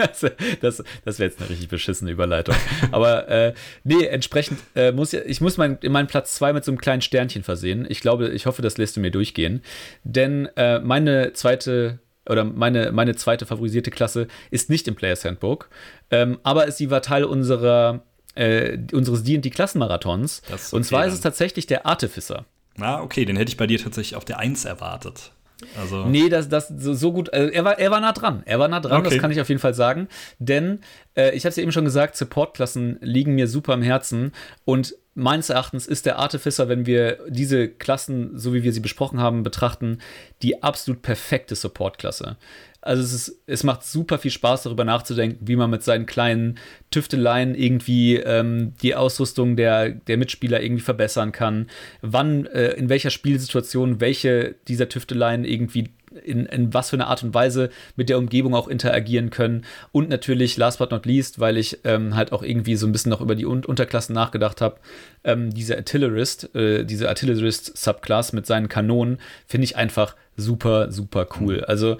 das 0.61 0.83
das 1.05 1.19
wäre 1.19 1.29
jetzt 1.29 1.39
eine 1.39 1.49
richtig 1.49 1.69
beschissene 1.69 2.11
Überleitung. 2.11 2.55
Aber 2.91 3.27
äh, 3.29 3.53
nee, 3.83 4.05
entsprechend 4.05 4.59
äh, 4.75 4.91
muss 4.91 5.13
ich, 5.13 5.21
ich 5.25 5.41
muss 5.41 5.57
mein, 5.57 5.77
meinen 5.87 6.07
Platz 6.07 6.35
2 6.35 6.53
mit 6.53 6.65
so 6.65 6.71
einem 6.71 6.79
kleinen 6.79 7.01
Sternchen 7.01 7.43
versehen. 7.43 7.85
Ich 7.89 8.01
glaube, 8.01 8.29
ich 8.29 8.45
hoffe, 8.45 8.61
das 8.61 8.77
lässt 8.77 8.97
du 8.97 8.99
mir 8.99 9.11
durchgehen. 9.11 9.61
Denn 10.03 10.47
äh, 10.57 10.79
meine 10.79 11.33
zweite 11.33 11.99
oder 12.29 12.43
meine, 12.43 12.91
meine 12.91 13.15
zweite 13.15 13.45
favorisierte 13.45 13.91
Klasse 13.91 14.27
ist 14.51 14.69
nicht 14.69 14.87
im 14.87 14.95
Players 14.95 15.25
Handbook, 15.25 15.69
ähm, 16.11 16.39
aber 16.43 16.69
sie 16.71 16.91
war 16.91 17.01
Teil 17.01 17.23
unserer, 17.23 18.03
äh, 18.35 18.77
unseres 18.93 19.23
D&D-Klassenmarathons. 19.23 20.43
Okay 20.47 20.75
Und 20.75 20.83
zwar 20.83 21.01
dann. 21.01 21.09
ist 21.09 21.15
es 21.15 21.21
tatsächlich 21.21 21.65
der 21.65 21.85
Artificer. 21.85 22.45
Ah, 22.79 23.01
okay, 23.01 23.25
den 23.25 23.37
hätte 23.37 23.49
ich 23.49 23.57
bei 23.57 23.67
dir 23.67 23.79
tatsächlich 23.79 24.15
auf 24.15 24.25
der 24.25 24.39
1 24.39 24.65
erwartet. 24.65 25.31
Also 25.79 26.05
nee, 26.05 26.29
das, 26.29 26.49
das 26.49 26.67
so, 26.67 26.93
so 26.93 27.11
gut. 27.11 27.33
Also 27.33 27.51
er, 27.51 27.63
war, 27.63 27.79
er 27.79 27.91
war 27.91 27.99
nah 27.99 28.11
dran. 28.11 28.43
Er 28.45 28.59
war 28.59 28.67
nah 28.67 28.79
dran, 28.79 29.01
okay. 29.01 29.09
das 29.09 29.19
kann 29.19 29.31
ich 29.31 29.41
auf 29.41 29.49
jeden 29.49 29.61
Fall 29.61 29.73
sagen. 29.73 30.07
Denn 30.39 30.79
äh, 31.15 31.35
ich 31.35 31.43
habe 31.43 31.49
es 31.49 31.55
ja 31.55 31.63
eben 31.63 31.71
schon 31.71 31.85
gesagt, 31.85 32.15
Supportklassen 32.15 32.97
liegen 33.01 33.35
mir 33.35 33.47
super 33.47 33.73
am 33.73 33.81
Herzen. 33.81 34.31
Und 34.65 34.95
meines 35.13 35.49
Erachtens 35.49 35.87
ist 35.87 36.05
der 36.05 36.19
Artificer, 36.19 36.69
wenn 36.69 36.85
wir 36.85 37.19
diese 37.27 37.67
Klassen, 37.67 38.37
so 38.37 38.53
wie 38.53 38.63
wir 38.63 38.73
sie 38.73 38.79
besprochen 38.79 39.19
haben, 39.19 39.43
betrachten, 39.43 39.99
die 40.41 40.63
absolut 40.63 41.01
perfekte 41.01 41.55
Supportklasse. 41.55 42.37
Also 42.81 43.03
es, 43.03 43.13
ist, 43.13 43.43
es 43.45 43.63
macht 43.63 43.83
super 43.83 44.17
viel 44.17 44.31
Spaß, 44.31 44.63
darüber 44.63 44.83
nachzudenken, 44.83 45.47
wie 45.47 45.55
man 45.55 45.69
mit 45.69 45.83
seinen 45.83 46.05
kleinen 46.05 46.57
Tüfteleien 46.89 47.53
irgendwie 47.53 48.15
ähm, 48.17 48.73
die 48.81 48.95
Ausrüstung 48.95 49.55
der, 49.55 49.89
der 49.89 50.17
Mitspieler 50.17 50.61
irgendwie 50.61 50.81
verbessern 50.83 51.31
kann. 51.31 51.67
Wann, 52.01 52.47
äh, 52.47 52.71
in 52.71 52.89
welcher 52.89 53.11
Spielsituation 53.11 54.01
welche 54.01 54.55
dieser 54.67 54.89
Tüfteleien 54.89 55.45
irgendwie 55.45 55.89
in, 56.23 56.45
in 56.45 56.73
was 56.73 56.89
für 56.89 56.95
eine 56.95 57.07
Art 57.07 57.23
und 57.23 57.33
Weise 57.33 57.69
mit 57.95 58.09
der 58.09 58.17
Umgebung 58.17 58.53
auch 58.53 58.67
interagieren 58.67 59.29
können. 59.29 59.65
Und 59.91 60.09
natürlich, 60.09 60.57
last 60.57 60.79
but 60.79 60.91
not 60.91 61.05
least, 61.05 61.39
weil 61.39 61.57
ich 61.57 61.79
ähm, 61.83 62.15
halt 62.15 62.31
auch 62.31 62.43
irgendwie 62.43 62.75
so 62.75 62.85
ein 62.85 62.91
bisschen 62.91 63.11
noch 63.11 63.21
über 63.21 63.35
die 63.35 63.45
Un 63.45 63.63
Unterklassen 63.65 64.13
nachgedacht 64.13 64.61
habe, 64.61 64.77
ähm, 65.23 65.51
diese 65.51 65.77
Artillerist, 65.77 66.53
äh, 66.55 66.83
diese 66.83 67.07
Artillerist-Subclass 67.07 68.33
mit 68.33 68.45
seinen 68.45 68.69
Kanonen, 68.69 69.19
finde 69.45 69.65
ich 69.65 69.77
einfach 69.77 70.15
super, 70.35 70.91
super 70.91 71.27
cool. 71.39 71.57
Mhm. 71.57 71.65
Also 71.67 71.97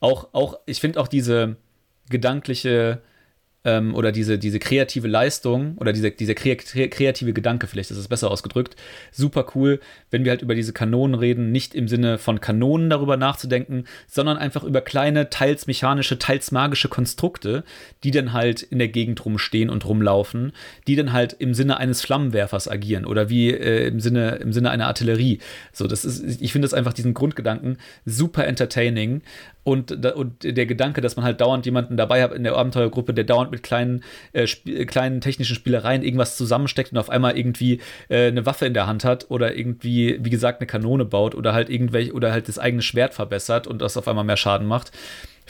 auch, 0.00 0.28
auch, 0.32 0.58
ich 0.66 0.80
finde 0.80 1.00
auch 1.00 1.08
diese 1.08 1.56
gedankliche 2.08 3.02
ähm, 3.64 3.94
oder 3.94 4.12
diese, 4.12 4.38
diese 4.38 4.58
kreative 4.58 5.06
Leistung 5.06 5.76
oder 5.76 5.92
dieser 5.92 6.10
diese 6.10 6.34
kreative 6.34 7.32
Gedanke, 7.32 7.66
vielleicht 7.66 7.90
ist 7.90 7.98
es 7.98 8.08
besser 8.08 8.30
ausgedrückt, 8.30 8.76
super 9.12 9.46
cool, 9.54 9.80
wenn 10.10 10.24
wir 10.24 10.30
halt 10.30 10.42
über 10.42 10.54
diese 10.54 10.72
Kanonen 10.72 11.14
reden, 11.14 11.52
nicht 11.52 11.74
im 11.74 11.86
Sinne 11.86 12.18
von 12.18 12.40
Kanonen 12.40 12.88
darüber 12.88 13.16
nachzudenken, 13.16 13.84
sondern 14.06 14.38
einfach 14.38 14.64
über 14.64 14.80
kleine, 14.80 15.28
teils 15.28 15.66
mechanische, 15.66 16.18
teils 16.18 16.52
magische 16.52 16.88
Konstrukte, 16.88 17.64
die 18.02 18.10
dann 18.10 18.32
halt 18.32 18.62
in 18.62 18.78
der 18.78 18.88
Gegend 18.88 19.24
rumstehen 19.24 19.68
und 19.68 19.84
rumlaufen, 19.84 20.52
die 20.86 20.96
dann 20.96 21.12
halt 21.12 21.34
im 21.34 21.52
Sinne 21.52 21.76
eines 21.76 22.00
Flammenwerfers 22.00 22.68
agieren 22.68 23.04
oder 23.04 23.28
wie 23.28 23.50
äh, 23.50 23.88
im, 23.88 24.00
Sinne, 24.00 24.36
im 24.36 24.52
Sinne 24.52 24.70
einer 24.70 24.86
Artillerie. 24.86 25.38
So, 25.72 25.86
das 25.86 26.04
ist, 26.06 26.40
ich 26.40 26.52
finde 26.52 26.64
das 26.64 26.74
einfach 26.74 26.94
diesen 26.94 27.12
Grundgedanken 27.12 27.76
super 28.06 28.46
entertaining 28.46 29.20
und, 29.62 30.04
und 30.06 30.42
der 30.42 30.66
Gedanke, 30.66 31.00
dass 31.00 31.16
man 31.16 31.24
halt 31.24 31.40
dauernd 31.40 31.66
jemanden 31.66 31.96
dabei 31.96 32.22
hat 32.22 32.32
in 32.32 32.44
der 32.44 32.56
Abenteuergruppe, 32.56 33.12
der 33.12 33.24
dauernd 33.24 33.50
mit 33.50 33.62
kleinen, 33.62 34.02
äh, 34.32 34.46
kleinen 34.46 35.20
technischen 35.20 35.54
Spielereien 35.54 36.02
irgendwas 36.02 36.36
zusammensteckt 36.36 36.92
und 36.92 36.98
auf 36.98 37.10
einmal 37.10 37.36
irgendwie 37.36 37.80
äh, 38.08 38.28
eine 38.28 38.46
Waffe 38.46 38.66
in 38.66 38.74
der 38.74 38.86
Hand 38.86 39.04
hat 39.04 39.30
oder 39.30 39.54
irgendwie, 39.56 40.18
wie 40.22 40.30
gesagt, 40.30 40.60
eine 40.60 40.66
Kanone 40.66 41.04
baut 41.04 41.34
oder 41.34 41.52
halt 41.52 41.68
irgendwelche 41.68 42.12
oder 42.12 42.32
halt 42.32 42.48
das 42.48 42.58
eigene 42.58 42.82
Schwert 42.82 43.14
verbessert 43.14 43.66
und 43.66 43.82
das 43.82 43.96
auf 43.96 44.08
einmal 44.08 44.24
mehr 44.24 44.36
Schaden 44.36 44.66
macht. 44.66 44.92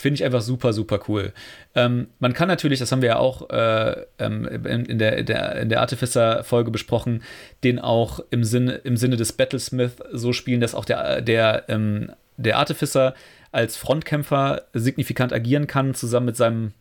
Finde 0.00 0.14
ich 0.14 0.24
einfach 0.24 0.40
super, 0.40 0.72
super 0.72 1.00
cool. 1.08 1.32
Ähm, 1.74 2.08
man 2.20 2.32
kann 2.32 2.48
natürlich, 2.48 2.78
das 2.78 2.90
haben 2.90 3.02
wir 3.02 3.10
ja 3.10 3.18
auch 3.18 3.50
äh, 3.50 4.06
ähm, 4.18 4.46
in, 4.46 4.86
in, 4.86 4.98
der, 4.98 5.22
der, 5.22 5.56
in 5.56 5.68
der 5.68 5.80
Artificer-Folge 5.80 6.70
besprochen, 6.70 7.22
den 7.64 7.78
auch 7.78 8.20
im 8.30 8.42
Sinne, 8.42 8.72
im 8.76 8.96
Sinne 8.96 9.16
des 9.16 9.34
Battlesmith 9.34 9.96
so 10.10 10.32
spielen, 10.32 10.62
dass 10.62 10.74
auch 10.74 10.86
der, 10.86 11.20
der, 11.20 11.64
ähm, 11.68 12.12
der 12.42 12.58
Artificer 12.58 13.14
als 13.52 13.76
Frontkämpfer 13.76 14.66
signifikant 14.72 15.32
agieren 15.32 15.66
kann, 15.66 15.94
zusammen 15.94 16.26
mit 16.26 16.36
seinem 16.36 16.72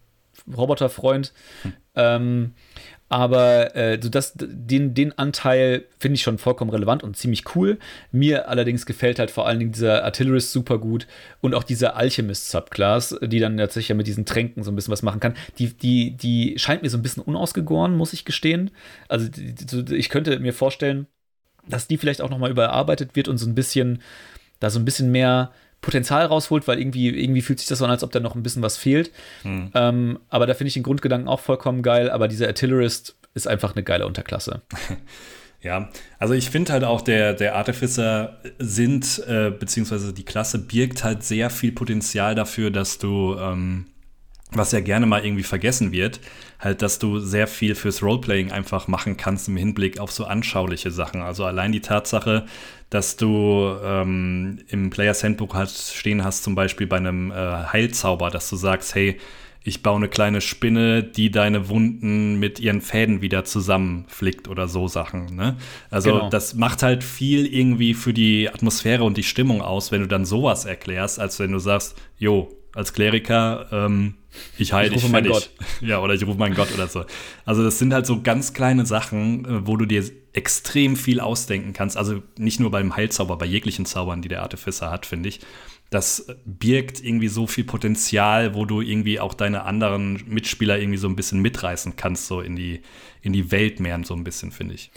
Roboterfreund. 0.56 1.34
Hm. 1.64 1.74
Ähm, 1.96 2.54
aber 3.10 3.76
äh, 3.76 4.00
so 4.00 4.08
das, 4.08 4.34
den, 4.36 4.94
den 4.94 5.18
Anteil 5.18 5.86
finde 5.98 6.16
ich 6.16 6.22
schon 6.22 6.38
vollkommen 6.38 6.70
relevant 6.70 7.04
und 7.04 7.18
ziemlich 7.18 7.56
cool. 7.56 7.80
Mir 8.12 8.48
allerdings 8.48 8.86
gefällt 8.86 9.18
halt 9.18 9.32
vor 9.32 9.48
allen 9.48 9.58
Dingen 9.58 9.72
dieser 9.72 10.04
Artillerist 10.04 10.52
super 10.52 10.78
gut 10.78 11.08
und 11.42 11.56
auch 11.56 11.64
dieser 11.64 11.96
Alchemist-Subclass, 11.96 13.18
die 13.24 13.40
dann 13.40 13.58
tatsächlich 13.58 13.90
ja 13.90 13.96
mit 13.96 14.06
diesen 14.06 14.26
Tränken 14.26 14.64
so 14.64 14.72
ein 14.72 14.76
bisschen 14.76 14.92
was 14.92 15.02
machen 15.02 15.20
kann. 15.20 15.36
Die, 15.58 15.74
die, 15.74 16.12
die 16.12 16.54
scheint 16.60 16.84
mir 16.84 16.90
so 16.92 17.00
ein 17.00 17.02
bisschen 17.02 17.24
unausgegoren, 17.24 17.98
muss 17.98 18.14
ich 18.14 18.26
gestehen. 18.26 18.70
Also 19.08 19.28
die, 19.28 19.96
ich 19.96 20.10
könnte 20.10 20.40
mir 20.40 20.54
vorstellen, 20.54 21.08
dass 21.68 21.88
die 21.88 21.98
vielleicht 21.98 22.22
auch 22.22 22.30
nochmal 22.30 22.52
überarbeitet 22.52 23.16
wird 23.16 23.28
und 23.28 23.40
so 23.40 23.48
ein 23.48 23.56
bisschen, 23.56 24.02
da 24.60 24.70
so 24.70 24.80
ein 24.80 24.86
bisschen 24.86 25.12
mehr 25.12 25.52
Potenzial 25.82 26.26
rausholt, 26.26 26.68
weil 26.68 26.80
irgendwie, 26.80 27.10
irgendwie 27.10 27.42
fühlt 27.42 27.60
sich 27.60 27.68
das 27.68 27.80
so 27.80 27.86
an, 27.86 27.92
als 27.92 28.04
ob 28.04 28.12
da 28.12 28.20
noch 28.20 28.36
ein 28.36 28.44
bisschen 28.44 28.62
was 28.62 28.78
fehlt. 28.78 29.12
Hm. 29.44 29.72
Ähm, 29.74 30.20
aber 30.30 30.46
da 30.46 30.54
finde 30.54 30.70
ich 30.70 30.74
den 30.74 30.84
Grundgedanken 30.84 31.30
auch 31.30 31.40
vollkommen 31.40 31.84
geil, 31.84 32.10
aber 32.10 32.28
dieser 32.28 32.48
Artillerist 32.48 33.16
ist 33.34 33.48
einfach 33.48 33.76
eine 33.76 33.84
geile 33.84 34.06
Unterklasse. 34.06 34.62
Ja, 35.62 35.90
also 36.20 36.34
ich 36.34 36.50
finde 36.50 36.72
halt 36.72 36.86
auch, 36.86 37.02
der, 37.02 37.34
der 37.34 37.56
Artificer 37.56 38.40
sind, 38.60 39.22
äh, 39.28 39.52
beziehungsweise 39.52 40.14
die 40.14 40.24
Klasse 40.24 40.58
birgt 40.58 41.04
halt 41.04 41.24
sehr 41.24 41.50
viel 41.50 41.74
Potenzial 41.74 42.34
dafür, 42.34 42.72
dass 42.72 42.98
du 42.98 43.36
ähm, 43.38 43.88
was 44.52 44.72
ja 44.72 44.80
gerne 44.80 45.06
mal 45.06 45.24
irgendwie 45.24 45.44
vergessen 45.44 45.92
wird, 45.92 46.20
halt, 46.60 46.82
dass 46.82 46.98
du 46.98 47.20
sehr 47.20 47.48
viel 47.48 47.76
fürs 47.76 48.02
Roleplaying 48.02 48.52
einfach 48.52 48.88
machen 48.88 49.16
kannst 49.16 49.48
im 49.48 49.58
Hinblick 49.58 50.00
auf 50.00 50.12
so 50.12 50.26
anschauliche 50.26 50.92
Sachen. 50.92 51.22
Also 51.22 51.46
allein 51.46 51.72
die 51.72 51.82
Tatsache, 51.82 52.46
dass 52.90 53.16
du 53.18 53.76
ähm, 53.84 54.60
im 54.68 54.90
Players 54.90 55.24
Handbook 55.24 55.54
halt 55.54 55.70
stehen 55.70 56.24
hast, 56.24 56.44
zum 56.44 56.56
Beispiel 56.56 56.88
bei 56.88 56.98
einem 56.98 57.32
äh, 57.32 57.36
Heilzauber, 57.36 58.30
dass 58.32 58.50
du 58.50 58.56
sagst, 58.56 58.96
hey, 58.96 59.18
ich 59.64 59.84
baue 59.84 59.98
eine 59.98 60.08
kleine 60.08 60.42
Spinne, 60.42 61.04
die 61.04 61.32
deine 61.32 61.70
Wunden 61.70 62.40
mit 62.40 62.60
ihren 62.60 62.82
Fäden 62.82 63.22
wieder 63.22 63.44
zusammenflickt 63.44 64.48
oder 64.48 64.68
so 64.68 64.88
Sachen. 64.88 65.36
Ne? 65.36 65.58
Also 65.92 66.14
genau. 66.14 66.30
das 66.30 66.56
macht 66.56 66.82
halt 66.82 67.04
viel 67.04 67.46
irgendwie 67.46 67.94
für 67.94 68.14
die 68.14 68.50
Atmosphäre 68.50 69.04
und 69.04 69.18
die 69.18 69.24
Stimmung 69.24 69.62
aus, 69.62 69.92
wenn 69.92 70.02
du 70.02 70.08
dann 70.08 70.26
sowas 70.26 70.66
erklärst, 70.66 71.20
als 71.20 71.40
wenn 71.40 71.52
du 71.52 71.60
sagst, 71.60 71.96
jo, 72.18 72.50
als 72.74 72.94
Kleriker, 72.94 73.68
ähm, 73.72 74.16
ich 74.58 74.74
heile 74.74 74.90
dich 74.90 75.04
fertig. 75.04 75.32
Gott. 75.32 75.50
Ja, 75.82 76.00
oder 76.00 76.14
ich 76.14 76.26
rufe 76.26 76.38
meinen 76.38 76.56
Gott 76.56 76.74
oder 76.74 76.88
so. 76.88 77.06
Also 77.46 77.64
das 77.64 77.80
sind 77.80 77.94
halt 77.94 78.06
so 78.06 78.22
ganz 78.22 78.54
kleine 78.54 78.86
Sachen, 78.86 79.46
äh, 79.46 79.68
wo 79.68 79.78
du 79.78 79.86
dir 79.86 80.04
extrem 80.34 80.96
viel 80.96 81.20
ausdenken 81.20 81.74
kannst. 81.74 81.98
Also 81.98 82.22
nicht 82.38 82.60
nur 82.60 82.72
beim 82.72 82.96
Heilzauber, 82.96 83.38
bei 83.38 83.46
jeglichen 83.46 83.86
Zaubern, 83.86 84.22
die 84.22 84.30
der 84.30 84.44
Artificer 84.44 84.92
hat, 84.92 85.06
finde 85.06 85.30
ich. 85.30 85.40
Das 85.90 86.28
birgt 86.46 87.04
irgendwie 87.04 87.30
so 87.30 87.48
viel 87.48 87.64
Potenzial, 87.64 88.54
wo 88.54 88.66
du 88.66 88.82
irgendwie 88.82 89.20
auch 89.20 89.34
deine 89.34 89.64
anderen 89.64 90.24
Mitspieler 90.28 90.78
irgendwie 90.78 91.00
so 91.00 91.08
ein 91.08 91.16
bisschen 91.16 91.42
mitreißen 91.42 91.96
kannst, 91.96 92.28
so 92.28 92.42
in 92.42 92.56
die, 92.56 92.82
in 93.24 93.34
die 93.34 93.52
Welt 93.52 93.80
mehr 93.80 94.00
so 94.04 94.14
ein 94.14 94.24
bisschen, 94.24 94.52
finde 94.52 94.76
ich. 94.76 94.92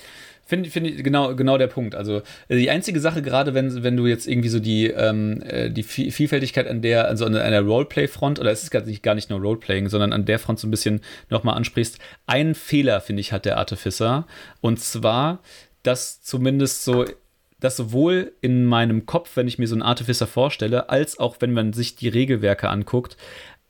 Finde 0.53 0.69
find 0.69 0.87
ich 0.87 1.03
genau, 1.03 1.35
genau 1.35 1.57
der 1.57 1.67
Punkt. 1.67 1.95
Also 1.95 2.21
äh, 2.49 2.59
die 2.59 2.69
einzige 2.69 3.01
Sache, 3.01 3.23
gerade 3.23 3.55
wenn, 3.55 3.83
wenn 3.83 3.97
du 3.97 4.07
jetzt 4.07 4.29
irgendwie 4.29 4.51
so 4.51 4.61
die, 4.61 4.88
ähm, 4.88 5.41
äh, 5.47 5.71
die 5.71 5.83
Vielfältigkeit 5.83 6.69
an 6.69 6.83
der, 6.83 7.09
also 7.09 7.25
an 7.25 7.35
einer 7.35 7.62
Roleplay-Front, 7.62 8.38
oder 8.38 8.53
es 8.53 8.62
ist 8.62 8.71
gar 8.71 8.83
nicht, 8.83 9.03
gar 9.03 9.15
nicht 9.15 9.31
nur 9.31 9.41
Roleplaying, 9.41 9.88
sondern 9.88 10.12
an 10.12 10.27
der 10.27 10.38
Front 10.38 10.61
so 10.61 10.69
ein 10.69 10.71
bisschen 10.71 11.01
nochmal 11.31 11.57
ansprichst, 11.57 11.99
einen 12.27 12.55
Fehler, 12.55 13.01
finde 13.01 13.21
ich, 13.21 13.33
hat 13.33 13.47
der 13.47 13.57
Artificer. 13.57 14.27
Und 14.61 14.79
zwar, 14.79 15.41
dass 15.85 16.21
zumindest 16.21 16.85
so 16.85 17.07
dass 17.59 17.77
sowohl 17.77 18.33
in 18.41 18.65
meinem 18.65 19.07
Kopf, 19.07 19.37
wenn 19.37 19.47
ich 19.47 19.57
mir 19.57 19.69
so 19.69 19.77
einen 19.77 19.83
Artificer 19.83 20.27
vorstelle, 20.27 20.91
als 20.91 21.21
auch 21.21 21.37
wenn 21.38 21.53
man 21.53 21.73
sich 21.73 21.95
die 21.95 22.09
Regelwerke 22.09 22.69
anguckt, 22.69 23.17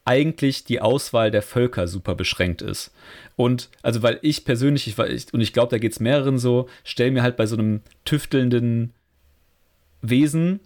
eigentlich 0.05 0.65
die 0.65 0.81
Auswahl 0.81 1.31
der 1.31 1.43
Völker 1.43 1.87
super 1.87 2.15
beschränkt 2.15 2.62
ist. 2.62 2.93
Und 3.37 3.71
also, 3.83 4.03
weil 4.03 4.19
ich 4.23 4.45
persönlich, 4.45 4.87
ich, 4.88 5.33
und 5.33 5.41
ich 5.41 5.53
glaube, 5.53 5.71
da 5.71 5.79
geht 5.79 5.93
es 5.93 6.01
mehreren 6.01 6.38
so, 6.38 6.69
stelle 6.85 7.12
mir 7.12 7.23
halt 7.23 7.37
bei 7.37 7.47
so 7.47 7.57
einem 7.57 7.81
tüftelnden 8.05 8.93
Wesen 10.01 10.61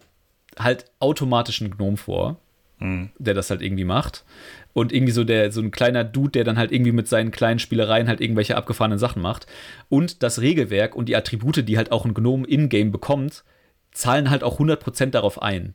halt 0.58 0.86
automatischen 1.00 1.70
Gnom 1.70 1.98
vor, 1.98 2.40
mhm. 2.78 3.10
der 3.18 3.34
das 3.34 3.50
halt 3.50 3.60
irgendwie 3.60 3.84
macht. 3.84 4.24
Und 4.72 4.92
irgendwie 4.92 5.12
so 5.12 5.24
der, 5.24 5.52
so 5.52 5.60
ein 5.60 5.70
kleiner 5.70 6.04
Dude, 6.04 6.32
der 6.32 6.44
dann 6.44 6.58
halt 6.58 6.72
irgendwie 6.72 6.92
mit 6.92 7.08
seinen 7.08 7.30
kleinen 7.30 7.58
Spielereien 7.58 8.08
halt 8.08 8.20
irgendwelche 8.20 8.56
abgefahrenen 8.56 8.98
Sachen 8.98 9.22
macht. 9.22 9.46
Und 9.88 10.22
das 10.22 10.40
Regelwerk 10.40 10.94
und 10.94 11.08
die 11.08 11.16
Attribute, 11.16 11.66
die 11.66 11.76
halt 11.76 11.92
auch 11.92 12.04
ein 12.04 12.14
Gnome 12.14 12.46
in-game 12.46 12.90
bekommt, 12.90 13.44
zahlen 13.92 14.28
halt 14.28 14.44
auch 14.44 14.60
100% 14.60 15.06
darauf 15.06 15.40
ein. 15.40 15.74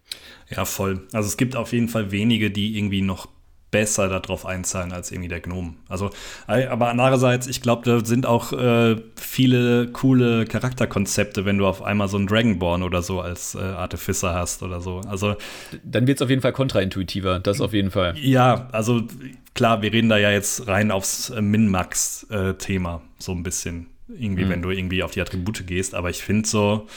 Ja, 0.49 0.65
voll. 0.65 1.07
Also 1.13 1.27
es 1.27 1.37
gibt 1.37 1.55
auf 1.55 1.73
jeden 1.73 1.87
Fall 1.87 2.11
wenige, 2.11 2.51
die 2.51 2.77
irgendwie 2.77 3.01
noch 3.01 3.27
besser 3.71 4.07
darauf 4.09 4.45
einzahlen 4.45 4.91
als 4.91 5.11
irgendwie 5.11 5.29
der 5.29 5.39
Gnome. 5.39 5.73
Also, 5.87 6.11
aber 6.45 6.89
andererseits, 6.89 7.47
ich 7.47 7.61
glaube, 7.61 7.83
da 7.85 8.05
sind 8.05 8.25
auch 8.25 8.51
äh, 8.53 8.97
viele 9.15 9.87
coole 9.87 10.45
Charakterkonzepte, 10.45 11.45
wenn 11.45 11.57
du 11.57 11.65
auf 11.65 11.81
einmal 11.81 12.09
so 12.09 12.17
einen 12.17 12.27
Dragonborn 12.27 12.83
oder 12.83 13.01
so 13.01 13.21
als 13.21 13.55
äh, 13.55 13.59
Artificer 13.59 14.33
hast 14.33 14.61
oder 14.61 14.81
so. 14.81 14.99
Also 15.07 15.35
dann 15.83 16.05
wird 16.05 16.17
es 16.17 16.21
auf 16.21 16.29
jeden 16.29 16.41
Fall 16.41 16.53
kontraintuitiver, 16.53 17.39
das 17.39 17.61
auf 17.61 17.73
jeden 17.73 17.91
Fall. 17.91 18.15
Ja, 18.17 18.67
also 18.73 19.03
klar, 19.53 19.81
wir 19.81 19.93
reden 19.93 20.09
da 20.09 20.17
ja 20.17 20.31
jetzt 20.31 20.67
rein 20.67 20.91
aufs 20.91 21.29
äh, 21.29 21.41
Min-Max-Thema 21.41 23.01
so 23.17 23.31
ein 23.31 23.43
bisschen. 23.43 23.87
Irgendwie, 24.13 24.43
mhm. 24.43 24.49
wenn 24.49 24.61
du 24.61 24.71
irgendwie 24.71 25.03
auf 25.03 25.11
die 25.11 25.21
Attribute 25.21 25.65
gehst. 25.65 25.95
Aber 25.95 26.09
ich 26.09 26.21
finde 26.21 26.47
so, 26.47 26.87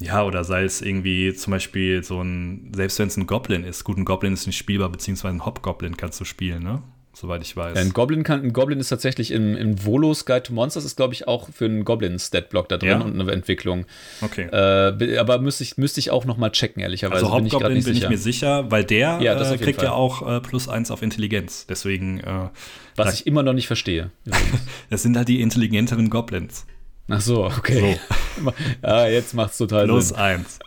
ja, 0.00 0.24
oder 0.24 0.44
sei 0.44 0.64
es 0.64 0.80
irgendwie 0.80 1.34
zum 1.34 1.50
Beispiel 1.52 2.02
so 2.02 2.22
ein, 2.22 2.72
selbst 2.74 2.98
wenn 2.98 3.08
es 3.08 3.16
ein 3.16 3.26
Goblin 3.26 3.64
ist, 3.64 3.84
gut, 3.84 3.98
ein 3.98 4.04
Goblin 4.04 4.32
ist 4.32 4.46
nicht 4.46 4.56
spielbar, 4.56 4.88
beziehungsweise 4.88 5.34
ein 5.34 5.44
Hobgoblin 5.44 5.96
kannst 5.96 6.20
du 6.20 6.24
spielen, 6.24 6.62
ne? 6.62 6.82
Soweit 7.12 7.42
ich 7.42 7.56
weiß. 7.56 7.76
ein 7.76 7.92
Goblin 7.92 8.22
kann, 8.22 8.42
ein 8.42 8.52
Goblin 8.52 8.78
ist 8.78 8.88
tatsächlich 8.88 9.32
im, 9.32 9.56
im 9.56 9.84
Volos 9.84 10.24
Guide 10.24 10.44
to 10.44 10.52
Monsters 10.54 10.84
ist, 10.84 10.96
glaube 10.96 11.12
ich, 11.12 11.26
auch 11.26 11.50
für 11.50 11.64
einen 11.64 11.84
Goblin-Stat-Block 11.84 12.68
da 12.68 12.78
drin 12.78 12.88
ja? 12.88 13.00
und 13.00 13.20
eine 13.20 13.30
Entwicklung. 13.32 13.84
Okay. 14.22 14.46
Äh, 14.46 15.18
aber 15.18 15.40
müsste 15.40 15.64
ich, 15.64 15.76
müsste 15.76 15.98
ich 15.98 16.12
auch 16.12 16.24
noch 16.24 16.36
mal 16.36 16.50
checken, 16.50 16.80
ehrlicherweise. 16.80 17.24
Also 17.24 17.34
Hobgoblin 17.34 17.70
bin 17.70 17.78
ich, 17.78 17.84
bin 17.84 17.96
ich 17.96 18.08
mir 18.08 18.16
sicher, 18.16 18.70
weil 18.70 18.84
der 18.84 19.18
ja, 19.20 19.52
äh, 19.52 19.58
kriegt 19.58 19.82
ja 19.82 19.92
auch 19.92 20.26
äh, 20.26 20.40
plus 20.40 20.68
eins 20.68 20.90
auf 20.90 21.02
Intelligenz. 21.02 21.66
Deswegen. 21.68 22.20
Äh, 22.20 22.48
Was 22.94 23.14
ich 23.14 23.26
immer 23.26 23.42
noch 23.42 23.54
nicht 23.54 23.66
verstehe. 23.66 24.12
das 24.88 25.02
sind 25.02 25.16
halt 25.16 25.28
die 25.28 25.40
intelligenteren 25.40 26.10
Goblins. 26.10 26.64
Ach 27.10 27.20
so, 27.20 27.44
okay. 27.44 27.98
So. 28.42 28.52
ja, 28.82 29.06
jetzt 29.08 29.34
macht's 29.34 29.58
total 29.58 29.86
Plus 29.86 30.08
Sinn. 30.08 30.16
Plus 30.16 30.22
eins. 30.22 30.58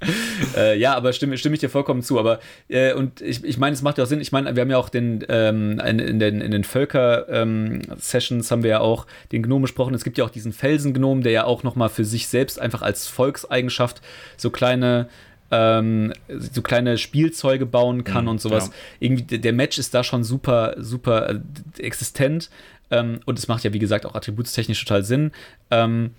äh, 0.56 0.78
ja, 0.78 0.94
aber 0.94 1.12
stimme, 1.12 1.38
stimme 1.38 1.54
ich 1.54 1.60
dir 1.60 1.70
vollkommen 1.70 2.02
zu. 2.02 2.18
Aber 2.18 2.40
äh, 2.68 2.92
und 2.92 3.20
ich, 3.20 3.44
ich 3.44 3.58
meine, 3.58 3.74
es 3.74 3.82
macht 3.82 3.98
ja 3.98 4.04
auch 4.04 4.08
Sinn. 4.08 4.20
Ich 4.20 4.32
meine, 4.32 4.54
wir 4.54 4.60
haben 4.60 4.70
ja 4.70 4.78
auch 4.78 4.88
den 4.88 5.24
ähm, 5.28 5.80
in, 5.80 5.98
in, 5.98 6.18
den, 6.18 6.40
in 6.40 6.50
den 6.50 6.64
Völker-Sessions 6.64 8.50
ähm, 8.50 8.50
haben 8.50 8.62
wir 8.62 8.70
ja 8.70 8.80
auch 8.80 9.06
den 9.32 9.42
Gnom 9.42 9.62
besprochen. 9.62 9.94
Es 9.94 10.04
gibt 10.04 10.18
ja 10.18 10.24
auch 10.24 10.30
diesen 10.30 10.52
Felsengnom, 10.52 11.22
der 11.22 11.32
ja 11.32 11.44
auch 11.44 11.62
nochmal 11.62 11.88
für 11.88 12.04
sich 12.04 12.28
selbst 12.28 12.60
einfach 12.60 12.82
als 12.82 13.06
Volkseigenschaft 13.06 14.02
so 14.36 14.50
kleine 14.50 15.08
ähm, 15.50 16.12
so 16.28 16.62
kleine 16.62 16.98
Spielzeuge 16.98 17.66
bauen 17.66 18.04
kann 18.04 18.24
mhm, 18.24 18.30
und 18.30 18.40
sowas. 18.40 18.68
Ja. 18.68 18.72
Irgendwie 19.00 19.38
der 19.38 19.52
Match 19.52 19.78
ist 19.78 19.94
da 19.94 20.04
schon 20.04 20.24
super, 20.24 20.74
super 20.78 21.30
äh, 21.30 21.40
existent. 21.82 22.50
Ähm, 22.90 23.20
und 23.24 23.38
es 23.38 23.48
macht 23.48 23.64
ja, 23.64 23.72
wie 23.72 23.78
gesagt, 23.78 24.06
auch 24.06 24.14
attributstechnisch 24.14 24.84
total 24.84 25.04
Sinn. 25.04 25.32
Ähm, 25.70 26.10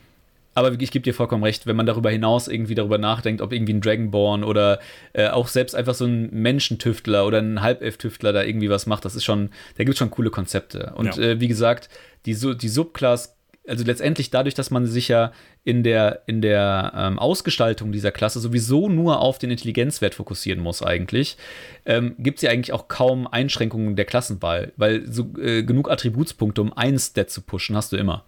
aber 0.58 0.72
ich 0.82 0.90
gebe 0.90 1.04
dir 1.04 1.14
vollkommen 1.14 1.44
recht, 1.44 1.68
wenn 1.68 1.76
man 1.76 1.86
darüber 1.86 2.10
hinaus 2.10 2.48
irgendwie 2.48 2.74
darüber 2.74 2.98
nachdenkt, 2.98 3.42
ob 3.42 3.54
irgendwie 3.54 3.74
ein 3.74 3.82
Dragonborn 3.82 4.44
oder 4.44 4.80
äh, 5.14 5.28
auch 5.28 5.50
selbst 5.50 5.76
einfach 5.76 5.94
so 5.94 6.06
ein 6.06 6.32
Menschentüftler 6.32 7.28
oder 7.28 7.38
ein 7.38 7.62
Halbelf-Tüftler 7.62 8.34
da 8.34 8.42
irgendwie 8.42 8.70
was 8.70 8.88
macht, 8.88 9.06
das 9.06 9.16
ist 9.16 9.24
schon, 9.24 9.52
da 9.78 9.84
gibt 9.84 9.94
es 9.94 10.00
schon 10.00 10.10
coole 10.10 10.32
Konzepte. 10.32 10.94
Und 10.96 11.16
ja. 11.16 11.24
äh, 11.24 11.40
wie 11.40 11.48
gesagt, 11.48 11.90
die, 12.26 12.34
die 12.34 12.70
Subclass 12.70 13.37
also 13.68 13.84
letztendlich 13.84 14.30
dadurch, 14.30 14.56
dass 14.56 14.72
man 14.72 14.86
sich 14.86 15.10
ja 15.10 15.32
in 15.64 15.84
der, 15.84 16.24
in 16.26 16.42
der 16.42 16.94
ähm, 16.96 17.20
Ausgestaltung 17.20 17.92
dieser 17.92 18.12
Klasse 18.12 18.40
sowieso 18.40 18.90
nur 18.90 19.20
auf 19.20 19.38
den 19.38 19.52
Intelligenzwert 19.52 20.16
fokussieren 20.16 20.62
muss, 20.62 20.82
eigentlich, 20.82 21.38
ähm, 21.86 22.16
gibt 22.18 22.38
es 22.38 22.44
ja 22.44 22.52
eigentlich 22.52 22.74
auch 22.74 22.88
kaum 22.88 23.28
Einschränkungen 23.28 23.96
der 23.96 24.06
Klassenwahl, 24.06 24.72
weil 24.78 25.12
so, 25.12 25.34
äh, 25.38 25.64
genug 25.64 25.92
Attributspunkte, 25.92 26.62
um 26.62 26.74
einen 26.74 27.00
Stat 27.00 27.30
zu 27.30 27.42
pushen, 27.42 27.76
hast 27.76 27.92
du 27.92 27.98
immer. 27.98 28.24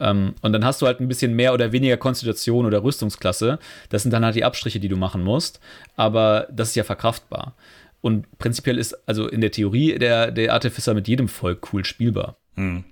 Ähm, 0.00 0.34
und 0.42 0.52
dann 0.52 0.64
hast 0.64 0.82
du 0.82 0.86
halt 0.86 1.00
ein 1.00 1.08
bisschen 1.08 1.34
mehr 1.34 1.54
oder 1.54 1.72
weniger 1.72 1.96
Konstitution 1.96 2.66
oder 2.66 2.82
Rüstungsklasse. 2.82 3.58
Das 3.90 4.02
sind 4.02 4.10
dann 4.10 4.24
halt 4.24 4.34
die 4.34 4.44
Abstriche, 4.44 4.80
die 4.80 4.88
du 4.88 4.96
machen 4.96 5.22
musst. 5.22 5.60
Aber 5.96 6.48
das 6.50 6.70
ist 6.70 6.74
ja 6.74 6.84
verkraftbar. 6.84 7.54
Und 8.00 8.26
prinzipiell 8.38 8.76
ist 8.76 9.08
also 9.08 9.28
in 9.28 9.40
der 9.40 9.52
Theorie 9.52 9.98
der, 9.98 10.30
der 10.30 10.52
Artificer 10.52 10.94
mit 10.94 11.08
jedem 11.08 11.28
Volk 11.28 11.72
cool 11.72 11.84
spielbar. 11.84 12.36
Hm. 12.56 12.84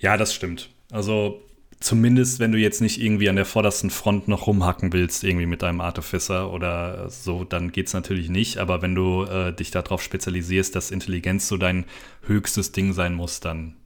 Ja, 0.00 0.16
das 0.16 0.34
stimmt. 0.34 0.70
Also 0.90 1.40
zumindest, 1.80 2.38
wenn 2.38 2.52
du 2.52 2.58
jetzt 2.58 2.80
nicht 2.80 3.00
irgendwie 3.00 3.28
an 3.28 3.36
der 3.36 3.46
vordersten 3.46 3.90
Front 3.90 4.28
noch 4.28 4.46
rumhacken 4.46 4.92
willst, 4.92 5.24
irgendwie 5.24 5.46
mit 5.46 5.62
deinem 5.62 5.80
Artificer 5.80 6.52
oder 6.52 7.08
so, 7.08 7.44
dann 7.44 7.72
geht 7.72 7.86
es 7.86 7.94
natürlich 7.94 8.28
nicht. 8.28 8.58
Aber 8.58 8.82
wenn 8.82 8.94
du 8.94 9.24
äh, 9.24 9.52
dich 9.52 9.70
darauf 9.70 10.02
spezialisierst, 10.02 10.76
dass 10.76 10.90
Intelligenz 10.90 11.48
so 11.48 11.56
dein 11.56 11.86
höchstes 12.26 12.72
Ding 12.72 12.92
sein 12.92 13.14
muss, 13.14 13.40
dann 13.40 13.76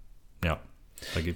ja. 0.45 0.61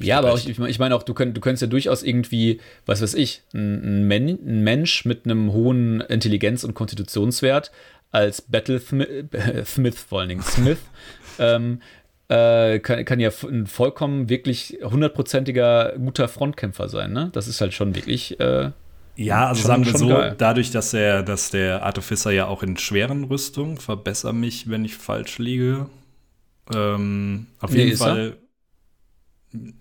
ja, 0.01 0.19
aber 0.19 0.35
ich, 0.35 0.59
ich 0.59 0.79
meine 0.79 0.95
auch, 0.95 1.03
du, 1.03 1.15
könnt, 1.15 1.37
du 1.37 1.41
könntest 1.41 1.63
ja 1.63 1.69
durchaus 1.69 2.03
irgendwie, 2.03 2.61
was 2.87 3.01
weiß 3.01 3.15
ich, 3.15 3.43
ein, 3.55 4.07
Men 4.09 4.29
ein 4.29 4.65
Mensch 4.65 5.05
mit 5.05 5.25
einem 5.25 5.53
hohen 5.53 6.01
Intelligenz- 6.01 6.65
und 6.65 6.75
Konstitutionswert 6.75 7.71
als 8.11 8.43
Battlesmith, 8.43 9.27
vor 10.09 10.21
allen 10.21 10.31
Dingen 10.31 10.43
Smith, 10.43 10.79
ähm, 11.39 11.81
äh, 12.29 12.79
kann, 12.81 13.05
kann, 13.05 13.21
ja 13.21 13.31
ein 13.49 13.67
vollkommen 13.67 14.29
wirklich 14.29 14.79
hundertprozentiger 14.83 15.95
guter 15.97 16.29
Frontkämpfer 16.29 16.89
sein. 16.89 17.13
Ne? 17.13 17.31
Das 17.33 17.49
ist 17.49 17.61
halt 17.61 17.73
schon 17.73 17.95
wirklich. 17.95 18.39
Äh, 18.39 18.71
ja, 19.17 19.49
also 19.49 19.63
schon, 19.63 19.69
sagen 19.69 19.87
wir 19.87 19.99
so, 19.99 20.09
geil. 20.09 20.35
dadurch, 20.39 20.71
dass 20.71 20.95
er, 20.95 21.23
dass 21.23 21.51
der 21.51 21.83
Artificer 21.83 22.31
ja 22.31 22.47
auch 22.47 22.63
in 22.63 22.77
schweren 22.77 23.25
Rüstungen, 23.25 23.79
verbessere 23.79 24.35
mich, 24.35 24.69
wenn 24.71 24.85
ich 24.85 24.95
falsch 24.95 25.39
liege. 25.39 25.87
Ähm, 26.73 27.47
auf 27.61 27.73
nee, 27.73 27.85
jeden 27.85 27.97
Fall. 27.97 28.37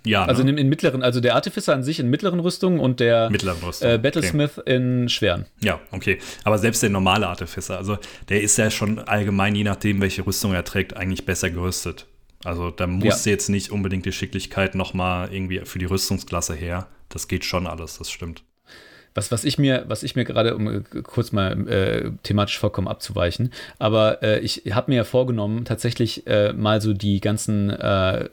Ja. 0.06 0.26
Also 0.26 0.44
ne? 0.44 0.52
in, 0.52 0.58
in, 0.58 0.70
mittleren, 0.70 1.04
also 1.04 1.20
der 1.20 1.36
Artificer 1.36 1.74
an 1.74 1.84
sich 1.84 2.00
in 2.00 2.10
mittleren 2.10 2.40
Rüstungen 2.40 2.80
und 2.80 3.02
der 3.02 3.30
Rüstung. 3.30 3.90
äh, 3.90 3.98
Battlesmith 3.98 4.58
okay. 4.60 4.76
in 4.76 5.10
schweren. 5.10 5.46
Ja, 5.62 5.82
okay. 5.92 6.20
Aber 6.46 6.58
selbst 6.58 6.82
der 6.82 6.90
normale 6.90 7.28
Artificer, 7.28 7.78
also 7.78 7.98
der 8.30 8.42
ist 8.42 8.58
ja 8.58 8.72
schon 8.72 9.00
allgemein, 9.00 9.54
je 9.54 9.66
nachdem, 9.66 10.00
welche 10.00 10.26
Rüstung 10.26 10.54
er 10.54 10.64
trägt, 10.64 10.96
eigentlich 10.96 11.26
besser 11.26 11.50
gerüstet. 11.50 12.08
Also 12.44 12.72
da 12.72 12.88
muss 12.88 13.26
ja. 13.26 13.32
jetzt 13.32 13.50
nicht 13.50 13.72
unbedingt 13.72 14.06
die 14.06 14.12
Schicklichkeit 14.12 14.76
nochmal 14.76 15.34
irgendwie 15.34 15.62
für 15.66 15.80
die 15.80 15.86
Rüstungsklasse 15.86 16.54
her. 16.54 16.88
Das 17.10 17.28
geht 17.28 17.46
schon 17.46 17.68
alles, 17.68 17.98
das 17.98 18.12
stimmt. 18.12 18.44
Was, 19.18 19.32
was 19.32 19.46
ich 19.46 19.58
mir, 19.58 19.86
was 19.88 20.04
ich 20.04 20.16
mir 20.16 20.26
gerade, 20.26 20.56
um 20.56 20.68
äh, 20.68 20.82
kurz 21.02 21.32
mal 21.32 21.68
äh, 21.68 22.12
thematisch 22.22 22.60
vollkommen 22.60 22.88
abzuweichen, 22.88 23.52
aber 23.80 24.22
äh, 24.22 24.42
ich 24.42 24.62
habe 24.70 24.92
mir 24.92 24.98
ja 24.98 25.04
vorgenommen, 25.06 25.66
tatsächlich 25.66 26.28
äh, 26.28 26.54
mal 26.54 26.82
so 26.82 26.94
die 26.94 27.20
ganzen 27.20 27.72
äh, 27.72 28.30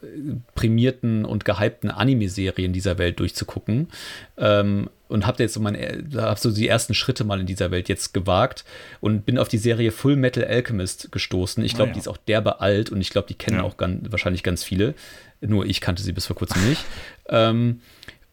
prämierten 0.54 1.24
und 1.24 1.46
gehypten 1.46 1.90
Anime-Serien 1.90 2.74
dieser 2.74 2.98
Welt 2.98 3.18
durchzugucken. 3.18 3.88
Ähm, 4.36 4.90
und 5.14 5.26
habe 5.26 5.42
jetzt 5.42 5.54
so 5.54 5.60
meine, 5.60 6.04
habe 6.16 6.40
so 6.40 6.50
die 6.50 6.66
ersten 6.66 6.92
Schritte 6.92 7.24
mal 7.24 7.40
in 7.40 7.46
dieser 7.46 7.70
Welt 7.70 7.88
jetzt 7.88 8.12
gewagt 8.12 8.64
und 9.00 9.24
bin 9.24 9.38
auf 9.38 9.48
die 9.48 9.58
Serie 9.58 9.92
Full 9.92 10.16
Metal 10.16 10.44
Alchemist 10.44 11.12
gestoßen. 11.12 11.64
Ich 11.64 11.74
glaube, 11.74 11.90
ah, 11.90 11.90
ja. 11.90 11.92
die 11.94 12.00
ist 12.00 12.08
auch 12.08 12.16
derbe 12.16 12.60
alt 12.60 12.90
und 12.90 13.00
ich 13.00 13.10
glaube, 13.10 13.28
die 13.28 13.34
kennen 13.34 13.58
ja. 13.58 13.62
auch 13.62 13.76
ganz, 13.76 14.10
wahrscheinlich 14.10 14.42
ganz 14.42 14.64
viele. 14.64 14.94
Nur 15.40 15.66
ich 15.66 15.80
kannte 15.80 16.02
sie 16.02 16.12
bis 16.12 16.26
vor 16.26 16.36
kurzem 16.36 16.68
nicht. 16.68 16.84
ähm, 17.28 17.80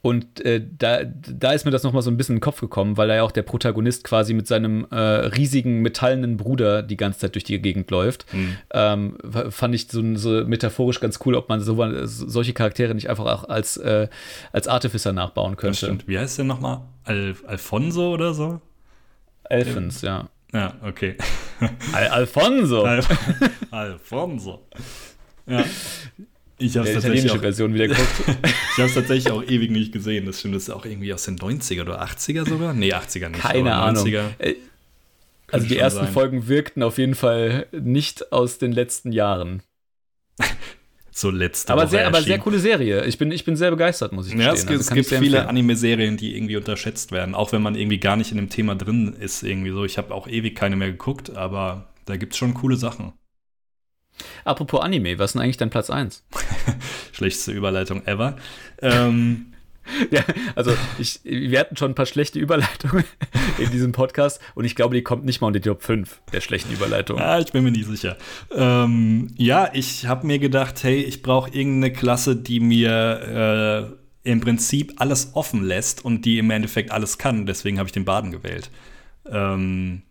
und 0.02 0.43
äh, 0.43 0.66
da, 0.78 1.04
da 1.04 1.52
ist 1.52 1.64
mir 1.66 1.72
das 1.72 1.84
nochmal 1.84 2.02
so 2.02 2.10
ein 2.10 2.18
bisschen 2.18 2.34
in 2.34 2.38
den 2.38 2.43
Kopf 2.43 2.60
gekommen, 2.60 2.97
weil 2.97 3.10
er 3.12 3.18
ja 3.18 3.24
auch 3.24 3.32
der 3.32 3.43
Protagonist 3.43 4.04
quasi 4.04 4.34
mit 4.34 4.47
seinem 4.47 4.88
äh, 4.89 4.95
riesigen 4.97 5.82
metallenen 5.82 6.38
Bruder 6.38 6.82
die 6.82 6.97
ganze 6.97 7.20
Zeit 7.20 7.36
durch 7.36 7.43
die 7.43 7.62
Gegend 7.62 7.91
läuft. 7.91 8.26
Mhm. 8.34 8.58
Ähm, 8.74 9.18
fand 9.49 9.76
ich 9.76 9.88
so, 9.88 10.02
so, 10.16 10.43
metaphorisch 10.45 10.99
ganz 10.99 11.20
cool, 11.26 11.36
ob 11.36 11.49
man 11.49 11.62
so, 11.62 11.78
solche 12.06 12.54
Charaktere 12.54 12.95
nicht 12.95 13.10
einfach 13.10 13.26
auch 13.26 13.49
als, 13.49 13.78
äh, 13.78 14.08
als 14.52 14.68
Artificer 14.68 15.14
nachbauen 15.14 15.56
könnte. 15.56 15.97
Wie 16.08 16.18
heißt 16.18 16.39
der 16.39 16.45
nochmal? 16.45 16.82
Al 17.04 17.36
Alfonso 17.45 18.14
oder 18.14 18.34
so? 18.34 18.60
Elfens, 19.49 20.02
ja. 20.02 20.30
Ja, 20.52 20.74
okay. 20.84 21.16
Al 21.93 22.08
Alfonso. 22.08 22.84
Al 22.84 23.04
Alfonso. 23.70 24.68
Ja. 25.45 25.64
Ich 26.62 26.78
habe 26.78 26.89
italienische 26.89 27.36
auch, 27.36 27.41
Version 27.41 27.74
wieder 27.74 27.88
geguckt. 27.88 28.09
ich 28.28 28.78
habe 28.78 28.88
es 28.88 28.93
tatsächlich 28.93 29.32
auch 29.32 29.43
ewig 29.43 29.72
nicht 29.72 29.91
gesehen. 29.91 30.26
Das 30.26 30.39
stimmt, 30.39 30.55
das 30.55 30.64
ist 30.64 30.70
auch 30.70 30.86
irgendwie 30.86 31.14
aus 31.14 31.24
den 31.24 31.38
90er 31.38 31.82
oder 31.82 32.03
80er 32.03 32.47
sogar? 32.47 32.74
Nee, 32.74 32.93
80er 32.93 33.30
nicht. 33.30 33.41
Keine 33.41 33.74
Ahnung. 33.74 34.05
90er. 34.05 34.24
Äh, 34.39 34.55
also 35.51 35.68
die 35.68 35.78
ersten 35.78 36.05
sein. 36.05 36.14
Folgen 36.14 36.47
wirkten 36.47 36.84
auf 36.84 36.97
jeden 36.97 37.16
Fall 37.16 37.68
nicht 37.72 38.32
aus 38.32 38.57
den 38.57 38.72
letzten 38.72 39.12
Jahren. 39.12 39.64
so 41.12 41.30
letzte 41.30 41.74
aber 41.74 41.84
Woche 41.84 41.91
sehr, 41.91 42.07
aber 42.07 42.22
sehr 42.22 42.39
coole 42.39 42.59
Serie. 42.59 43.05
Ich 43.05 43.18
bin, 43.18 43.32
ich 43.32 43.43
bin 43.43 43.55
sehr 43.55 43.72
begeistert, 43.72 44.14
muss 44.14 44.28
ich 44.28 44.34
ja, 44.34 44.53
Es, 44.53 44.66
also 44.66 44.80
es 44.80 44.89
gibt 44.91 45.07
viele 45.07 45.47
Anime-Serien, 45.47 46.16
die 46.16 46.38
irgendwie 46.38 46.55
unterschätzt 46.55 47.12
werden, 47.12 47.36
auch 47.36 47.51
wenn 47.51 47.62
man 47.62 47.76
irgendwie 47.76 47.99
gar 47.99 48.16
nicht 48.16 48.32
in 48.32 48.38
dem 48.38 48.49
Thema 48.49 48.76
drin 48.76 49.16
ist. 49.20 49.43
Irgendwie 49.43 49.72
so. 49.72 49.84
Ich 49.84 49.97
habe 49.97 50.14
auch 50.14 50.28
ewig 50.28 50.55
keine 50.55 50.76
mehr 50.78 50.91
geguckt, 50.91 51.36
aber 51.36 51.89
da 52.05 52.16
gibt 52.16 52.34
es 52.34 52.38
schon 52.38 52.53
coole 52.53 52.78
Sachen. 52.78 53.14
Apropos 54.45 54.82
Anime, 54.82 55.19
was 55.19 55.32
ist 55.32 55.34
denn 55.34 55.41
eigentlich 55.41 55.57
dein 55.57 55.69
Platz 55.69 55.89
1? 55.89 56.24
Schlechteste 57.11 57.51
Überleitung 57.51 58.05
ever. 58.05 58.36
Ähm, 58.82 59.51
ja, 60.11 60.24
also 60.55 60.72
ich, 60.99 61.19
wir 61.24 61.59
hatten 61.59 61.76
schon 61.76 61.91
ein 61.91 61.95
paar 61.95 62.05
schlechte 62.05 62.39
Überleitungen 62.39 63.03
in 63.57 63.72
diesem 63.72 63.91
Podcast 63.91 64.39
und 64.55 64.65
ich 64.65 64.76
glaube, 64.76 64.95
die 64.95 65.01
kommt 65.01 65.26
nicht 65.26 65.41
mal 65.41 65.47
unter 65.47 65.59
die 65.59 65.69
Top 65.69 65.84
5 65.84 66.22
der 66.34 66.41
schlechten 66.41 66.74
Überleitungen. 66.74 67.22
Ja, 67.22 67.39
ich 67.39 67.51
bin 67.51 67.63
mir 67.63 67.72
nicht 67.72 67.88
sicher. 67.88 68.17
Ähm, 68.55 69.32
ja, 69.38 69.69
ich 69.74 70.05
habe 70.05 70.28
mir 70.28 70.39
gedacht, 70.39 70.84
hey, 70.84 71.01
ich 71.01 71.22
brauche 71.22 71.51
irgendeine 71.51 71.93
Klasse, 71.93 72.36
die 72.36 72.59
mir 72.59 73.97
äh, 74.24 74.30
im 74.30 74.39
Prinzip 74.39 74.93
alles 74.97 75.32
offen 75.34 75.63
lässt 75.63 76.05
und 76.05 76.26
die 76.26 76.38
im 76.38 76.51
Endeffekt 76.51 76.91
alles 76.91 77.17
kann. 77.17 77.45
Deswegen 77.45 77.80
habe 77.80 77.88
ich 77.88 77.93
den 77.93 78.05
Baden 78.05 78.32
gewählt. 78.32 78.69
Ähm, 79.30 80.03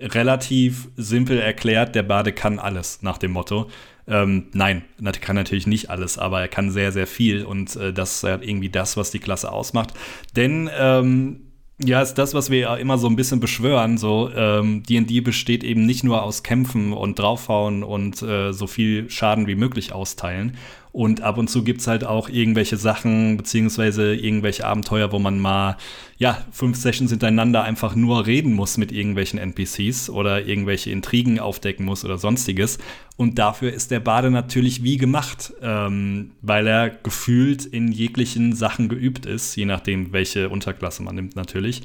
relativ 0.00 0.88
simpel 0.96 1.38
erklärt, 1.38 1.94
der 1.94 2.02
Bade 2.02 2.32
kann 2.32 2.58
alles 2.58 3.02
nach 3.02 3.18
dem 3.18 3.32
Motto. 3.32 3.70
Ähm, 4.06 4.46
nein, 4.52 4.82
er 5.02 5.12
kann 5.12 5.36
natürlich 5.36 5.66
nicht 5.66 5.90
alles, 5.90 6.18
aber 6.18 6.40
er 6.40 6.48
kann 6.48 6.70
sehr, 6.70 6.90
sehr 6.90 7.06
viel 7.06 7.44
und 7.44 7.76
äh, 7.76 7.92
das 7.92 8.16
ist 8.16 8.22
halt 8.24 8.46
irgendwie 8.46 8.70
das, 8.70 8.96
was 8.96 9.10
die 9.10 9.20
Klasse 9.20 9.52
ausmacht. 9.52 9.94
Denn 10.34 10.68
ähm, 10.76 11.42
ja, 11.82 12.02
ist 12.02 12.14
das, 12.14 12.34
was 12.34 12.50
wir 12.50 12.58
ja 12.58 12.76
immer 12.76 12.98
so 12.98 13.06
ein 13.06 13.16
bisschen 13.16 13.40
beschwören. 13.40 13.96
So, 13.96 14.28
D&D 14.28 15.16
ähm, 15.16 15.24
besteht 15.24 15.64
eben 15.64 15.86
nicht 15.86 16.04
nur 16.04 16.22
aus 16.22 16.42
Kämpfen 16.42 16.92
und 16.92 17.18
draufhauen 17.18 17.82
und 17.82 18.20
äh, 18.20 18.52
so 18.52 18.66
viel 18.66 19.08
Schaden 19.08 19.46
wie 19.46 19.54
möglich 19.54 19.92
austeilen, 19.92 20.58
und 20.92 21.20
ab 21.20 21.38
und 21.38 21.48
zu 21.48 21.62
gibt 21.62 21.80
es 21.80 21.86
halt 21.86 22.04
auch 22.04 22.28
irgendwelche 22.28 22.76
Sachen, 22.76 23.36
beziehungsweise 23.36 24.14
irgendwelche 24.14 24.66
Abenteuer, 24.66 25.12
wo 25.12 25.20
man 25.20 25.38
mal, 25.38 25.76
ja, 26.18 26.44
fünf 26.50 26.76
Sessions 26.76 27.10
hintereinander 27.10 27.62
einfach 27.62 27.94
nur 27.94 28.26
reden 28.26 28.54
muss 28.54 28.76
mit 28.76 28.90
irgendwelchen 28.90 29.38
NPCs 29.38 30.10
oder 30.10 30.44
irgendwelche 30.44 30.90
Intrigen 30.90 31.38
aufdecken 31.38 31.86
muss 31.86 32.04
oder 32.04 32.18
sonstiges. 32.18 32.78
Und 33.16 33.38
dafür 33.38 33.72
ist 33.72 33.92
der 33.92 34.00
Bade 34.00 34.30
natürlich 34.30 34.82
wie 34.82 34.96
gemacht, 34.96 35.52
ähm, 35.62 36.32
weil 36.42 36.66
er 36.66 36.90
gefühlt 36.90 37.64
in 37.66 37.92
jeglichen 37.92 38.54
Sachen 38.54 38.88
geübt 38.88 39.26
ist, 39.26 39.54
je 39.56 39.66
nachdem, 39.66 40.12
welche 40.12 40.48
Unterklasse 40.48 41.04
man 41.04 41.14
nimmt 41.14 41.36
natürlich. 41.36 41.82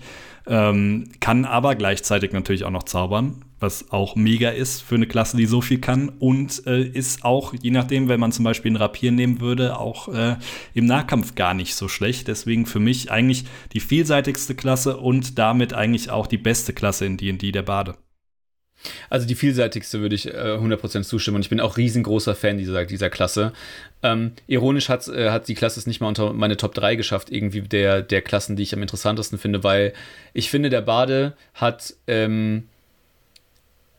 Ähm, 0.47 1.09
kann 1.19 1.45
aber 1.45 1.75
gleichzeitig 1.75 2.31
natürlich 2.31 2.63
auch 2.63 2.71
noch 2.71 2.83
zaubern, 2.83 3.44
was 3.65 3.91
auch 3.91 4.15
mega 4.15 4.49
ist 4.49 4.81
für 4.81 4.95
eine 4.95 5.07
Klasse, 5.07 5.37
die 5.37 5.47
so 5.47 5.59
viel 5.59 5.79
kann 5.79 6.09
und 6.19 6.65
äh, 6.67 6.83
ist 6.83 7.25
auch, 7.25 7.53
je 7.59 7.71
nachdem, 7.71 8.07
wenn 8.07 8.19
man 8.19 8.31
zum 8.31 8.45
Beispiel 8.45 8.69
einen 8.69 8.77
Rapier 8.77 9.11
nehmen 9.11 9.41
würde, 9.41 9.79
auch 9.79 10.07
äh, 10.07 10.35
im 10.75 10.85
Nahkampf 10.85 11.33
gar 11.33 11.55
nicht 11.55 11.75
so 11.75 11.87
schlecht. 11.87 12.27
Deswegen 12.27 12.67
für 12.67 12.79
mich 12.79 13.11
eigentlich 13.11 13.45
die 13.73 13.79
vielseitigste 13.79 14.53
Klasse 14.53 14.97
und 14.97 15.39
damit 15.39 15.73
eigentlich 15.73 16.11
auch 16.11 16.27
die 16.27 16.37
beste 16.37 16.73
Klasse 16.73 17.05
in 17.05 17.17
D&D 17.17 17.51
der 17.51 17.63
Bade. 17.63 17.95
Also 19.09 19.25
die 19.25 19.33
vielseitigste 19.33 19.99
würde 19.99 20.13
ich 20.13 20.27
äh, 20.27 20.57
100% 20.59 21.03
zustimmen 21.03 21.37
und 21.37 21.41
ich 21.41 21.49
bin 21.49 21.59
auch 21.59 21.77
riesengroßer 21.77 22.35
Fan 22.35 22.59
dieser, 22.59 22.85
dieser 22.85 23.09
Klasse. 23.09 23.51
Ähm, 24.03 24.33
ironisch 24.45 24.89
hat, 24.89 25.07
äh, 25.07 25.31
hat 25.31 25.47
die 25.47 25.55
Klasse 25.55 25.79
es 25.79 25.87
nicht 25.87 26.01
mal 26.01 26.07
unter 26.07 26.33
meine 26.33 26.57
Top 26.57 26.75
3 26.75 26.95
geschafft, 26.95 27.31
irgendwie 27.31 27.61
der, 27.61 28.03
der 28.03 28.21
Klassen, 28.21 28.55
die 28.55 28.63
ich 28.63 28.75
am 28.75 28.83
interessantesten 28.83 29.39
finde, 29.39 29.63
weil 29.63 29.93
ich 30.33 30.51
finde, 30.51 30.69
der 30.69 30.81
Bade 30.81 31.33
hat 31.55 31.95
ähm, 32.05 32.65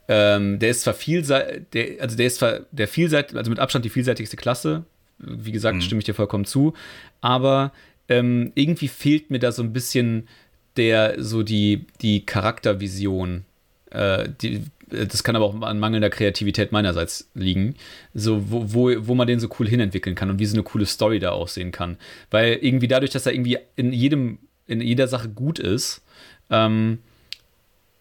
ähm, 0.09 0.59
der 0.59 0.71
ist 0.71 0.83
zwar 0.83 0.95
vielseitig, 0.95 2.01
also 2.01 2.17
der 2.17 2.27
ist 2.27 2.37
zwar 2.37 2.61
der 2.71 2.89
vielseitig, 2.89 3.37
also 3.37 3.51
mit 3.51 3.59
Abstand 3.59 3.85
die 3.85 3.91
vielseitigste 3.91 4.37
Klasse. 4.37 4.85
Wie 5.19 5.53
gesagt, 5.53 5.77
mhm. 5.77 5.81
stimme 5.81 5.99
ich 6.01 6.05
dir 6.05 6.15
vollkommen 6.15 6.45
zu. 6.45 6.75
Aber 7.21 7.73
ähm, 8.09 8.53
irgendwie 8.55 8.89
fehlt 8.89 9.31
mir 9.31 9.39
da 9.39 9.53
so 9.53 9.63
ein 9.63 9.73
bisschen 9.73 10.29
der, 10.77 11.23
so 11.23 11.43
die, 11.43 11.87
die 12.03 12.25
Charaktervision. 12.25 13.45
Äh, 13.91 14.29
die, 14.41 14.63
das 14.89 15.25
kann 15.25 15.35
aber 15.35 15.47
auch 15.47 15.61
an 15.63 15.81
mangelnder 15.81 16.11
Kreativität 16.11 16.71
meinerseits 16.71 17.29
liegen, 17.35 17.75
so 18.15 18.51
wo, 18.51 18.73
wo, 18.73 19.09
wo 19.09 19.15
man 19.17 19.27
den 19.27 19.41
so 19.41 19.49
cool 19.59 19.67
hinentwickeln 19.67 20.15
kann 20.15 20.31
und 20.31 20.39
wie 20.39 20.47
so 20.47 20.55
eine 20.55 20.63
coole 20.63 20.87
Story 20.87 21.19
da 21.19 21.31
aussehen 21.31 21.73
kann. 21.73 21.97
Weil 22.31 22.59
irgendwie 22.61 22.87
dadurch, 22.87 23.11
dass 23.11 23.27
er 23.27 23.33
irgendwie 23.33 23.59
in 23.75 23.93
jedem, 23.93 24.39
in 24.67 24.81
jeder 24.81 25.09
Sache 25.09 25.29
gut 25.29 25.59
ist, 25.59 26.03
ähm, 26.51 26.99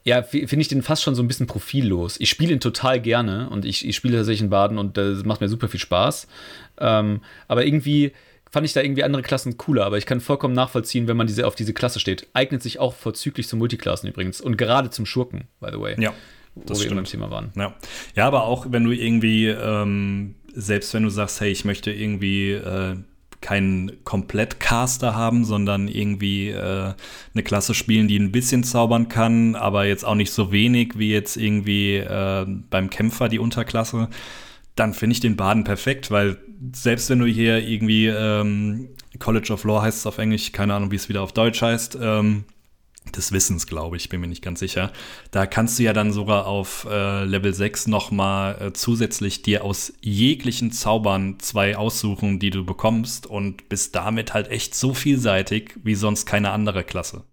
ja, 0.06 0.22
finde 0.22 0.60
ich 0.60 0.68
den 0.68 0.84
fast 0.84 1.01
schon 1.01 1.16
so 1.16 1.24
ein 1.24 1.28
bisschen 1.28 1.47
profillos. 1.47 2.18
Ich 2.20 2.30
spiele 2.30 2.53
ihn 2.53 2.60
total 2.60 3.01
gerne 3.01 3.49
und 3.49 3.66
ich, 3.66 3.88
ich 3.88 3.95
spiele 3.95 4.18
tatsächlich 4.18 4.43
in 4.43 4.51
Baden 4.51 4.78
und 4.78 4.97
das 4.97 5.26
macht 5.26 5.41
mir 5.41 5.49
super 5.49 5.68
viel 5.68 5.80
Spaß. 5.80 6.28
Ähm, 6.80 7.22
aber 7.47 7.66
irgendwie 7.66 8.12
fand 8.51 8.68
ich 8.68 8.74
da 8.74 8.82
irgendwie 8.82 9.03
andere 9.03 9.24
Klassen 9.24 9.58
cooler, 9.58 9.84
aber 9.84 9.97
ich 9.97 10.06
kann 10.06 10.22
vollkommen 10.22 10.53
nachvollziehen, 10.53 11.08
wenn 11.08 11.18
man 11.18 11.26
diese, 11.26 11.47
auf 11.47 11.56
diese 11.56 11.74
Klasse 11.74 11.99
steht. 11.99 12.28
Eignet 12.34 12.62
sich 12.62 12.78
auch 12.78 12.93
vorzüglich 12.93 13.47
zum 13.47 13.58
Multiklassen 13.58 14.08
übrigens 14.08 14.41
und 14.41 14.58
gerade 14.58 14.91
zum 14.91 15.08
Schurken, 15.08 15.47
by 15.60 15.70
the 15.72 15.80
way. 15.80 15.95
Ja. 15.99 16.14
Das 16.53 16.80
wo 16.80 16.84
wir 16.84 16.95
beim 16.95 17.06
Thema 17.06 17.32
waren. 17.32 17.51
Ja. 17.56 17.74
ja, 18.16 18.28
aber 18.28 18.43
auch 18.43 18.68
wenn 18.70 18.84
du 18.84 18.91
irgendwie, 18.91 19.47
ähm, 19.47 20.36
selbst 20.53 20.93
wenn 20.93 21.01
du 21.01 21.10
sagst, 21.10 21.41
hey, 21.41 21.51
ich 21.51 21.66
möchte 21.66 21.91
irgendwie 21.91 22.51
äh, 22.51 22.95
keinen 23.42 24.04
Komplettcaster 24.04 25.16
haben, 25.16 25.46
sondern 25.46 25.88
irgendwie 25.88 26.50
äh, 26.50 26.94
eine 27.34 27.44
Klasse 27.44 27.74
spielen, 27.74 28.08
die 28.08 28.18
ein 28.18 28.32
bisschen 28.32 28.64
zaubern 28.64 29.08
kann, 29.08 29.56
aber 29.56 29.86
jetzt 29.86 30.06
auch 30.06 30.16
nicht 30.16 30.32
so 30.32 30.52
wenig 30.52 30.98
wie 30.98 31.12
jetzt 31.12 31.38
irgendwie 31.38 31.98
äh, 31.98 32.46
beim 32.70 32.90
Kämpfer 32.90 33.30
die 33.30 33.40
Unterklasse, 33.40 34.10
dann 34.76 34.94
finde 34.94 35.14
ich 35.14 35.20
den 35.20 35.36
Baden 35.36 35.64
perfekt, 35.64 36.12
weil 36.12 36.38
selbst 36.74 37.10
wenn 37.10 37.20
du 37.20 37.26
hier 37.26 37.60
irgendwie 37.60 38.08
ähm, 38.08 38.90
College 39.20 39.54
of 39.54 39.64
Law 39.64 39.82
heißt 39.82 40.00
es 40.00 40.06
auf 40.06 40.18
Englisch, 40.18 40.52
keine 40.52 40.74
Ahnung, 40.74 40.92
wie 40.92 40.96
es 40.98 41.10
wieder 41.10 41.22
auf 41.22 41.32
Deutsch 41.32 41.62
heißt, 41.62 41.98
ähm, 42.02 42.46
des 43.14 43.32
Wissens, 43.32 43.68
glaube 43.68 43.97
ich, 43.97 44.10
bin 44.10 44.22
mir 44.22 44.28
nicht 44.28 44.41
ganz 44.43 44.60
sicher. 44.60 44.91
Da 45.32 45.45
kannst 45.45 45.80
du 45.80 45.84
ja 45.84 45.93
dann 45.93 46.12
sogar 46.12 46.47
auf 46.47 46.88
äh, 46.89 47.24
Level 47.24 47.53
6 47.53 47.88
nochmal 47.88 48.62
äh, 48.62 48.74
zusätzlich 48.74 49.41
dir 49.41 49.64
aus 49.64 49.93
jeglichen 50.01 50.72
Zaubern 50.72 51.39
zwei 51.39 51.78
aussuchen, 51.78 52.39
die 52.39 52.49
du 52.49 52.66
bekommst 52.66 53.28
und 53.28 53.70
bist 53.70 53.95
damit 53.95 54.34
halt 54.34 54.49
echt 54.49 54.76
so 54.76 54.93
vielseitig 54.93 55.76
wie 55.84 55.95
sonst 55.95 56.26
keine 56.26 56.51
andere 56.51 56.84
Klasse. 56.84 57.24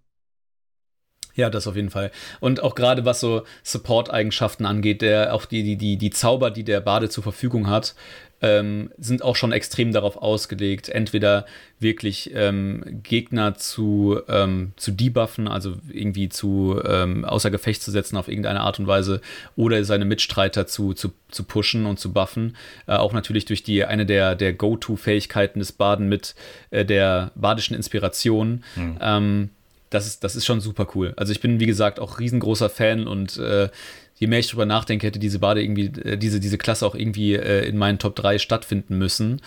Ja, 1.35 1.49
das 1.49 1.65
auf 1.65 1.75
jeden 1.75 1.89
Fall. 1.89 2.11
Und 2.39 2.61
auch 2.61 2.75
gerade 2.75 3.05
was 3.05 3.19
so 3.19 3.43
Support-Eigenschaften 3.63 4.65
angeht, 4.65 5.01
der 5.01 5.33
auch 5.33 5.45
die, 5.45 5.63
die, 5.63 5.77
die, 5.77 5.97
die 5.97 6.11
Zauber, 6.11 6.51
die 6.51 6.63
der 6.63 6.79
Bade 6.79 7.09
zur 7.09 7.23
Verfügung 7.23 7.67
hat, 7.67 7.95
ähm, 8.43 8.91
sind 8.97 9.23
auch 9.23 9.37
schon 9.37 9.53
extrem 9.53 9.93
darauf 9.93 10.17
ausgelegt, 10.17 10.89
entweder 10.89 11.45
wirklich 11.79 12.31
ähm, 12.35 12.83
Gegner 13.01 13.55
zu, 13.55 14.19
ähm, 14.27 14.73
zu 14.75 14.91
debuffen, 14.91 15.47
also 15.47 15.75
irgendwie 15.91 16.29
zu 16.29 16.79
ähm, 16.85 17.23
außer 17.23 17.49
Gefecht 17.49 17.81
zu 17.81 17.89
setzen 17.89 18.17
auf 18.17 18.27
irgendeine 18.27 18.59
Art 18.59 18.79
und 18.79 18.85
Weise, 18.87 19.21
oder 19.55 19.83
seine 19.85 20.05
Mitstreiter 20.05 20.67
zu, 20.67 20.93
zu, 20.93 21.13
zu 21.31 21.43
pushen 21.45 21.85
und 21.85 21.99
zu 21.99 22.11
buffen. 22.11 22.57
Äh, 22.85 22.97
auch 22.97 23.13
natürlich 23.13 23.45
durch 23.45 23.63
die 23.63 23.85
eine 23.85 24.05
der, 24.05 24.35
der 24.35 24.53
Go-To-Fähigkeiten 24.53 25.59
des 25.59 25.71
Baden 25.71 26.09
mit 26.09 26.35
äh, 26.69 26.83
der 26.83 27.31
badischen 27.35 27.75
Inspiration. 27.75 28.63
Mhm 28.75 29.49
das 29.93 30.07
ist, 30.07 30.23
das 30.23 30.35
ist 30.35 30.45
schon 30.45 30.59
super 30.59 30.87
cool. 30.95 31.13
Also 31.17 31.31
ich 31.31 31.39
bin, 31.39 31.59
wie 31.59 31.65
gesagt, 31.65 31.99
auch 31.99 32.19
riesengroßer 32.19 32.69
Fan 32.69 33.07
und 33.07 33.37
äh, 33.37 33.69
je 34.15 34.27
mehr 34.27 34.39
ich 34.39 34.49
drüber 34.49 34.65
nachdenke, 34.65 35.07
hätte 35.07 35.19
diese 35.19 35.39
Bade 35.39 35.61
irgendwie, 35.61 35.85
äh, 36.01 36.17
diese, 36.17 36.39
diese 36.39 36.57
Klasse 36.57 36.85
auch 36.85 36.95
irgendwie 36.95 37.33
äh, 37.33 37.67
in 37.67 37.77
meinen 37.77 37.99
Top 37.99 38.15
3 38.15 38.39
stattfinden 38.39 38.97
müssen. 38.97 39.41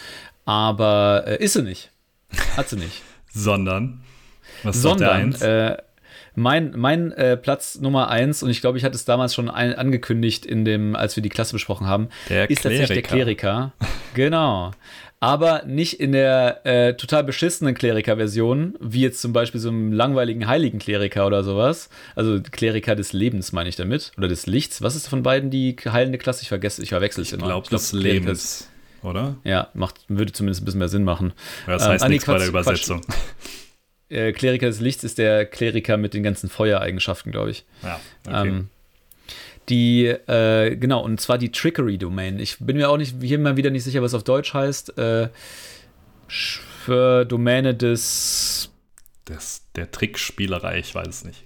Aber 0.44 1.24
äh, 1.26 1.42
ist 1.42 1.54
sie 1.54 1.62
nicht. 1.62 1.90
Hat 2.56 2.68
sie 2.68 2.76
nicht. 2.76 3.02
Sondern? 3.32 4.00
Was 4.62 4.80
Sondern, 4.80 5.34
äh, 5.34 5.76
mein, 6.34 6.72
mein 6.76 7.12
äh, 7.12 7.36
Platz 7.36 7.78
Nummer 7.80 8.10
1, 8.10 8.42
und 8.42 8.50
ich 8.50 8.60
glaube, 8.60 8.78
ich 8.78 8.84
hatte 8.84 8.94
es 8.94 9.04
damals 9.04 9.34
schon 9.34 9.48
ein, 9.48 9.74
angekündigt, 9.74 10.44
in 10.44 10.64
dem, 10.64 10.94
als 10.94 11.16
wir 11.16 11.22
die 11.22 11.28
Klasse 11.30 11.52
besprochen 11.52 11.86
haben, 11.86 12.08
der 12.28 12.48
ist 12.50 12.60
Kleriker. 12.60 12.80
tatsächlich 12.80 13.08
der 13.08 13.16
Kleriker. 13.16 13.72
genau 14.14 14.72
aber 15.20 15.64
nicht 15.64 15.98
in 15.98 16.12
der 16.12 16.64
äh, 16.64 16.94
total 16.94 17.24
beschissenen 17.24 17.74
Kleriker-Version, 17.74 18.76
wie 18.80 19.00
jetzt 19.00 19.20
zum 19.20 19.32
Beispiel 19.32 19.60
so 19.60 19.70
einem 19.70 19.92
langweiligen 19.92 20.46
heiligen 20.46 20.78
Kleriker 20.78 21.26
oder 21.26 21.42
sowas. 21.42 21.88
Also 22.14 22.40
Kleriker 22.42 22.94
des 22.94 23.12
Lebens 23.12 23.52
meine 23.52 23.68
ich 23.68 23.76
damit. 23.76 24.12
Oder 24.18 24.28
des 24.28 24.46
Lichts. 24.46 24.82
Was 24.82 24.94
ist 24.94 25.08
von 25.08 25.22
beiden 25.22 25.50
die 25.50 25.76
heilende 25.86 26.18
Klasse? 26.18 26.42
Ich 26.42 26.48
vergesse, 26.48 26.82
ich 26.82 26.90
verwechsel 26.90 27.22
es 27.22 27.32
immer. 27.32 27.46
Glaub, 27.46 27.64
ich 27.64 27.70
glaube, 27.70 27.82
des 27.82 27.92
Lebens, 27.92 28.68
oder? 29.02 29.36
Ja, 29.44 29.68
macht, 29.74 30.00
würde 30.08 30.32
zumindest 30.32 30.62
ein 30.62 30.64
bisschen 30.66 30.78
mehr 30.78 30.88
Sinn 30.88 31.04
machen. 31.04 31.32
Das 31.66 31.86
heißt 31.86 32.04
ähm, 32.04 32.10
nichts 32.10 32.26
bei 32.26 32.38
der 32.38 32.48
Übersetzung. 32.48 33.00
Äh, 34.08 34.30
Kleriker 34.30 34.66
des 34.66 34.78
Lichts 34.78 35.02
ist 35.02 35.18
der 35.18 35.46
Kleriker 35.46 35.96
mit 35.96 36.14
den 36.14 36.22
ganzen 36.22 36.48
Feuereigenschaften, 36.48 37.32
glaube 37.32 37.50
ich. 37.50 37.64
Ja, 37.82 37.98
okay. 38.24 38.48
Ähm, 38.48 38.68
die, 39.68 40.06
äh, 40.06 40.76
genau, 40.76 41.02
und 41.02 41.20
zwar 41.20 41.38
die 41.38 41.50
Trickery-Domain. 41.50 42.38
Ich 42.38 42.58
bin 42.58 42.76
mir 42.76 42.90
auch 42.90 42.96
nicht, 42.96 43.16
hier 43.22 43.38
mal 43.38 43.56
wieder 43.56 43.70
nicht 43.70 43.84
sicher, 43.84 44.02
was 44.02 44.14
auf 44.14 44.24
Deutsch 44.24 44.54
heißt. 44.54 44.96
Äh, 44.98 45.28
für 46.28 47.24
Domäne 47.24 47.74
des. 47.74 48.70
des 49.28 49.62
der 49.74 49.90
Trickspielerei, 49.90 50.78
ich 50.78 50.94
weiß 50.94 51.08
es 51.08 51.24
nicht. 51.24 51.45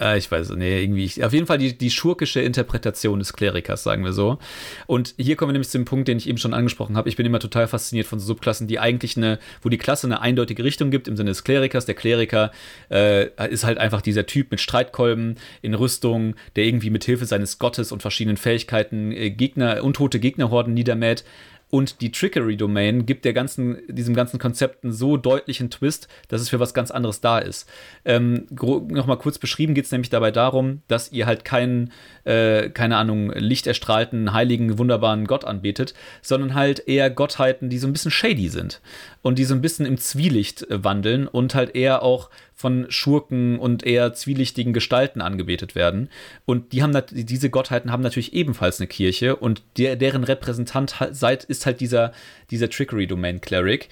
Äh, 0.00 0.18
ich 0.18 0.30
weiß, 0.30 0.50
nee, 0.50 0.82
irgendwie. 0.82 1.22
Auf 1.22 1.32
jeden 1.32 1.46
Fall 1.46 1.58
die, 1.58 1.76
die 1.76 1.90
schurkische 1.90 2.40
Interpretation 2.40 3.18
des 3.18 3.32
Klerikers, 3.32 3.82
sagen 3.82 4.04
wir 4.04 4.12
so. 4.12 4.38
Und 4.86 5.14
hier 5.18 5.36
kommen 5.36 5.50
wir 5.50 5.52
nämlich 5.52 5.68
zu 5.68 5.78
dem 5.78 5.84
Punkt, 5.84 6.08
den 6.08 6.16
ich 6.16 6.28
eben 6.28 6.38
schon 6.38 6.54
angesprochen 6.54 6.96
habe. 6.96 7.08
Ich 7.08 7.16
bin 7.16 7.26
immer 7.26 7.38
total 7.38 7.68
fasziniert 7.68 8.06
von 8.06 8.18
Subklassen, 8.18 8.66
die 8.66 8.78
eigentlich 8.78 9.16
eine, 9.16 9.38
wo 9.62 9.68
die 9.68 9.78
Klasse 9.78 10.06
eine 10.06 10.20
eindeutige 10.20 10.64
Richtung 10.64 10.90
gibt, 10.90 11.06
im 11.08 11.16
Sinne 11.16 11.30
des 11.30 11.44
Klerikers. 11.44 11.86
Der 11.86 11.94
Kleriker 11.94 12.50
äh, 12.90 13.28
ist 13.50 13.64
halt 13.64 13.78
einfach 13.78 14.00
dieser 14.00 14.26
Typ 14.26 14.50
mit 14.50 14.60
Streitkolben 14.60 15.36
in 15.62 15.74
Rüstung, 15.74 16.34
der 16.56 16.64
irgendwie 16.64 16.90
mit 16.90 17.04
Hilfe 17.04 17.26
seines 17.26 17.58
Gottes 17.58 17.92
und 17.92 18.00
verschiedenen 18.00 18.36
Fähigkeiten 18.36 19.12
äh, 19.12 19.30
Gegner, 19.30 19.84
untote 19.84 20.18
Gegnerhorden 20.18 20.74
niedermäht. 20.74 21.24
Und 21.70 22.00
die 22.00 22.10
Trickery-Domain 22.10 23.06
gibt 23.06 23.24
der 23.24 23.32
ganzen, 23.32 23.78
diesem 23.88 24.14
ganzen 24.14 24.38
Konzept 24.38 24.82
einen 24.82 24.92
so 24.92 25.16
deutlichen 25.16 25.70
Twist, 25.70 26.08
dass 26.28 26.40
es 26.40 26.48
für 26.48 26.58
was 26.58 26.74
ganz 26.74 26.90
anderes 26.90 27.20
da 27.20 27.38
ist. 27.38 27.68
Ähm, 28.04 28.46
Nochmal 28.50 29.18
kurz 29.18 29.38
beschrieben 29.38 29.74
geht 29.74 29.84
es 29.84 29.92
nämlich 29.92 30.10
dabei 30.10 30.32
darum, 30.32 30.82
dass 30.88 31.12
ihr 31.12 31.26
halt 31.26 31.44
keinen, 31.44 31.92
äh, 32.24 32.70
keine 32.70 32.96
Ahnung, 32.96 33.30
lichterstrahlten, 33.30 34.32
heiligen, 34.32 34.78
wunderbaren 34.78 35.26
Gott 35.26 35.44
anbetet, 35.44 35.94
sondern 36.22 36.54
halt 36.54 36.88
eher 36.88 37.08
Gottheiten, 37.08 37.70
die 37.70 37.78
so 37.78 37.86
ein 37.86 37.92
bisschen 37.92 38.10
shady 38.10 38.48
sind 38.48 38.80
und 39.22 39.38
die 39.38 39.44
so 39.44 39.54
ein 39.54 39.60
bisschen 39.60 39.86
im 39.86 39.98
Zwielicht 39.98 40.66
wandeln 40.68 41.28
und 41.28 41.54
halt 41.54 41.76
eher 41.76 42.02
auch 42.02 42.30
von 42.60 42.90
Schurken 42.90 43.58
und 43.58 43.86
eher 43.86 44.12
zwielichtigen 44.12 44.74
Gestalten 44.74 45.22
angebetet 45.22 45.74
werden. 45.74 46.10
Und 46.44 46.74
die 46.74 46.82
haben 46.82 46.94
diese 47.10 47.48
Gottheiten 47.48 47.90
haben 47.90 48.02
natürlich 48.02 48.34
ebenfalls 48.34 48.78
eine 48.80 48.86
Kirche 48.86 49.36
und 49.36 49.62
der, 49.78 49.96
deren 49.96 50.24
Repräsentant 50.24 50.94
seid, 51.12 51.44
ist 51.44 51.64
halt 51.64 51.80
dieser, 51.80 52.12
dieser 52.50 52.68
Trickery-Domain-Cleric. 52.68 53.88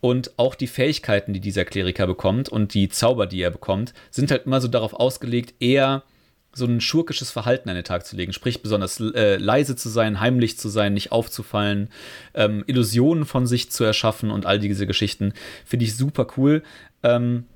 Und 0.00 0.32
auch 0.36 0.54
die 0.54 0.68
Fähigkeiten, 0.68 1.32
die 1.32 1.40
dieser 1.40 1.64
Kleriker 1.64 2.06
bekommt 2.06 2.48
und 2.48 2.74
die 2.74 2.88
Zauber, 2.88 3.26
die 3.26 3.40
er 3.40 3.50
bekommt, 3.50 3.92
sind 4.12 4.30
halt 4.30 4.46
immer 4.46 4.60
so 4.60 4.68
darauf 4.68 4.94
ausgelegt, 4.94 5.54
eher 5.58 6.04
so 6.54 6.66
ein 6.66 6.80
schurkisches 6.80 7.32
Verhalten 7.32 7.70
an 7.70 7.74
den 7.74 7.84
Tag 7.84 8.06
zu 8.06 8.14
legen. 8.14 8.32
Sprich, 8.32 8.62
besonders 8.62 9.00
äh, 9.00 9.36
leise 9.36 9.74
zu 9.74 9.88
sein, 9.88 10.20
heimlich 10.20 10.58
zu 10.58 10.68
sein, 10.68 10.94
nicht 10.94 11.10
aufzufallen, 11.10 11.88
ähm, 12.34 12.62
Illusionen 12.68 13.24
von 13.24 13.48
sich 13.48 13.70
zu 13.70 13.82
erschaffen 13.82 14.30
und 14.30 14.46
all 14.46 14.60
diese 14.60 14.86
Geschichten. 14.86 15.32
Finde 15.64 15.86
ich 15.86 15.96
super 15.96 16.28
cool. 16.36 16.62
Ähm, 17.02 17.46
äh, 17.46 17.51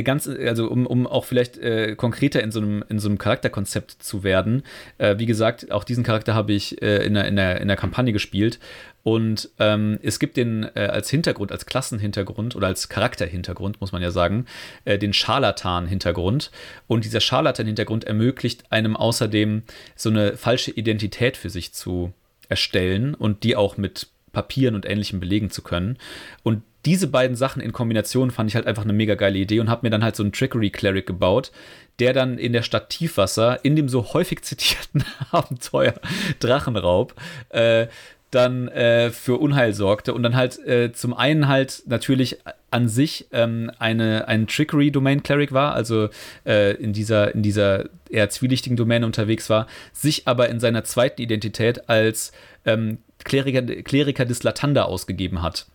ganz, 0.00 0.26
also 0.26 0.70
um, 0.70 0.86
um 0.86 1.06
auch 1.06 1.26
vielleicht 1.26 1.58
äh, 1.58 1.94
konkreter 1.96 2.42
in 2.42 2.50
so 2.50 2.60
einem, 2.60 2.82
in 2.88 2.98
so 2.98 3.08
einem 3.08 3.18
Charakterkonzept 3.18 3.90
zu 3.90 4.24
werden. 4.24 4.62
Äh, 4.96 5.18
wie 5.18 5.26
gesagt, 5.26 5.70
auch 5.70 5.84
diesen 5.84 6.04
Charakter 6.04 6.34
habe 6.34 6.54
ich 6.54 6.80
äh, 6.80 7.04
in, 7.04 7.14
der, 7.14 7.28
in, 7.28 7.36
der, 7.36 7.60
in 7.60 7.68
der 7.68 7.76
Kampagne 7.76 8.12
gespielt. 8.12 8.58
Und 9.02 9.50
ähm, 9.58 9.98
es 10.02 10.18
gibt 10.18 10.36
den 10.36 10.64
äh, 10.74 10.88
als 10.90 11.10
Hintergrund, 11.10 11.52
als 11.52 11.66
Klassenhintergrund 11.66 12.56
oder 12.56 12.68
als 12.68 12.88
Charakterhintergrund, 12.88 13.80
muss 13.80 13.92
man 13.92 14.00
ja 14.00 14.10
sagen, 14.10 14.46
äh, 14.84 14.96
den 14.96 15.12
Scharlatan-Hintergrund. 15.12 16.50
Und 16.86 17.04
dieser 17.04 17.20
Scharlatan-Hintergrund 17.20 18.04
ermöglicht 18.04 18.70
einem 18.70 18.96
außerdem 18.96 19.64
so 19.96 20.08
eine 20.08 20.36
falsche 20.36 20.70
Identität 20.70 21.36
für 21.36 21.50
sich 21.50 21.74
zu 21.74 22.12
erstellen 22.48 23.14
und 23.14 23.42
die 23.42 23.56
auch 23.56 23.76
mit 23.76 24.08
Papieren 24.32 24.74
und 24.74 24.86
Ähnlichem 24.86 25.20
belegen 25.20 25.50
zu 25.50 25.62
können. 25.62 25.98
Und 26.42 26.62
diese 26.84 27.06
beiden 27.06 27.36
Sachen 27.36 27.62
in 27.62 27.72
Kombination 27.72 28.30
fand 28.30 28.50
ich 28.50 28.56
halt 28.56 28.66
einfach 28.66 28.84
eine 28.84 28.92
mega 28.92 29.14
geile 29.14 29.38
Idee 29.38 29.60
und 29.60 29.70
habe 29.70 29.86
mir 29.86 29.90
dann 29.90 30.02
halt 30.02 30.16
so 30.16 30.22
einen 30.22 30.32
Trickery 30.32 30.70
Cleric 30.70 31.06
gebaut, 31.06 31.52
der 31.98 32.12
dann 32.12 32.38
in 32.38 32.52
der 32.52 32.62
Stadt 32.62 32.90
Tiefwasser, 32.90 33.64
in 33.64 33.76
dem 33.76 33.88
so 33.88 34.12
häufig 34.14 34.42
zitierten 34.42 35.04
Abenteuer 35.30 35.94
Drachenraub, 36.40 37.14
äh, 37.50 37.86
dann 38.30 38.68
äh, 38.68 39.10
für 39.10 39.38
Unheil 39.38 39.74
sorgte 39.74 40.14
und 40.14 40.22
dann 40.22 40.34
halt 40.34 40.58
äh, 40.66 40.92
zum 40.92 41.12
einen 41.12 41.48
halt 41.48 41.82
natürlich 41.86 42.38
an 42.70 42.88
sich 42.88 43.26
ähm, 43.30 43.70
eine, 43.78 44.26
ein 44.26 44.46
Trickery-Domain-Cleric 44.46 45.52
war, 45.52 45.74
also 45.74 46.08
äh, 46.46 46.74
in, 46.76 46.94
dieser, 46.94 47.34
in 47.34 47.42
dieser 47.42 47.90
eher 48.08 48.30
zwielichtigen 48.30 48.78
Domäne 48.78 49.04
unterwegs 49.04 49.50
war, 49.50 49.66
sich 49.92 50.26
aber 50.26 50.48
in 50.48 50.60
seiner 50.60 50.82
zweiten 50.82 51.20
Identität 51.20 51.90
als 51.90 52.32
ähm, 52.64 52.98
Kleriker, 53.22 53.62
Kleriker 53.82 54.24
des 54.24 54.42
Latanda 54.42 54.84
ausgegeben 54.84 55.42
hat 55.42 55.66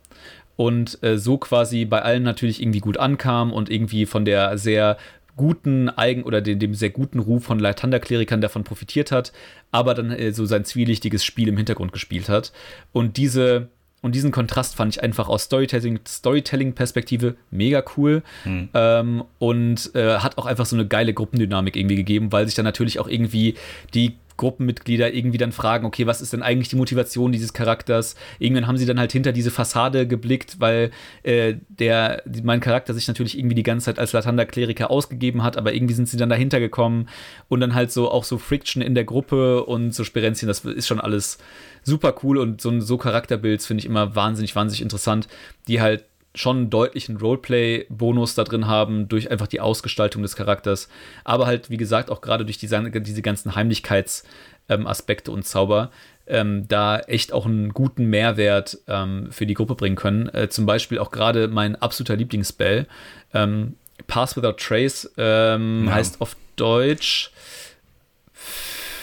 und 0.57 1.01
äh, 1.03 1.17
so 1.17 1.37
quasi 1.37 1.85
bei 1.85 2.01
allen 2.01 2.23
natürlich 2.23 2.61
irgendwie 2.61 2.81
gut 2.81 2.97
ankam 2.97 3.53
und 3.53 3.69
irgendwie 3.69 4.05
von 4.05 4.25
der 4.25 4.57
sehr 4.57 4.97
guten 5.37 5.87
Eigen 5.87 6.23
oder 6.23 6.41
dem, 6.41 6.59
dem 6.59 6.73
sehr 6.73 6.89
guten 6.89 7.19
Ruf 7.19 7.45
von 7.45 7.59
Latanda-Klerikern 7.59 8.41
davon 8.41 8.65
profitiert 8.65 9.11
hat, 9.11 9.31
aber 9.71 9.93
dann 9.93 10.11
äh, 10.11 10.33
so 10.33 10.45
sein 10.45 10.65
zwielichtiges 10.65 11.23
Spiel 11.23 11.47
im 11.47 11.55
Hintergrund 11.55 11.93
gespielt 11.93 12.27
hat. 12.27 12.51
Und 12.91 13.15
diese 13.15 13.69
und 14.01 14.13
diesen 14.13 14.31
Kontrast 14.31 14.75
fand 14.75 14.95
ich 14.95 15.01
einfach 15.01 15.27
aus 15.27 15.45
Storytelling-Perspektive 15.45 17.35
mega 17.49 17.83
cool 17.97 18.21
hm. 18.43 18.69
ähm, 18.73 19.23
und 19.39 19.91
äh, 19.95 20.19
hat 20.19 20.37
auch 20.37 20.45
einfach 20.45 20.67
so 20.67 20.75
eine 20.75 20.87
geile 20.87 21.13
Gruppendynamik 21.13 21.75
irgendwie 21.75 21.95
gegeben, 21.95 22.31
weil 22.31 22.45
sich 22.45 22.53
dann 22.53 22.65
natürlich 22.65 22.99
auch 22.99 23.07
irgendwie 23.07 23.55
die 23.95 24.17
Gruppenmitglieder 24.37 25.13
irgendwie 25.13 25.37
dann 25.37 25.51
fragen, 25.51 25.85
okay, 25.85 26.07
was 26.07 26.21
ist 26.21 26.33
denn 26.33 26.43
eigentlich 26.43 26.69
die 26.69 26.75
Motivation 26.75 27.31
dieses 27.31 27.53
Charakters? 27.53 28.15
Irgendwann 28.39 28.67
haben 28.67 28.77
sie 28.77 28.85
dann 28.85 28.99
halt 28.99 29.11
hinter 29.11 29.31
diese 29.31 29.51
Fassade 29.51 30.07
geblickt, 30.07 30.59
weil 30.59 30.91
äh, 31.23 31.55
der, 31.69 32.23
mein 32.43 32.59
Charakter 32.59 32.93
sich 32.93 33.07
natürlich 33.07 33.37
irgendwie 33.37 33.55
die 33.55 33.63
ganze 33.63 33.85
Zeit 33.85 33.99
als 33.99 34.13
Latanda-Kleriker 34.13 34.89
ausgegeben 34.89 35.43
hat, 35.43 35.57
aber 35.57 35.73
irgendwie 35.73 35.93
sind 35.93 36.07
sie 36.07 36.17
dann 36.17 36.29
dahinter 36.29 36.59
gekommen 36.59 37.09
und 37.49 37.59
dann 37.59 37.73
halt 37.75 37.91
so 37.91 38.09
auch 38.09 38.23
so 38.23 38.37
Friction 38.37 38.81
in 38.81 38.95
der 38.95 39.03
Gruppe 39.03 39.65
und 39.65 39.93
so 39.93 40.03
Sperenzien, 40.03 40.47
das 40.47 40.63
ist 40.63 40.87
schon 40.87 41.01
alles 41.01 41.39
super 41.83 42.15
cool 42.23 42.37
und 42.37 42.61
so, 42.61 42.79
so 42.79 42.97
Charakterbuilds 42.97 43.65
finde 43.65 43.79
ich 43.79 43.85
immer 43.85 44.15
wahnsinnig, 44.15 44.55
wahnsinnig 44.55 44.81
interessant, 44.81 45.27
die 45.67 45.81
halt 45.81 46.05
schon 46.37 46.57
einen 46.57 46.69
deutlichen 46.69 47.17
Roleplay-Bonus 47.17 48.35
da 48.35 48.43
drin 48.43 48.67
haben, 48.67 49.07
durch 49.07 49.31
einfach 49.31 49.47
die 49.47 49.59
Ausgestaltung 49.59 50.21
des 50.21 50.35
Charakters. 50.35 50.89
Aber 51.23 51.45
halt, 51.45 51.69
wie 51.69 51.77
gesagt, 51.77 52.09
auch 52.09 52.21
gerade 52.21 52.45
durch 52.45 52.57
diese, 52.57 52.89
diese 52.89 53.21
ganzen 53.21 53.55
Heimlichkeitsaspekte 53.55 55.31
ähm, 55.31 55.35
und 55.35 55.43
Zauber, 55.43 55.91
ähm, 56.27 56.67
da 56.67 56.99
echt 56.99 57.33
auch 57.33 57.45
einen 57.45 57.73
guten 57.73 58.05
Mehrwert 58.05 58.79
ähm, 58.87 59.29
für 59.31 59.45
die 59.45 59.53
Gruppe 59.53 59.75
bringen 59.75 59.95
können. 59.95 60.29
Äh, 60.29 60.49
zum 60.49 60.65
Beispiel 60.65 60.99
auch 60.99 61.11
gerade 61.11 61.47
mein 61.47 61.75
absoluter 61.75 62.15
Lieblingsspell 62.15 62.87
ähm, 63.33 63.75
Pass 64.07 64.37
Without 64.37 64.53
Trace 64.53 65.11
ähm, 65.17 65.85
ja. 65.87 65.93
heißt 65.93 66.21
auf 66.21 66.35
Deutsch 66.55 67.31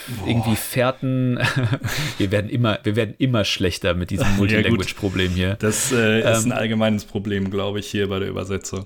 Boah. 0.07 0.27
irgendwie 0.27 0.55
Fährten. 0.55 1.39
wir 2.17 2.31
werden 2.31 2.49
immer, 2.49 2.79
wir 2.83 2.95
werden 2.95 3.15
immer 3.17 3.43
schlechter 3.45 3.93
mit 3.93 4.09
diesem 4.09 4.27
Multilanguage-Problem 4.37 5.31
hier. 5.31 5.55
Das 5.59 5.91
äh, 5.91 6.19
ist 6.19 6.45
ähm, 6.45 6.51
ein 6.51 6.57
allgemeines 6.57 7.05
Problem, 7.05 7.49
glaube 7.49 7.79
ich, 7.79 7.87
hier 7.87 8.09
bei 8.09 8.19
der 8.19 8.29
Übersetzung. 8.29 8.85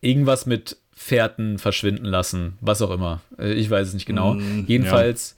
Irgendwas 0.00 0.46
mit 0.46 0.76
Fährten 0.92 1.58
verschwinden 1.58 2.04
lassen, 2.04 2.58
was 2.60 2.82
auch 2.82 2.90
immer. 2.90 3.20
Äh, 3.38 3.54
ich 3.54 3.70
weiß 3.70 3.88
es 3.88 3.94
nicht 3.94 4.06
genau. 4.06 4.34
Mm, 4.34 4.64
Jedenfalls 4.66 5.36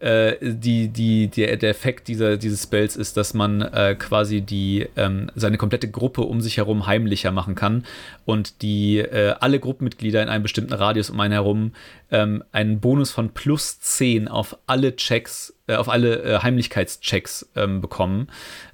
äh, 0.00 0.36
die, 0.40 0.88
die, 0.88 1.28
der, 1.28 1.56
der 1.58 1.70
Effekt 1.70 2.08
dieser, 2.08 2.38
dieses 2.38 2.62
Spells 2.62 2.96
ist, 2.96 3.16
dass 3.18 3.34
man 3.34 3.60
äh, 3.60 3.94
quasi 3.98 4.40
die, 4.40 4.88
ähm, 4.96 5.30
seine 5.34 5.58
komplette 5.58 5.90
Gruppe 5.90 6.22
um 6.22 6.40
sich 6.40 6.56
herum 6.56 6.86
heimlicher 6.86 7.32
machen 7.32 7.54
kann 7.54 7.84
und 8.24 8.62
die 8.62 8.98
äh, 8.98 9.34
alle 9.40 9.60
Gruppenmitglieder 9.60 10.22
in 10.22 10.30
einem 10.30 10.42
bestimmten 10.42 10.72
Radius 10.72 11.10
um 11.10 11.20
einen 11.20 11.32
herum 11.32 11.72
ähm, 12.10 12.44
einen 12.52 12.80
Bonus 12.80 13.10
von 13.10 13.30
plus 13.30 13.80
10 13.80 14.28
auf 14.28 14.56
alle 14.66 14.96
Checks, 14.96 15.54
äh, 15.66 15.76
auf 15.76 15.88
alle 15.88 16.22
äh, 16.22 16.38
Heimlichkeitschecks 16.42 17.50
ähm, 17.56 17.80
bekommen 17.80 18.28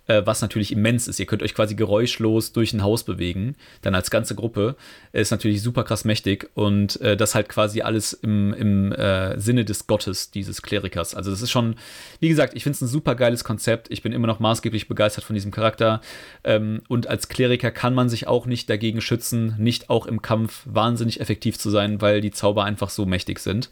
äh, 0.07 0.22
was 0.24 0.43
natürlich 0.43 0.72
immens 0.72 1.09
ist. 1.09 1.18
Ihr 1.18 1.26
könnt 1.26 1.43
euch 1.43 1.55
quasi 1.55 1.74
geräuschlos 1.74 2.53
durch 2.53 2.72
ein 2.72 2.82
Haus 2.82 3.05
bewegen, 3.05 3.57
dann 3.82 3.95
als 3.95 4.11
ganze 4.11 4.34
Gruppe. 4.34 4.76
Ist 5.12 5.30
natürlich 5.30 5.62
super 5.62 5.84
krass 5.84 6.05
mächtig 6.05 6.51
und 6.55 7.01
äh, 7.01 7.16
das 7.16 7.34
halt 7.34 7.49
quasi 7.49 7.82
alles 7.82 8.12
im, 8.12 8.53
im 8.55 8.93
äh, 8.93 9.39
Sinne 9.39 9.64
des 9.64 9.87
Gottes, 9.87 10.30
dieses 10.30 10.62
Klerikers. 10.62 11.14
Also 11.14 11.30
das 11.30 11.43
ist 11.43 11.51
schon, 11.51 11.76
wie 12.20 12.28
gesagt, 12.28 12.55
ich 12.55 12.62
finde 12.62 12.76
es 12.76 12.82
ein 12.82 12.89
super 12.89 13.14
geiles 13.14 13.45
Konzept. 13.45 13.91
Ich 13.91 14.03
bin 14.03 14.12
immer 14.12 14.26
noch 14.26 14.41
maßgeblich 14.41 14.89
begeistert 14.89 15.24
von 15.24 15.34
diesem 15.34 15.51
Charakter. 15.51 16.01
Ähm, 16.45 16.82
und 16.89 17.07
als 17.07 17.28
Kleriker 17.28 17.70
kann 17.70 17.95
man 17.95 18.09
sich 18.09 18.26
auch 18.26 18.47
nicht 18.47 18.68
dagegen 18.70 19.01
schützen, 19.01 19.55
nicht 19.59 19.91
auch 19.91 20.07
im 20.07 20.22
Kampf 20.22 20.62
wahnsinnig 20.66 21.20
effektiv 21.20 21.59
zu 21.59 21.70
sein, 21.70 22.01
weil 22.01 22.20
die 22.20 22.30
Zauber 22.30 22.64
einfach 22.64 22.91
so 22.91 23.07
mächtig 23.07 23.26
sind. 23.39 23.70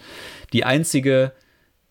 Die 0.53 0.65
einzige 0.65 1.33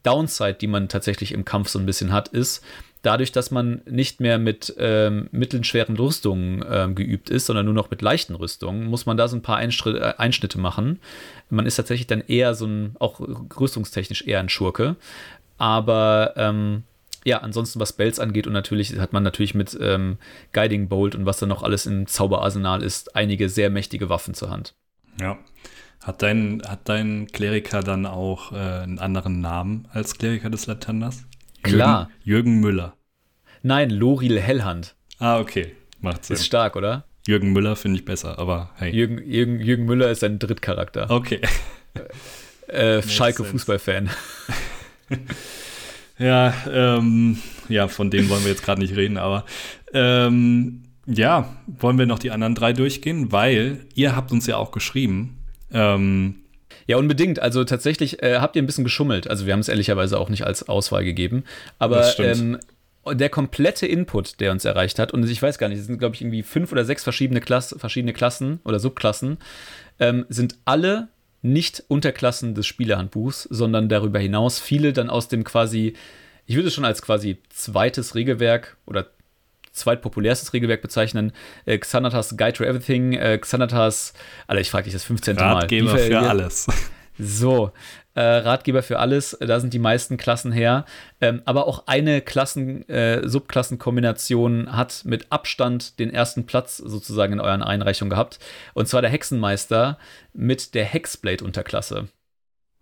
Downside, 0.04 0.56
die 0.56 0.68
man 0.68 0.90
tatsächlich 0.90 1.32
im 1.32 1.46
Kampf 1.46 1.70
so 1.70 1.80
ein 1.80 1.86
bisschen 1.86 2.12
hat, 2.12 2.28
ist, 2.28 2.64
dadurch, 3.04 3.32
dass 3.32 3.52
man 3.52 3.82
nicht 3.86 4.20
mehr 4.20 4.40
mit 4.40 4.74
ähm, 4.78 5.28
mittelschweren 5.32 5.96
Rüstungen 5.98 6.64
ähm, 6.68 6.96
geübt 6.96 7.30
ist, 7.30 7.46
sondern 7.46 7.66
nur 7.66 7.74
noch 7.74 7.92
mit 7.92 8.02
leichten 8.02 8.34
Rüstungen, 8.34 8.86
muss 8.86 9.06
man 9.06 9.18
da 9.18 9.28
so 9.28 9.36
ein 9.36 9.42
paar 9.42 9.58
Einschritt, 9.58 9.98
äh, 9.98 10.14
Einschnitte 10.18 10.58
machen. 10.58 11.00
Man 11.50 11.66
ist 11.66 11.76
tatsächlich 11.76 12.08
dann 12.08 12.22
eher 12.22 12.56
so 12.56 12.66
ein, 12.66 12.96
auch 13.00 13.20
rüstungstechnisch 13.20 14.24
eher 14.24 14.40
ein 14.40 14.50
Schurke. 14.50 14.96
Aber 15.58 16.34
ähm, 16.38 16.84
ja, 17.26 17.40
ansonsten 17.40 17.80
was 17.80 17.94
Bells 17.94 18.20
angeht 18.20 18.48
und 18.48 18.54
natürlich 18.54 18.98
hat 18.98 19.14
man 19.14 19.24
natürlich 19.24 19.54
mit 19.54 19.78
ähm, 19.80 20.18
Guiding 20.52 20.88
Bolt 20.88 21.16
und 21.16 21.26
was 21.26 21.38
da 21.38 21.46
noch 21.46 21.64
alles 21.64 21.86
im 21.86 22.08
Zauberarsenal 22.08 22.84
ist, 22.84 23.16
einige 23.16 23.50
sehr 23.50 23.70
mächtige 23.70 24.10
Waffen 24.10 24.34
zur 24.34 24.50
Hand. 24.50 24.74
Ja. 25.20 25.38
Hat 26.04 26.22
dein, 26.22 26.62
hat 26.68 26.90
dein 26.90 27.28
Kleriker 27.28 27.82
dann 27.82 28.06
auch 28.06 28.52
äh, 28.52 28.56
einen 28.56 29.00
anderen 29.00 29.40
Namen 29.40 29.88
als 29.92 30.18
Kleriker 30.18 30.50
des 30.50 30.68
Latenders? 30.68 31.24
Klar. 31.62 32.10
Jürgen, 32.24 32.50
Jürgen 32.50 32.60
Müller. 32.60 32.98
Nein, 33.62 33.90
Loril 33.90 34.40
Hellhand. 34.40 34.96
Ah, 35.20 35.40
okay. 35.40 35.76
Macht 36.02 36.26
Sinn. 36.26 36.36
Ist 36.36 36.46
stark, 36.46 36.76
oder? 36.76 37.06
Jürgen 37.26 37.54
Müller 37.54 37.78
finde 37.78 38.00
ich 38.00 38.06
besser, 38.06 38.38
aber 38.38 38.72
hey. 38.76 38.94
Jürgen, 38.94 39.26
Jürgen, 39.26 39.60
Jürgen 39.62 39.86
Müller 39.86 40.12
ist 40.12 40.24
ein 40.26 40.40
Drittcharakter. 40.40 41.10
Okay. 41.10 41.40
Äh, 42.68 43.02
Schalke 43.04 43.44
Fußballfan. 43.44 44.10
ja, 46.18 46.54
ähm, 46.72 47.38
ja, 47.70 47.88
von 47.88 48.10
dem 48.10 48.30
wollen 48.30 48.44
wir 48.44 48.52
jetzt 48.52 48.64
gerade 48.64 48.82
nicht 48.82 48.96
reden, 48.96 49.18
aber 49.18 49.46
ähm, 49.94 50.84
ja, 51.06 51.56
wollen 51.68 52.00
wir 52.00 52.06
noch 52.06 52.20
die 52.20 52.32
anderen 52.32 52.56
drei 52.56 52.74
durchgehen, 52.74 53.32
weil 53.32 53.86
ihr 53.94 54.16
habt 54.16 54.32
uns 54.32 54.48
ja 54.48 54.58
auch 54.58 54.72
geschrieben, 54.72 55.43
ähm, 55.74 56.36
ja, 56.88 56.98
unbedingt. 56.98 57.40
Also 57.40 57.64
tatsächlich 57.64 58.22
äh, 58.22 58.40
habt 58.40 58.56
ihr 58.56 58.62
ein 58.62 58.66
bisschen 58.66 58.84
geschummelt. 58.84 59.30
Also 59.30 59.46
wir 59.46 59.54
haben 59.54 59.60
es 59.60 59.70
ehrlicherweise 59.70 60.20
auch 60.20 60.30
nicht 60.30 60.46
als 60.46 60.68
Auswahl 60.68 61.04
gegeben. 61.04 61.44
Aber 61.80 62.20
ähm, 62.20 62.60
der 63.12 63.30
komplette 63.30 63.86
Input, 63.86 64.40
der 64.40 64.52
uns 64.52 64.66
erreicht 64.66 65.00
hat, 65.00 65.12
und 65.12 65.28
ich 65.28 65.42
weiß 65.42 65.58
gar 65.58 65.70
nicht, 65.70 65.80
es 65.80 65.86
sind, 65.86 66.00
glaube 66.00 66.16
ich, 66.16 66.22
irgendwie 66.22 66.44
fünf 66.44 66.72
oder 66.72 66.86
sechs 66.86 67.04
verschiedene, 67.04 67.42
Klasse, 67.42 67.80
verschiedene 67.80 68.14
Klassen 68.14 68.60
oder 68.64 68.80
Subklassen, 68.80 69.38
ähm, 70.00 70.26
sind 70.30 70.56
alle 70.66 71.10
nicht 71.42 71.84
Unterklassen 71.90 72.56
des 72.56 72.66
Spielerhandbuchs, 72.66 73.44
sondern 73.44 73.90
darüber 73.90 74.20
hinaus 74.20 74.60
viele 74.60 74.94
dann 74.94 75.10
aus 75.10 75.28
dem 75.28 75.44
quasi, 75.44 75.94
ich 76.46 76.56
würde 76.56 76.70
es 76.70 76.74
schon 76.74 76.86
als 76.86 77.02
quasi 77.02 77.38
zweites 77.50 78.16
Regelwerk 78.16 78.78
oder 78.86 79.08
zweitpopulärstes 79.74 80.54
Regelwerk 80.54 80.82
bezeichnen. 80.82 81.34
Äh, 81.66 81.78
Xanatas 81.78 82.38
Guide 82.38 82.54
to 82.54 82.64
Everything, 82.64 83.14
äh, 83.14 83.38
Xanatas, 83.38 84.14
Alter, 84.48 84.62
ich 84.62 84.72
frage 84.72 84.86
dich 84.86 84.94
das 84.94 85.04
15. 85.04 85.36
Mal. 85.36 85.54
Ratgeber 85.54 85.98
für 85.98 86.20
alles. 86.20 86.68
So, 87.20 87.72
äh, 88.16 88.22
Ratgeber 88.22 88.82
für 88.82 89.00
alles, 89.00 89.38
da 89.40 89.60
sind 89.60 89.74
die 89.74 89.80
meisten 89.80 90.18
Klassen 90.18 90.52
her. 90.52 90.86
Ähm, 91.22 91.42
aber 91.46 91.68
auch 91.68 91.84
eine 91.88 92.22
Klassen, 92.22 92.88
äh, 92.90 93.28
Subklassenkombination 93.28 94.76
hat 94.76 95.04
mit 95.06 95.32
Abstand 95.32 96.00
den 96.00 96.12
ersten 96.12 96.46
Platz 96.46 96.78
sozusagen 96.78 97.34
in 97.34 97.40
euren 97.40 97.62
Einreichungen 97.62 98.10
gehabt. 98.10 98.40
Und 98.74 98.88
zwar 98.88 99.02
der 99.02 99.12
Hexenmeister 99.12 99.98
mit 100.34 100.74
der 100.74 100.86
Hexblade-Unterklasse. 100.86 102.08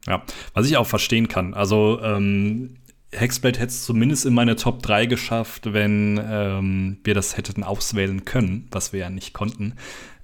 Ja, 0.07 0.23
was 0.53 0.67
ich 0.67 0.77
auch 0.77 0.87
verstehen 0.87 1.27
kann. 1.27 1.53
Also 1.53 1.99
ähm, 2.01 2.77
Hexblade 3.13 3.59
hätte 3.59 3.71
es 3.71 3.83
zumindest 3.83 4.25
in 4.25 4.33
meine 4.33 4.55
Top 4.55 4.81
3 4.83 5.05
geschafft, 5.05 5.73
wenn 5.73 6.19
ähm, 6.23 6.97
wir 7.03 7.13
das 7.13 7.35
hätten 7.37 7.63
auswählen 7.63 8.25
können, 8.25 8.67
was 8.71 8.93
wir 8.93 9.01
ja 9.01 9.09
nicht 9.09 9.33
konnten. 9.33 9.75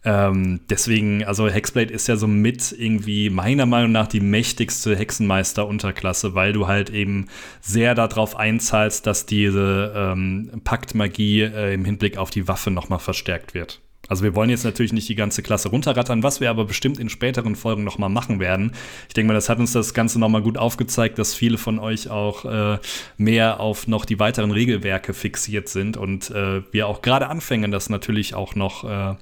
Ähm, 0.05 0.61
deswegen, 0.69 1.25
also 1.25 1.49
Hexblade 1.49 1.93
ist 1.93 2.07
ja 2.07 2.15
so 2.15 2.27
mit 2.27 2.71
irgendwie 2.71 3.29
meiner 3.29 3.65
Meinung 3.65 3.91
nach 3.91 4.07
die 4.07 4.21
mächtigste 4.21 4.95
Hexenmeister-Unterklasse, 4.95 6.33
weil 6.33 6.53
du 6.53 6.67
halt 6.67 6.89
eben 6.89 7.27
sehr 7.59 7.93
darauf 7.93 8.37
einzahlst, 8.37 9.05
dass 9.05 9.25
diese 9.25 9.93
ähm, 9.95 10.61
Paktmagie 10.63 11.41
äh, 11.41 11.73
im 11.73 11.83
Hinblick 11.83 12.17
auf 12.17 12.29
die 12.29 12.47
Waffe 12.47 12.71
nochmal 12.71 12.99
verstärkt 12.99 13.53
wird. 13.53 13.81
Also 14.07 14.23
wir 14.23 14.35
wollen 14.35 14.49
jetzt 14.49 14.63
natürlich 14.63 14.93
nicht 14.93 15.09
die 15.09 15.15
ganze 15.15 15.43
Klasse 15.43 15.69
runterrattern, 15.69 16.23
was 16.23 16.39
wir 16.39 16.49
aber 16.49 16.65
bestimmt 16.65 16.99
in 16.99 17.09
späteren 17.09 17.55
Folgen 17.55 17.83
noch 17.83 17.97
mal 17.97 18.09
machen 18.09 18.39
werden. 18.39 18.71
Ich 19.07 19.13
denke 19.13 19.27
mal, 19.27 19.33
das 19.33 19.49
hat 19.49 19.59
uns 19.59 19.73
das 19.73 19.93
Ganze 19.93 20.19
noch 20.19 20.29
mal 20.29 20.41
gut 20.41 20.57
aufgezeigt, 20.57 21.19
dass 21.19 21.33
viele 21.33 21.57
von 21.57 21.79
euch 21.79 22.09
auch 22.09 22.45
äh, 22.45 22.79
mehr 23.17 23.59
auf 23.59 23.87
noch 23.87 24.05
die 24.05 24.19
weiteren 24.19 24.51
Regelwerke 24.51 25.13
fixiert 25.13 25.69
sind 25.69 25.97
und 25.97 26.29
äh, 26.31 26.61
wir 26.71 26.87
auch 26.87 27.01
gerade 27.01 27.27
Anfänger 27.27 27.67
das 27.69 27.89
natürlich 27.89 28.33
auch 28.33 28.55
noch 28.55 28.83
äh, 28.83 29.15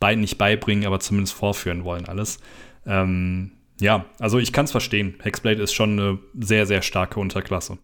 bei, 0.00 0.14
nicht 0.14 0.38
beibringen, 0.38 0.86
aber 0.86 1.00
zumindest 1.00 1.34
vorführen 1.34 1.84
wollen 1.84 2.06
alles. 2.06 2.38
Ähm, 2.86 3.52
ja, 3.80 4.06
also 4.18 4.38
ich 4.38 4.52
kann 4.52 4.64
es 4.64 4.70
verstehen. 4.70 5.14
Hexblade 5.22 5.62
ist 5.62 5.74
schon 5.74 5.98
eine 5.98 6.18
sehr, 6.38 6.66
sehr 6.66 6.82
starke 6.82 7.20
Unterklasse. 7.20 7.78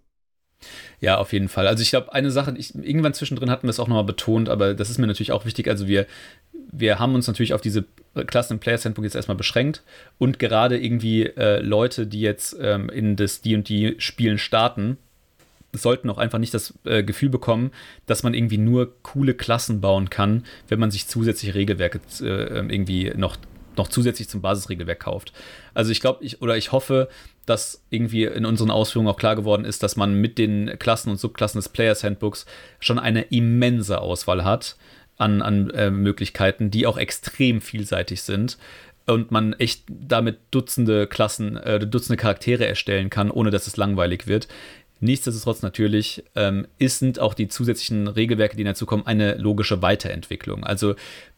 Ja, 1.02 1.18
auf 1.18 1.32
jeden 1.32 1.48
Fall. 1.48 1.66
Also 1.66 1.82
ich 1.82 1.90
glaube, 1.90 2.12
eine 2.12 2.30
Sache, 2.30 2.54
ich, 2.56 2.76
irgendwann 2.76 3.12
zwischendrin 3.12 3.50
hatten 3.50 3.66
wir 3.66 3.70
es 3.70 3.80
auch 3.80 3.88
nochmal 3.88 4.04
betont, 4.04 4.48
aber 4.48 4.72
das 4.72 4.88
ist 4.88 4.98
mir 4.98 5.08
natürlich 5.08 5.32
auch 5.32 5.44
wichtig. 5.44 5.66
Also 5.66 5.88
wir, 5.88 6.06
wir 6.70 7.00
haben 7.00 7.16
uns 7.16 7.26
natürlich 7.26 7.54
auf 7.54 7.60
diese 7.60 7.84
Klassen 8.28 8.52
im 8.52 8.58
Player 8.60 8.78
Handbook 8.78 9.04
jetzt 9.04 9.16
erstmal 9.16 9.36
beschränkt 9.36 9.82
und 10.18 10.38
gerade 10.38 10.78
irgendwie 10.78 11.24
äh, 11.24 11.60
Leute, 11.60 12.06
die 12.06 12.20
jetzt 12.20 12.56
ähm, 12.60 12.88
in 12.88 13.16
das 13.16 13.40
D&D 13.40 13.96
Spielen 13.98 14.38
starten, 14.38 14.96
sollten 15.72 16.08
auch 16.08 16.18
einfach 16.18 16.38
nicht 16.38 16.54
das 16.54 16.74
äh, 16.84 17.02
Gefühl 17.02 17.30
bekommen, 17.30 17.72
dass 18.06 18.22
man 18.22 18.32
irgendwie 18.32 18.58
nur 18.58 18.92
coole 19.02 19.34
Klassen 19.34 19.80
bauen 19.80 20.08
kann, 20.08 20.44
wenn 20.68 20.78
man 20.78 20.92
sich 20.92 21.08
zusätzliche 21.08 21.56
Regelwerke 21.56 22.00
äh, 22.20 22.58
irgendwie 22.58 23.10
noch 23.16 23.36
noch 23.76 23.88
zusätzlich 23.88 24.28
zum 24.28 24.42
Basisregelwerk 24.42 25.00
kauft. 25.00 25.32
Also 25.74 25.90
ich 25.92 26.00
glaube, 26.00 26.22
ich 26.24 26.42
oder 26.42 26.56
ich 26.56 26.72
hoffe, 26.72 27.08
dass 27.46 27.82
irgendwie 27.90 28.24
in 28.24 28.46
unseren 28.46 28.70
Ausführungen 28.70 29.08
auch 29.08 29.18
klar 29.18 29.36
geworden 29.36 29.64
ist, 29.64 29.82
dass 29.82 29.96
man 29.96 30.14
mit 30.14 30.38
den 30.38 30.78
Klassen 30.78 31.10
und 31.10 31.18
Subklassen 31.18 31.58
des 31.58 31.68
Players 31.68 32.04
Handbooks 32.04 32.46
schon 32.78 32.98
eine 32.98 33.22
immense 33.22 34.00
Auswahl 34.00 34.44
hat 34.44 34.76
an, 35.18 35.42
an 35.42 35.70
äh, 35.70 35.90
Möglichkeiten, 35.90 36.70
die 36.70 36.86
auch 36.86 36.96
extrem 36.96 37.60
vielseitig 37.60 38.22
sind 38.22 38.58
und 39.06 39.30
man 39.30 39.52
echt 39.54 39.84
damit 39.88 40.38
Dutzende 40.50 41.06
Klassen, 41.06 41.56
äh, 41.56 41.80
Dutzende 41.80 42.16
Charaktere 42.16 42.66
erstellen 42.66 43.10
kann, 43.10 43.30
ohne 43.30 43.50
dass 43.50 43.66
es 43.66 43.76
langweilig 43.76 44.26
wird. 44.26 44.48
Nichtsdestotrotz 45.00 45.62
natürlich 45.62 46.22
ähm, 46.36 46.68
sind 46.78 47.18
auch 47.18 47.34
die 47.34 47.48
zusätzlichen 47.48 48.06
Regelwerke, 48.06 48.56
die 48.56 48.62
dazu 48.62 48.86
kommen, 48.86 49.04
eine 49.04 49.34
logische 49.34 49.82
Weiterentwicklung. 49.82 50.62
Also 50.62 50.94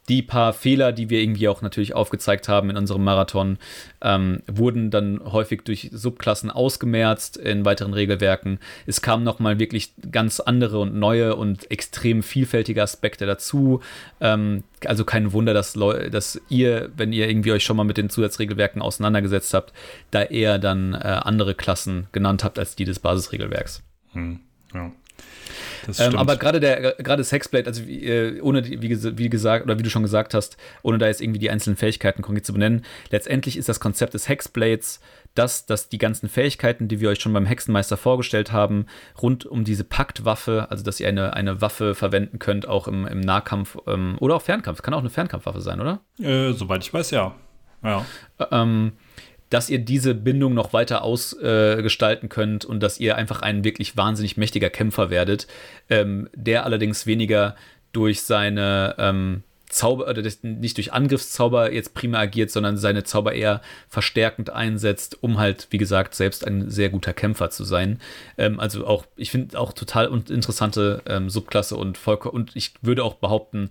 die 0.08 0.22
paar 0.22 0.52
Fehler, 0.52 0.92
die 0.92 1.08
wir 1.08 1.20
irgendwie 1.20 1.48
auch 1.48 1.62
natürlich 1.62 1.94
aufgezeigt 1.94 2.48
haben 2.48 2.70
in 2.70 2.76
unserem 2.76 3.04
Marathon, 3.04 3.58
ähm, 4.02 4.42
wurden 4.46 4.90
dann 4.90 5.20
häufig 5.24 5.62
durch 5.62 5.90
Subklassen 5.92 6.50
ausgemerzt 6.50 7.36
in 7.36 7.64
weiteren 7.64 7.94
Regelwerken. 7.94 8.58
Es 8.86 9.00
kamen 9.00 9.24
nochmal 9.24 9.58
wirklich 9.58 9.92
ganz 10.10 10.40
andere 10.40 10.78
und 10.80 10.94
neue 10.94 11.36
und 11.36 11.70
extrem 11.70 12.22
vielfältige 12.22 12.82
Aspekte 12.82 13.24
dazu. 13.24 13.80
Ähm, 14.20 14.64
also 14.84 15.04
kein 15.04 15.32
Wunder, 15.32 15.54
dass, 15.54 15.72
dass 15.72 16.40
ihr, 16.50 16.90
wenn 16.96 17.12
ihr 17.12 17.28
irgendwie 17.28 17.52
euch 17.52 17.64
schon 17.64 17.76
mal 17.76 17.84
mit 17.84 17.96
den 17.96 18.10
Zusatzregelwerken 18.10 18.82
auseinandergesetzt 18.82 19.54
habt, 19.54 19.72
da 20.10 20.22
eher 20.22 20.58
dann 20.58 20.92
äh, 20.92 20.98
andere 20.98 21.54
Klassen 21.54 22.08
genannt 22.12 22.44
habt 22.44 22.58
als 22.58 22.76
die 22.76 22.84
des 22.84 22.98
Basisregelwerks. 22.98 23.82
Hm, 24.12 24.40
ja. 24.74 24.92
Ähm, 25.98 26.16
aber 26.16 26.36
gerade 26.36 26.60
der 26.60 26.94
gerade 26.94 27.20
das 27.20 27.32
Hexblade, 27.32 27.66
also 27.66 27.86
wie, 27.86 28.04
äh, 28.04 28.40
ohne 28.40 28.62
die, 28.62 28.82
wie, 28.82 29.18
wie, 29.18 29.28
gesagt 29.28 29.64
oder 29.64 29.78
wie 29.78 29.82
du 29.82 29.90
schon 29.90 30.02
gesagt 30.02 30.34
hast, 30.34 30.56
ohne 30.82 30.98
da 30.98 31.06
jetzt 31.06 31.20
irgendwie 31.20 31.38
die 31.38 31.50
einzelnen 31.50 31.76
Fähigkeiten 31.76 32.22
konkret 32.22 32.46
zu 32.46 32.52
benennen, 32.52 32.84
letztendlich 33.10 33.56
ist 33.56 33.68
das 33.68 33.80
Konzept 33.80 34.14
des 34.14 34.28
Hexblades 34.28 35.00
das, 35.34 35.66
dass 35.66 35.88
die 35.88 35.98
ganzen 35.98 36.28
Fähigkeiten, 36.28 36.88
die 36.88 37.00
wir 37.00 37.10
euch 37.10 37.20
schon 37.20 37.32
beim 37.32 37.46
Hexenmeister 37.46 37.96
vorgestellt 37.96 38.52
haben, 38.52 38.86
rund 39.20 39.44
um 39.44 39.64
diese 39.64 39.84
Paktwaffe, 39.84 40.68
also 40.70 40.84
dass 40.84 41.00
ihr 41.00 41.08
eine, 41.08 41.34
eine 41.34 41.60
Waffe 41.60 41.94
verwenden 41.94 42.38
könnt, 42.38 42.68
auch 42.68 42.86
im, 42.88 43.06
im 43.06 43.20
Nahkampf 43.20 43.76
ähm, 43.86 44.16
oder 44.20 44.36
auch 44.36 44.42
Fernkampf. 44.42 44.82
Kann 44.82 44.94
auch 44.94 45.00
eine 45.00 45.10
Fernkampfwaffe 45.10 45.60
sein, 45.60 45.80
oder? 45.80 46.00
Äh, 46.20 46.52
soweit 46.52 46.82
ich 46.82 46.94
weiß, 46.94 47.10
ja. 47.10 47.34
Ja. 47.82 48.06
Ähm, 48.50 48.92
dass 49.54 49.70
ihr 49.70 49.78
diese 49.78 50.16
Bindung 50.16 50.52
noch 50.52 50.72
weiter 50.72 51.04
ausgestalten 51.04 52.26
äh, 52.26 52.28
könnt 52.28 52.64
und 52.64 52.82
dass 52.82 52.98
ihr 52.98 53.14
einfach 53.14 53.40
ein 53.40 53.62
wirklich 53.62 53.96
wahnsinnig 53.96 54.36
mächtiger 54.36 54.68
Kämpfer 54.68 55.10
werdet, 55.10 55.46
ähm, 55.88 56.28
der 56.34 56.64
allerdings 56.64 57.06
weniger 57.06 57.54
durch 57.92 58.22
seine 58.22 58.96
ähm, 58.98 59.44
Zauber, 59.68 60.08
oder 60.08 60.22
nicht 60.42 60.76
durch 60.76 60.92
Angriffszauber 60.92 61.72
jetzt 61.72 61.94
prima 61.94 62.18
agiert, 62.18 62.50
sondern 62.50 62.76
seine 62.76 63.04
Zauber 63.04 63.32
eher 63.32 63.62
verstärkend 63.88 64.50
einsetzt, 64.50 65.22
um 65.22 65.38
halt, 65.38 65.68
wie 65.70 65.78
gesagt, 65.78 66.16
selbst 66.16 66.44
ein 66.44 66.68
sehr 66.68 66.88
guter 66.88 67.12
Kämpfer 67.12 67.50
zu 67.50 67.62
sein. 67.62 68.00
Ähm, 68.36 68.58
also 68.58 68.84
auch, 68.88 69.06
ich 69.14 69.30
finde 69.30 69.56
auch 69.56 69.72
total 69.72 70.06
interessante 70.06 71.00
ähm, 71.06 71.30
Subklasse 71.30 71.76
und 71.76 71.96
Volker, 71.96 72.34
und 72.34 72.56
ich 72.56 72.72
würde 72.82 73.04
auch 73.04 73.14
behaupten, 73.14 73.70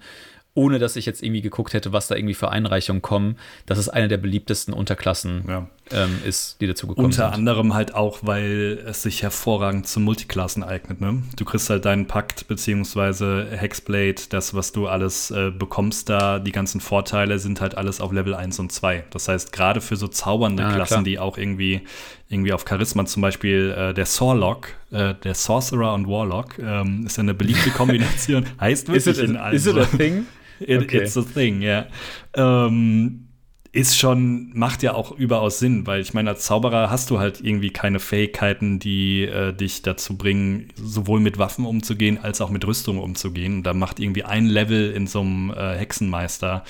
ohne 0.55 0.77
dass 0.77 0.95
ich 0.95 1.07
jetzt 1.07 1.23
irgendwie 1.23 1.41
geguckt 1.41 1.73
hätte, 1.73 1.93
was 1.93 2.07
da 2.07 2.15
irgendwie 2.15 2.35
für 2.35 2.49
Einreichungen 2.49 3.01
kommen. 3.01 3.37
Das 3.65 3.79
ist 3.79 3.89
eine 3.89 4.07
der 4.07 4.17
beliebtesten 4.17 4.71
Unterklassen 4.71 5.45
ja. 5.47 5.67
ähm, 5.91 6.19
ist, 6.25 6.61
die 6.61 6.67
dazu 6.67 6.85
gekommen 6.85 7.05
Unter 7.05 7.25
sind. 7.25 7.33
anderem 7.33 7.73
halt 7.73 7.95
auch, 7.95 8.19
weil 8.21 8.79
es 8.85 9.01
sich 9.01 9.23
hervorragend 9.23 9.87
zum 9.87 10.03
Multiklassen 10.03 10.63
eignet. 10.63 11.01
Ne? 11.01 11.23
Du 11.35 11.43
kriegst 11.43 11.71
halt 11.71 11.85
deinen 11.85 12.05
Pakt 12.05 12.47
beziehungsweise 12.47 13.47
Hexblade, 13.49 14.21
das, 14.29 14.53
was 14.53 14.71
du 14.71 14.87
alles 14.87 15.31
äh, 15.31 15.49
bekommst 15.49 16.09
da, 16.09 16.37
die 16.37 16.51
ganzen 16.51 16.81
Vorteile 16.81 17.39
sind 17.39 17.59
halt 17.59 17.75
alles 17.75 17.99
auf 17.99 18.11
Level 18.11 18.35
1 18.35 18.59
und 18.59 18.71
2. 18.71 19.05
Das 19.09 19.27
heißt, 19.27 19.53
gerade 19.53 19.81
für 19.81 19.95
so 19.95 20.07
zaubernde 20.07 20.65
ah, 20.65 20.73
Klassen, 20.75 20.93
klar. 20.93 21.03
die 21.03 21.17
auch 21.17 21.39
irgendwie, 21.39 21.81
irgendwie 22.29 22.53
auf 22.53 22.63
Charisma, 22.69 23.05
zum 23.05 23.23
Beispiel 23.23 23.73
äh, 23.75 23.93
der 23.95 24.05
Sorlock, 24.05 24.67
äh, 24.91 25.15
der 25.15 25.33
Sorcerer 25.33 25.95
und 25.95 26.07
Warlock, 26.07 26.59
ähm, 26.59 27.07
ist 27.07 27.17
ja 27.17 27.21
eine 27.21 27.33
beliebte 27.33 27.69
Kombination. 27.75 28.45
heißt 28.59 28.89
wirklich 28.89 29.07
is 29.07 29.17
it, 29.17 29.29
in 29.29 29.37
allen. 29.37 29.55
Is 29.55 29.65
it 29.65 29.77
a 29.77 29.85
thing? 29.85 30.27
It, 30.67 30.83
okay. 30.83 30.97
It's 30.97 31.17
a 31.17 31.23
thing, 31.23 31.61
ja. 31.61 31.87
Ähm, 32.35 33.27
ist 33.73 33.97
schon, 33.97 34.51
macht 34.53 34.83
ja 34.83 34.93
auch 34.93 35.11
überaus 35.11 35.57
Sinn, 35.57 35.87
weil 35.87 35.99
ich 35.99 36.13
meine, 36.13 36.29
als 36.29 36.45
Zauberer 36.45 36.91
hast 36.91 37.09
du 37.09 37.17
halt 37.17 37.41
irgendwie 37.41 37.71
keine 37.71 37.99
Fähigkeiten, 37.99 38.77
die 38.77 39.23
äh, 39.23 39.51
dich 39.51 39.81
dazu 39.81 40.15
bringen, 40.15 40.69
sowohl 40.75 41.19
mit 41.19 41.39
Waffen 41.39 41.65
umzugehen, 41.65 42.19
als 42.21 42.39
auch 42.39 42.51
mit 42.51 42.65
Rüstung 42.67 42.99
umzugehen. 42.99 43.63
Da 43.63 43.73
macht 43.73 43.99
irgendwie 43.99 44.23
ein 44.23 44.45
Level 44.45 44.91
in 44.91 45.07
so 45.07 45.21
einem 45.21 45.51
äh, 45.51 45.75
Hexenmeister 45.75 46.63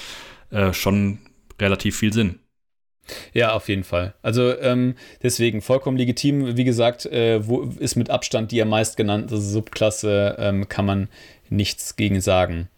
äh, 0.50 0.72
schon 0.72 1.20
relativ 1.60 1.98
viel 1.98 2.14
Sinn. 2.14 2.40
Ja, 3.34 3.54
auf 3.54 3.68
jeden 3.68 3.84
Fall. 3.84 4.14
Also 4.22 4.58
ähm, 4.60 4.96
deswegen 5.22 5.62
vollkommen 5.62 5.98
legitim. 5.98 6.56
Wie 6.56 6.64
gesagt, 6.64 7.06
äh, 7.06 7.46
wo 7.46 7.64
ist 7.64 7.98
mit 7.98 8.10
Abstand 8.10 8.52
die 8.52 8.62
am 8.62 8.70
meist 8.70 8.96
genannte 8.96 9.42
Subklasse, 9.42 10.38
ähm, 10.40 10.70
kann 10.70 10.86
man 10.86 11.10
nichts 11.50 11.98
gegen 11.98 12.22
sagen. 12.22 12.70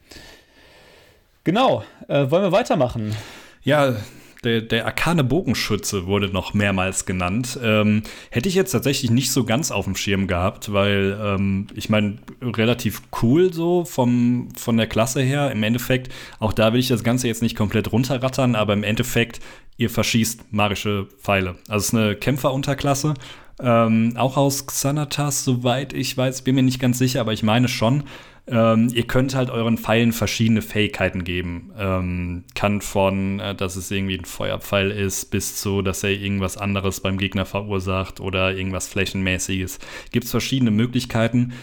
Genau, 1.46 1.84
äh, 2.08 2.30
wollen 2.32 2.42
wir 2.42 2.52
weitermachen? 2.52 3.16
Ja, 3.62 3.96
der, 4.44 4.62
der 4.62 4.86
arkane 4.86 5.24
Bogenschütze 5.24 6.08
wurde 6.08 6.30
noch 6.30 6.56
mehrmals 6.56 7.06
genannt. 7.06 7.60
Ähm, 7.64 8.02
hätte 8.32 8.50
ich 8.50 8.56
jetzt 8.56 8.72
tatsächlich 8.72 9.12
nicht 9.12 9.32
so 9.32 9.44
ganz 9.44 9.70
auf 9.70 9.86
dem 9.86 9.96
Schirm 9.96 10.26
gehabt, 10.26 10.74
weil 10.74 11.16
ähm, 11.22 11.68
ich 11.76 11.90
meine, 11.90 12.18
relativ 12.42 13.04
cool 13.22 13.54
so 13.54 13.86
vom, 13.86 14.50
von 14.58 14.76
der 14.76 14.88
Klasse 14.88 15.22
her. 15.22 15.52
Im 15.52 15.62
Endeffekt, 15.62 16.12
auch 16.40 16.52
da 16.52 16.74
will 16.74 16.80
ich 16.80 16.88
das 16.88 17.04
Ganze 17.04 17.28
jetzt 17.28 17.44
nicht 17.44 17.56
komplett 17.56 17.92
runterrattern, 17.92 18.56
aber 18.56 18.74
im 18.74 18.84
Endeffekt, 18.84 19.40
ihr 19.78 19.92
verschießt 19.92 20.52
magische 20.52 21.08
Pfeile. 21.22 21.58
Also 21.68 21.78
es 21.78 21.86
ist 21.90 21.94
eine 21.94 22.16
Kämpferunterklasse. 22.16 23.14
Ähm, 23.60 24.14
auch 24.18 24.36
aus 24.36 24.66
Xanatas, 24.66 25.44
soweit 25.44 25.94
ich 25.94 26.18
weiß, 26.18 26.42
bin 26.42 26.56
mir 26.56 26.64
nicht 26.64 26.80
ganz 26.80 26.98
sicher, 26.98 27.22
aber 27.22 27.34
ich 27.34 27.44
meine 27.44 27.68
schon. 27.68 28.04
Ähm, 28.48 28.90
ihr 28.94 29.08
könnt 29.08 29.34
halt 29.34 29.50
euren 29.50 29.78
Pfeilen 29.78 30.12
verschiedene 30.12 30.62
Fähigkeiten 30.62 31.24
geben. 31.24 31.72
Ähm, 31.78 32.44
kann 32.54 32.82
von, 32.82 33.40
äh, 33.40 33.56
dass 33.56 33.76
es 33.76 33.90
irgendwie 33.90 34.18
ein 34.18 34.26
Feuerpfeil 34.26 34.92
ist, 34.92 35.32
bis 35.32 35.56
zu, 35.56 35.82
dass 35.82 36.04
er 36.04 36.12
irgendwas 36.12 36.58
anderes 36.58 37.00
beim 37.00 37.18
Gegner 37.18 37.46
verursacht 37.46 38.20
oder 38.20 38.56
irgendwas 38.56 38.88
Flächenmäßiges. 38.88 39.80
Gibt 40.12 40.26
es 40.26 40.32
verschiedene 40.32 40.72
Möglichkeiten. 40.72 41.54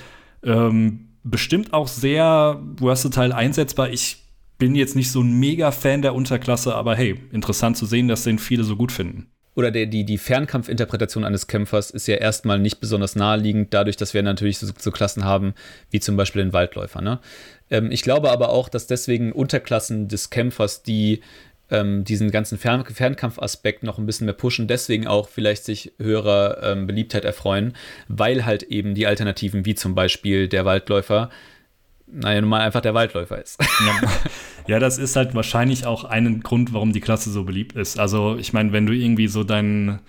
Ähm, 0.43 1.11
bestimmt 1.23 1.73
auch 1.73 1.87
sehr 1.87 2.61
versatile 2.79 3.35
einsetzbar. 3.35 3.91
Ich 3.91 4.25
bin 4.59 4.75
jetzt 4.75 4.97
nicht 4.97 5.13
so 5.13 5.21
ein 5.21 5.39
Mega-Fan 5.39 6.03
der 6.03 6.15
Unterklasse, 6.15 6.75
aber 6.75 6.97
hey, 6.97 7.21
interessant 7.33 7.77
zu 7.77 7.87
sehen, 7.87 8.09
dass 8.09 8.25
den 8.25 8.39
viele 8.39 8.65
so 8.65 8.77
gut 8.77 8.91
finden 8.91 9.33
oder 9.55 9.71
der, 9.71 9.87
die, 9.87 10.05
die 10.05 10.19
Fernkampfinterpretation 10.19 11.25
eines 11.25 11.47
Kämpfers 11.47 11.91
ist 11.91 12.07
ja 12.07 12.17
erstmal 12.17 12.59
nicht 12.59 12.81
besonders 12.81 13.17
naheliegend, 13.17 13.75
dadurch, 13.75 13.97
dass 13.97 14.15
wir 14.15 14.23
natürlich 14.23 14.59
so, 14.59 14.69
so 14.79 14.91
Klassen 14.91 15.25
haben, 15.25 15.55
wie 15.91 16.01
zum 16.01 16.17
Beispiel 16.17 16.43
den 16.43 16.53
Waldläufer. 16.53 17.03
Ne? 17.03 17.21
Ähm, 17.71 17.91
ich 17.91 18.03
glaube 18.03 18.31
aber 18.31 18.49
auch, 18.49 18.69
dass 18.69 18.87
deswegen 18.87 19.33
Unterklassen 19.33 20.09
des 20.09 20.31
Kämpfers, 20.31 20.83
die 20.83 21.21
ähm, 21.71 22.05
diesen 22.05 22.31
ganzen 22.31 22.59
Fern 22.59 22.85
Fernkampfaspekt 22.85 23.83
noch 23.83 23.99
ein 23.99 24.07
bisschen 24.07 24.27
mehr 24.27 24.35
pushen, 24.35 24.69
deswegen 24.69 25.07
auch 25.07 25.29
vielleicht 25.29 25.65
sich 25.65 25.93
höherer 25.99 26.63
ähm, 26.63 26.87
Beliebtheit 26.87 27.25
erfreuen, 27.25 27.75
weil 28.09 28.47
halt 28.47 28.63
eben 28.65 28.95
die 28.95 29.07
Alternativen, 29.07 29.65
wie 29.65 29.75
zum 29.75 29.95
Beispiel 29.95 30.49
der 30.49 30.65
Waldläufer, 30.65 31.31
naja, 32.07 32.41
nun 32.41 32.51
mal 32.51 32.61
einfach 32.61 32.83
der 32.83 32.95
Waldläufer 32.95 33.41
ist. 33.41 33.59
Ja. 33.61 34.11
ja, 34.67 34.79
das 34.79 34.99
ist 34.99 35.17
halt 35.17 35.35
wahrscheinlich 35.35 35.87
auch 35.87 36.05
ein 36.05 36.41
Grund, 36.41 36.73
warum 36.73 36.93
die 36.93 37.01
Klasse 37.01 37.31
so 37.31 37.45
beliebt 37.45 37.77
ist. 37.77 37.99
Also, 37.99 38.37
ich 38.37 38.53
meine, 38.53 38.73
wenn 38.73 38.87
du 38.87 38.93
irgendwie 38.93 39.29
so 39.29 39.45
deinen 39.45 40.01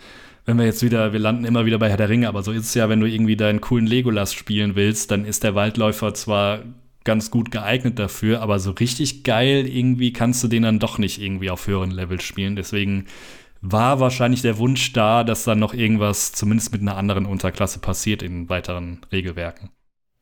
wenn 0.46 0.58
wir 0.58 0.66
jetzt 0.66 0.84
wieder, 0.84 1.14
wir 1.14 1.20
landen 1.20 1.46
immer 1.46 1.66
wieder 1.66 1.80
bei 1.80 1.90
Herr 1.90 1.98
der 1.98 2.10
Ringe, 2.10 2.28
aber 2.28 2.44
so 2.44 2.52
ist 2.52 2.66
es 2.66 2.74
ja, 2.74 2.90
wenn 2.90 3.00
du 3.00 3.08
irgendwie 3.08 3.38
deinen 3.38 3.62
coolen 3.62 3.88
Legolas 3.88 4.34
spielen 4.34 4.76
willst, 4.76 5.10
dann 5.12 5.26
ist 5.26 5.44
der 5.44 5.56
Waldläufer 5.56 6.14
zwar 6.14 6.60
ganz 7.04 7.32
gut 7.32 7.52
geeignet 7.52 8.00
dafür, 8.00 8.42
aber 8.42 8.60
so 8.60 8.72
richtig 8.72 9.24
geil 9.24 9.68
irgendwie 9.68 10.14
kannst 10.14 10.44
du 10.44 10.48
den 10.48 10.64
dann 10.64 10.80
doch 10.80 10.98
nicht 10.98 11.22
irgendwie 11.22 11.50
auf 11.50 11.68
höheren 11.68 11.92
Level 11.92 12.20
spielen. 12.22 12.56
Deswegen 12.56 13.06
war 13.62 14.00
wahrscheinlich 14.00 14.42
der 14.42 14.58
Wunsch 14.58 14.92
da, 14.94 15.24
dass 15.24 15.46
dann 15.46 15.60
noch 15.60 15.74
irgendwas 15.74 16.34
zumindest 16.34 16.72
mit 16.72 16.82
einer 16.82 16.98
anderen 16.98 17.26
Unterklasse 17.26 17.80
passiert 17.80 18.22
in 18.22 18.50
weiteren 18.50 19.02
Regelwerken. 19.12 19.70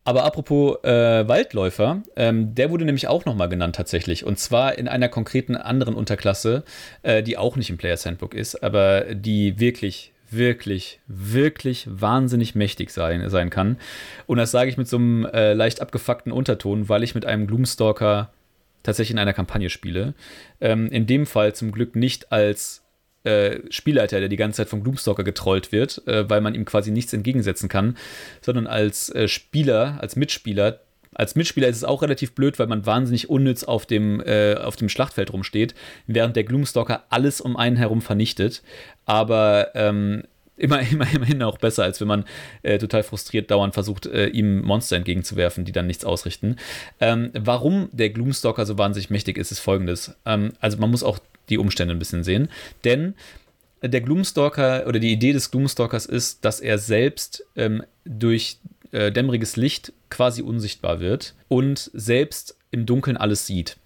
Aber 0.04 0.24
apropos 0.24 0.84
äh, 0.84 1.28
Waldläufer, 1.28 2.02
ähm, 2.16 2.56
der 2.56 2.72
wurde 2.72 2.86
nämlich 2.86 3.08
auch 3.08 3.26
nochmal 3.26 3.49
genannt 3.49 3.76
tatsächlich. 3.76 4.26
Und 4.26 4.39
zwar 4.39 4.78
in 4.78 4.88
einer 4.88 5.10
konkreten 5.10 5.56
anderen 5.56 5.93
Unterklasse, 5.93 6.64
äh, 7.04 7.22
die 7.22 7.38
auch 7.38 7.56
nicht 7.56 7.70
im 7.70 7.78
Players 7.78 8.06
Handbook 8.06 8.34
ist, 8.34 8.64
aber 8.64 9.14
die 9.14 9.60
wirklich, 9.60 10.12
wirklich, 10.32 10.99
wirklich 11.08 11.88
wahnsinnig 11.89 12.56
mächtig 12.56 12.89
sein, 12.89 13.30
sein 13.30 13.52
kann. 13.52 13.78
Und 14.26 14.38
das 14.38 14.49
sage 14.49 14.72
ich 14.72 14.78
mit 14.78 14.88
so 14.88 14.97
einem 14.97 15.26
äh, 15.26 15.54
leicht 15.54 15.82
abgefuckten 15.82 16.32
Unterton, 16.32 16.89
weil 16.89 17.04
ich 17.04 17.14
mit 17.14 17.26
einem 17.26 17.45
Gloomstalker 17.45 18.32
tatsächlich 18.82 19.12
in 19.12 19.20
einer 19.20 19.34
Kampagne 19.34 19.70
spiele. 19.70 20.16
Ähm, 20.62 20.88
in 20.88 21.06
dem 21.06 21.28
Fall 21.28 21.54
zum 21.54 21.72
Glück 21.72 21.95
nicht 21.95 22.32
als 22.32 22.81
äh, 23.24 23.59
Spielleiter, 23.69 24.19
der 24.19 24.30
die 24.30 24.38
ganze 24.38 24.57
Zeit 24.57 24.69
vom 24.69 24.84
Gloomstalker 24.84 25.24
getrollt 25.24 25.72
wird, 25.72 26.05
äh, 26.07 26.30
weil 26.30 26.41
man 26.41 26.55
ihm 26.55 26.65
quasi 26.65 26.91
nichts 26.91 27.13
entgegensetzen 27.13 27.69
kann, 27.69 27.97
sondern 28.41 28.67
als 28.67 29.09
äh, 29.09 29.28
Spieler, 29.28 29.97
als 30.01 30.15
Mitspieler. 30.15 30.80
Als 31.13 31.36
Mitspieler 31.36 31.67
ist 31.67 31.78
es 31.78 31.84
auch 31.84 32.01
relativ 32.01 32.34
blöd, 32.34 32.57
weil 32.57 32.67
man 32.67 32.86
wahnsinnig 32.86 33.30
unnütz 33.30 33.63
auf 33.63 33.86
dem, 33.86 34.22
äh, 34.22 34.55
auf 34.55 34.78
dem 34.78 34.89
Schlachtfeld 34.89 35.34
rumsteht, 35.34 35.76
während 36.07 36.36
der 36.36 36.45
Gloomstalker 36.45 37.03
alles 37.09 37.41
um 37.41 37.57
einen 37.57 37.76
herum 37.76 38.01
vernichtet. 38.01 38.63
Aber 39.05 39.72
ähm, 39.76 40.24
immer, 40.61 40.80
immer, 40.91 41.05
immerhin 41.13 41.43
auch 41.43 41.57
besser, 41.57 41.84
als 41.84 41.99
wenn 41.99 42.07
man 42.07 42.26
äh, 42.63 42.78
total 42.78 43.03
frustriert 43.03 43.51
dauernd 43.51 43.74
versucht, 43.74 44.05
äh, 44.05 44.28
ihm 44.28 44.61
Monster 44.61 44.95
entgegenzuwerfen, 44.95 45.65
die 45.65 45.72
dann 45.72 45.88
nichts 45.88 46.05
ausrichten. 46.05 46.55
Ähm, 46.99 47.32
warum 47.34 47.89
der 47.91 48.09
Gloomstalker 48.09 48.65
so 48.65 48.78
wahnsinnig 48.78 49.09
mächtig 49.09 49.38
ist, 49.38 49.51
ist 49.51 49.59
folgendes. 49.59 50.15
Ähm, 50.26 50.53
also 50.59 50.78
man 50.78 50.91
muss 50.91 51.03
auch 51.03 51.19
die 51.52 51.58
Umstände 51.58 51.93
ein 51.93 51.99
bisschen 51.99 52.24
sehen. 52.24 52.49
Denn 52.84 53.14
der 53.84 54.02
Gloomstalker 54.02 54.86
oder 54.88 54.99
die 54.99 55.12
Idee 55.12 55.34
des 55.34 55.52
Gloomstalkers 55.52 56.06
ist, 56.06 56.45
dass 56.45 56.60
er 56.60 56.78
selbst 56.78 57.45
ähm, 57.56 57.84
durch 58.06 58.58
äh, 58.91 59.12
dämmeriges 59.12 59.56
Licht 59.56 59.93
quasi 60.10 60.41
unsichtbar 60.41 60.99
wird 60.99 61.34
und 61.47 61.89
selbst 61.93 62.58
im 62.72 62.86
Dunkeln 62.86 63.18
alles 63.18 63.45
sieht. 63.45 63.78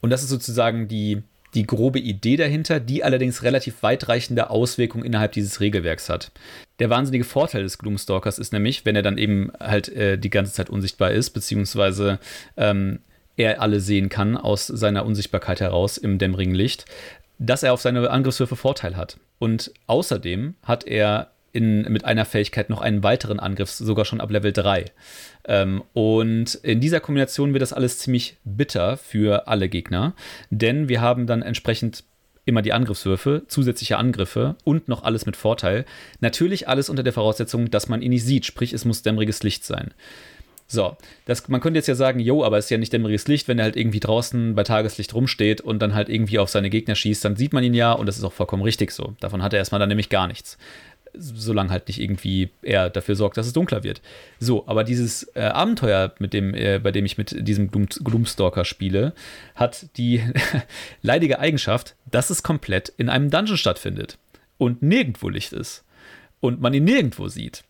Und 0.00 0.10
das 0.10 0.22
ist 0.22 0.28
sozusagen 0.28 0.88
die, 0.88 1.22
die 1.54 1.66
grobe 1.66 1.98
Idee 1.98 2.36
dahinter, 2.36 2.80
die 2.80 3.04
allerdings 3.04 3.42
relativ 3.42 3.82
weitreichende 3.82 4.50
Auswirkungen 4.50 5.04
innerhalb 5.04 5.32
dieses 5.32 5.60
Regelwerks 5.60 6.08
hat. 6.08 6.32
Der 6.78 6.90
wahnsinnige 6.90 7.24
Vorteil 7.24 7.62
des 7.62 7.78
Gloomstalkers 7.78 8.38
ist 8.38 8.52
nämlich, 8.52 8.84
wenn 8.84 8.96
er 8.96 9.02
dann 9.02 9.18
eben 9.18 9.52
halt 9.58 9.88
äh, 9.88 10.18
die 10.18 10.30
ganze 10.30 10.52
Zeit 10.52 10.70
unsichtbar 10.70 11.12
ist, 11.12 11.30
beziehungsweise 11.30 12.18
ähm, 12.56 13.00
er 13.36 13.60
alle 13.60 13.80
sehen 13.80 14.08
kann 14.08 14.36
aus 14.36 14.66
seiner 14.66 15.04
Unsichtbarkeit 15.06 15.60
heraus 15.60 15.98
im 15.98 16.18
dämmerigen 16.18 16.54
Licht, 16.54 16.84
dass 17.38 17.62
er 17.62 17.72
auf 17.72 17.80
seine 17.80 18.08
Angriffswürfe 18.10 18.56
Vorteil 18.56 18.96
hat. 18.96 19.18
Und 19.38 19.72
außerdem 19.86 20.54
hat 20.62 20.86
er 20.86 21.32
in, 21.52 21.82
mit 21.92 22.04
einer 22.04 22.24
Fähigkeit 22.24 22.70
noch 22.70 22.80
einen 22.80 23.02
weiteren 23.02 23.38
Angriff, 23.38 23.70
sogar 23.70 24.04
schon 24.04 24.20
ab 24.20 24.30
Level 24.30 24.52
3. 24.52 24.86
Ähm, 25.44 25.82
und 25.92 26.54
in 26.56 26.80
dieser 26.80 27.00
Kombination 27.00 27.52
wird 27.52 27.62
das 27.62 27.72
alles 27.72 27.98
ziemlich 27.98 28.36
bitter 28.44 28.96
für 28.96 29.48
alle 29.48 29.68
Gegner, 29.68 30.14
denn 30.50 30.88
wir 30.88 31.00
haben 31.00 31.26
dann 31.26 31.42
entsprechend 31.42 32.04
immer 32.44 32.62
die 32.62 32.72
Angriffswürfe, 32.72 33.42
zusätzliche 33.46 33.98
Angriffe 33.98 34.56
und 34.64 34.88
noch 34.88 35.04
alles 35.04 35.26
mit 35.26 35.36
Vorteil. 35.36 35.84
Natürlich 36.20 36.68
alles 36.68 36.88
unter 36.88 37.04
der 37.04 37.12
Voraussetzung, 37.12 37.70
dass 37.70 37.88
man 37.88 38.02
ihn 38.02 38.10
nicht 38.10 38.24
sieht, 38.24 38.46
sprich 38.46 38.72
es 38.72 38.84
muss 38.84 39.02
dämmeriges 39.02 39.42
Licht 39.42 39.64
sein. 39.64 39.94
So, 40.72 40.96
das, 41.26 41.46
man 41.48 41.60
könnte 41.60 41.78
jetzt 41.78 41.86
ja 41.86 41.94
sagen, 41.94 42.18
jo, 42.18 42.42
aber 42.42 42.56
es 42.56 42.64
ist 42.64 42.70
ja 42.70 42.78
nicht 42.78 42.94
dämmeriges 42.94 43.28
Licht, 43.28 43.46
wenn 43.46 43.58
er 43.58 43.64
halt 43.64 43.76
irgendwie 43.76 44.00
draußen 44.00 44.54
bei 44.54 44.62
Tageslicht 44.62 45.12
rumsteht 45.12 45.60
und 45.60 45.80
dann 45.80 45.94
halt 45.94 46.08
irgendwie 46.08 46.38
auf 46.38 46.48
seine 46.48 46.70
Gegner 46.70 46.94
schießt, 46.94 47.22
dann 47.26 47.36
sieht 47.36 47.52
man 47.52 47.62
ihn 47.62 47.74
ja 47.74 47.92
und 47.92 48.06
das 48.06 48.16
ist 48.16 48.24
auch 48.24 48.32
vollkommen 48.32 48.62
richtig 48.62 48.90
so. 48.90 49.14
Davon 49.20 49.42
hat 49.42 49.52
er 49.52 49.58
erstmal 49.58 49.80
dann 49.80 49.90
nämlich 49.90 50.08
gar 50.08 50.26
nichts. 50.28 50.56
Solange 51.12 51.68
halt 51.68 51.88
nicht 51.88 52.00
irgendwie 52.00 52.48
er 52.62 52.88
dafür 52.88 53.16
sorgt, 53.16 53.36
dass 53.36 53.46
es 53.46 53.52
dunkler 53.52 53.84
wird. 53.84 54.00
So, 54.40 54.66
aber 54.66 54.82
dieses 54.82 55.24
äh, 55.34 55.42
Abenteuer, 55.42 56.14
mit 56.18 56.32
dem, 56.32 56.54
äh, 56.54 56.78
bei 56.78 56.90
dem 56.90 57.04
ich 57.04 57.18
mit 57.18 57.46
diesem 57.46 57.70
Gloom, 57.70 57.88
Gloomstalker 58.02 58.64
spiele, 58.64 59.12
hat 59.54 59.88
die 59.98 60.22
leidige 61.02 61.38
Eigenschaft, 61.38 61.96
dass 62.10 62.30
es 62.30 62.42
komplett 62.42 62.88
in 62.96 63.10
einem 63.10 63.28
Dungeon 63.28 63.58
stattfindet 63.58 64.16
und 64.56 64.80
nirgendwo 64.80 65.28
Licht 65.28 65.52
ist 65.52 65.84
und 66.40 66.62
man 66.62 66.72
ihn 66.72 66.84
nirgendwo 66.84 67.28
sieht. 67.28 67.62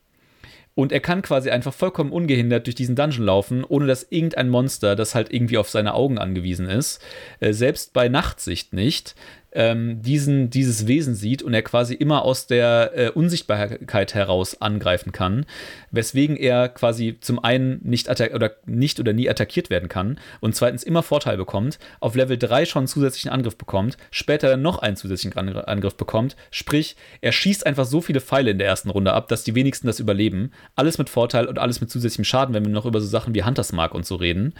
Und 0.74 0.90
er 0.90 1.00
kann 1.00 1.20
quasi 1.20 1.50
einfach 1.50 1.74
vollkommen 1.74 2.12
ungehindert 2.12 2.66
durch 2.66 2.74
diesen 2.74 2.96
Dungeon 2.96 3.26
laufen, 3.26 3.64
ohne 3.64 3.86
dass 3.86 4.06
irgendein 4.08 4.48
Monster, 4.48 4.96
das 4.96 5.14
halt 5.14 5.32
irgendwie 5.32 5.58
auf 5.58 5.68
seine 5.68 5.94
Augen 5.94 6.18
angewiesen 6.18 6.68
ist, 6.68 7.02
äh, 7.40 7.52
selbst 7.52 7.92
bei 7.92 8.08
Nachtsicht 8.08 8.72
nicht, 8.72 9.14
ähm, 9.54 10.00
diesen, 10.02 10.50
dieses 10.50 10.86
Wesen 10.86 11.14
sieht 11.14 11.42
und 11.42 11.54
er 11.54 11.62
quasi 11.62 11.94
immer 11.94 12.22
aus 12.22 12.46
der 12.46 12.92
äh, 12.94 13.10
Unsichtbarkeit 13.10 14.14
heraus 14.14 14.60
angreifen 14.60 15.12
kann, 15.12 15.46
weswegen 15.90 16.36
er 16.36 16.68
quasi 16.68 17.18
zum 17.20 17.42
einen 17.42 17.80
nicht, 17.82 18.08
oder 18.08 18.52
nicht 18.66 18.98
oder 18.98 19.12
nie 19.12 19.28
attackiert 19.28 19.70
werden 19.70 19.88
kann 19.88 20.18
und 20.40 20.54
zweitens 20.54 20.82
immer 20.82 21.02
Vorteil 21.02 21.36
bekommt, 21.36 21.78
auf 22.00 22.14
Level 22.14 22.38
3 22.38 22.64
schon 22.64 22.80
einen 22.80 22.88
zusätzlichen 22.88 23.30
Angriff 23.30 23.56
bekommt, 23.56 23.96
später 24.10 24.48
dann 24.48 24.62
noch 24.62 24.78
einen 24.78 24.96
zusätzlichen 24.96 25.38
Angriff 25.38 25.96
bekommt, 25.96 26.36
sprich, 26.50 26.96
er 27.20 27.32
schießt 27.32 27.66
einfach 27.66 27.84
so 27.84 28.00
viele 28.00 28.20
Pfeile 28.20 28.52
in 28.52 28.58
der 28.58 28.68
ersten 28.68 28.90
Runde 28.90 29.12
ab, 29.12 29.28
dass 29.28 29.44
die 29.44 29.54
wenigsten 29.54 29.86
das 29.86 30.00
überleben. 30.00 30.52
Alles 30.76 30.98
mit 30.98 31.10
Vorteil 31.10 31.46
und 31.46 31.58
alles 31.58 31.80
mit 31.80 31.90
zusätzlichem 31.90 32.24
Schaden, 32.24 32.54
wenn 32.54 32.64
wir 32.64 32.72
noch 32.72 32.86
über 32.86 33.00
so 33.00 33.06
Sachen 33.06 33.34
wie 33.34 33.44
Hunters 33.44 33.72
Mark 33.72 33.94
und 33.94 34.06
so 34.06 34.16
reden. 34.16 34.54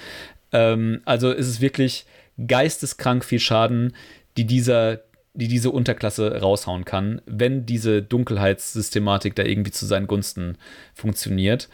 Ähm, 0.53 1.01
also 1.05 1.30
ist 1.30 1.49
es 1.49 1.61
wirklich 1.61 2.07
geisteskrank 2.47 3.24
viel 3.24 3.40
Schaden 3.40 3.95
die 4.37 4.47
dieser 4.47 5.01
die 5.35 5.49
diese 5.49 5.70
Unterklasse 5.70 6.41
raushauen 6.41 6.85
kann, 6.85 7.22
wenn 7.26 7.64
diese 7.64 8.03
Dunkelheitssystematik 8.03 9.35
da 9.35 9.43
irgendwie 9.43 9.70
zu 9.70 9.87
seinen 9.87 10.07
Gunsten 10.07 10.59
funktioniert. 10.95 11.68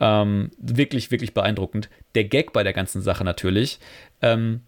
Ähm, 0.00 0.50
wirklich, 0.58 1.10
wirklich 1.12 1.32
beeindruckend. 1.32 1.88
Der 2.16 2.24
Gag 2.24 2.52
bei 2.52 2.64
der 2.64 2.72
ganzen 2.72 3.02
Sache 3.02 3.22
natürlich. 3.22 3.78
Ähm, 4.20 4.62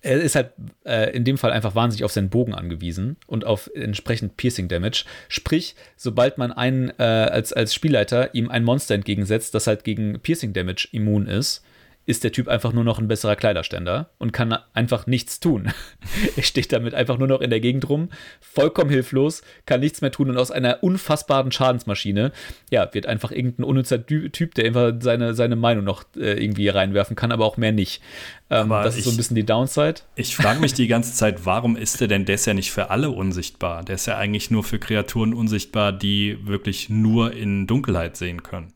er 0.00 0.20
ist 0.20 0.36
halt 0.36 0.52
äh, 0.84 1.14
in 1.14 1.24
dem 1.24 1.38
Fall 1.38 1.50
einfach 1.50 1.74
wahnsinnig 1.74 2.04
auf 2.04 2.12
seinen 2.12 2.30
Bogen 2.30 2.54
angewiesen 2.54 3.16
und 3.26 3.44
auf 3.44 3.70
entsprechend 3.74 4.36
Piercing 4.36 4.68
Damage. 4.68 5.04
Sprich, 5.28 5.74
sobald 5.96 6.38
man 6.38 6.52
einen 6.52 6.90
äh, 6.98 7.02
als, 7.02 7.52
als 7.52 7.74
Spielleiter 7.74 8.34
ihm 8.34 8.50
ein 8.50 8.64
Monster 8.64 8.94
entgegensetzt, 8.94 9.54
das 9.54 9.66
halt 9.66 9.84
gegen 9.84 10.20
Piercing 10.20 10.52
Damage 10.52 10.88
immun 10.92 11.26
ist, 11.26 11.62
ist 12.06 12.24
der 12.24 12.32
Typ 12.32 12.48
einfach 12.48 12.72
nur 12.72 12.84
noch 12.84 12.98
ein 12.98 13.08
besserer 13.08 13.36
Kleiderständer 13.36 14.10
und 14.18 14.32
kann 14.32 14.56
einfach 14.74 15.06
nichts 15.06 15.40
tun. 15.40 15.72
er 16.36 16.42
steht 16.42 16.72
damit 16.72 16.94
einfach 16.94 17.18
nur 17.18 17.28
noch 17.28 17.40
in 17.40 17.50
der 17.50 17.60
Gegend 17.60 17.88
rum, 17.88 18.10
vollkommen 18.40 18.90
hilflos, 18.90 19.42
kann 19.66 19.80
nichts 19.80 20.00
mehr 20.00 20.12
tun 20.12 20.30
und 20.30 20.36
aus 20.36 20.50
einer 20.50 20.82
unfassbaren 20.82 21.52
Schadensmaschine, 21.52 22.32
ja, 22.70 22.92
wird 22.92 23.06
einfach 23.06 23.30
irgendein 23.30 23.64
unnützer 23.64 24.04
Typ, 24.04 24.54
der 24.54 24.66
einfach 24.66 24.92
seine, 25.00 25.34
seine 25.34 25.56
Meinung 25.56 25.84
noch 25.84 26.04
äh, 26.16 26.42
irgendwie 26.42 26.68
reinwerfen 26.68 27.16
kann, 27.16 27.32
aber 27.32 27.44
auch 27.44 27.56
mehr 27.56 27.72
nicht. 27.72 28.02
Ähm, 28.50 28.68
das 28.68 28.94
ist 28.94 28.98
ich, 28.98 29.04
so 29.04 29.10
ein 29.10 29.16
bisschen 29.16 29.36
die 29.36 29.46
Downside. 29.46 30.02
Ich 30.14 30.36
frage 30.36 30.60
mich 30.60 30.74
die 30.74 30.86
ganze 30.86 31.14
Zeit, 31.14 31.46
warum 31.46 31.76
ist 31.76 32.00
der 32.00 32.08
denn, 32.08 32.26
der 32.26 32.34
ist 32.34 32.46
ja 32.46 32.54
nicht 32.54 32.70
für 32.70 32.90
alle 32.90 33.10
unsichtbar. 33.10 33.82
Der 33.82 33.94
ist 33.94 34.06
ja 34.06 34.18
eigentlich 34.18 34.50
nur 34.50 34.64
für 34.64 34.78
Kreaturen 34.78 35.32
unsichtbar, 35.32 35.92
die 35.92 36.38
wirklich 36.42 36.90
nur 36.90 37.32
in 37.32 37.66
Dunkelheit 37.66 38.16
sehen 38.16 38.42
können. 38.42 38.72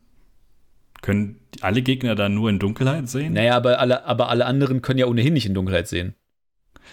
Können 1.02 1.40
alle 1.60 1.82
Gegner 1.82 2.14
dann 2.14 2.34
nur 2.34 2.50
in 2.50 2.58
Dunkelheit 2.58 3.08
sehen? 3.08 3.34
Naja, 3.34 3.56
aber 3.56 3.78
alle, 3.78 4.04
aber 4.04 4.28
alle 4.28 4.46
anderen 4.46 4.82
können 4.82 4.98
ja 4.98 5.06
ohnehin 5.06 5.32
nicht 5.32 5.46
in 5.46 5.54
Dunkelheit 5.54 5.88
sehen. 5.88 6.14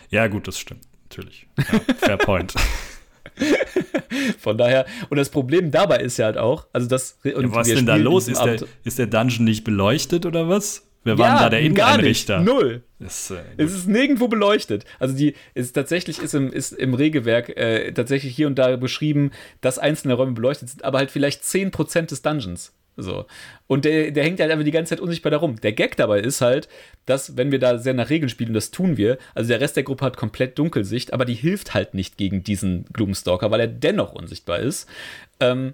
Ja, 0.10 0.28
gut, 0.28 0.48
das 0.48 0.60
stimmt. 0.60 0.82
Natürlich. 1.04 1.48
Ja, 1.58 1.80
fair 1.98 2.18
point. 2.18 2.54
Von 4.40 4.58
daher, 4.58 4.86
und 5.10 5.18
das 5.18 5.30
Problem 5.30 5.72
dabei 5.72 5.98
ist 5.98 6.18
ja 6.18 6.26
halt 6.26 6.38
auch, 6.38 6.68
also 6.74 6.88
das. 6.88 7.20
Ja, 7.24 7.34
was 7.36 7.68
ist 7.68 7.78
denn 7.78 7.86
da 7.86 7.96
los? 7.96 8.28
Ist 8.28 8.44
der, 8.44 8.60
ist 8.84 9.00
der 9.00 9.08
Dungeon 9.08 9.44
nicht 9.46 9.64
beleuchtet 9.64 10.26
oder 10.26 10.48
was? 10.48 10.84
Wer 11.04 11.20
war 11.20 11.28
ja, 11.28 11.40
da 11.44 11.50
der 11.50 11.62
Inneneinrichter? 11.62 12.40
Null. 12.42 12.82
Ist, 13.00 13.30
äh, 13.30 13.44
es 13.58 13.74
ist 13.74 13.88
nirgendwo 13.88 14.28
beleuchtet. 14.28 14.86
Also 14.98 15.16
die 15.16 15.36
ist 15.54 15.74
tatsächlich 15.74 16.20
ist 16.20 16.34
im, 16.34 16.52
ist 16.52 16.72
im 16.72 16.96
Regelwerk 16.96 17.56
äh, 17.56 17.92
tatsächlich 17.92 18.36
hier 18.36 18.48
und 18.48 18.56
da 18.58 18.76
beschrieben, 18.76 19.30
dass 19.62 19.78
einzelne 19.78 20.16
Räume 20.16 20.32
beleuchtet 20.32 20.70
sind, 20.70 20.84
aber 20.84 20.98
halt 20.98 21.12
vielleicht 21.12 21.44
10% 21.44 22.08
des 22.08 22.24
Dungeons. 22.24 22.74
So. 22.98 23.26
Und 23.68 23.86
der, 23.86 24.12
der 24.12 24.24
hängt 24.24 24.40
halt 24.40 24.52
einfach 24.52 24.64
die 24.64 24.72
ganze 24.72 24.92
Zeit 24.92 25.00
unsichtbar 25.02 25.32
da 25.32 25.38
rum. 25.38 25.60
Der 25.60 25.74
Gag 25.74 25.98
dabei 25.98 26.20
ist 26.20 26.42
halt, 26.42 26.70
dass, 27.06 27.36
wenn 27.36 27.52
wir 27.52 27.60
da 27.60 27.78
sehr 27.78 27.94
nach 27.94 28.10
Regeln 28.10 28.30
spielen, 28.30 28.54
das 28.54 28.72
tun 28.72 28.98
wir, 28.98 29.18
also 29.34 29.50
der 29.50 29.60
Rest 29.60 29.76
der 29.76 29.84
Gruppe 29.84 30.06
hat 30.06 30.18
komplett 30.18 30.58
Dunkelsicht, 30.58 31.14
aber 31.14 31.26
die 31.26 31.34
hilft 31.34 31.74
halt 31.74 31.94
nicht 31.94 32.18
gegen 32.18 32.44
diesen 32.44 32.86
Gloomstalker, 32.94 33.52
weil 33.52 33.60
er 33.60 33.68
dennoch 33.68 34.14
unsichtbar 34.14 34.60
ist. 34.60 34.88
Ähm, 35.40 35.74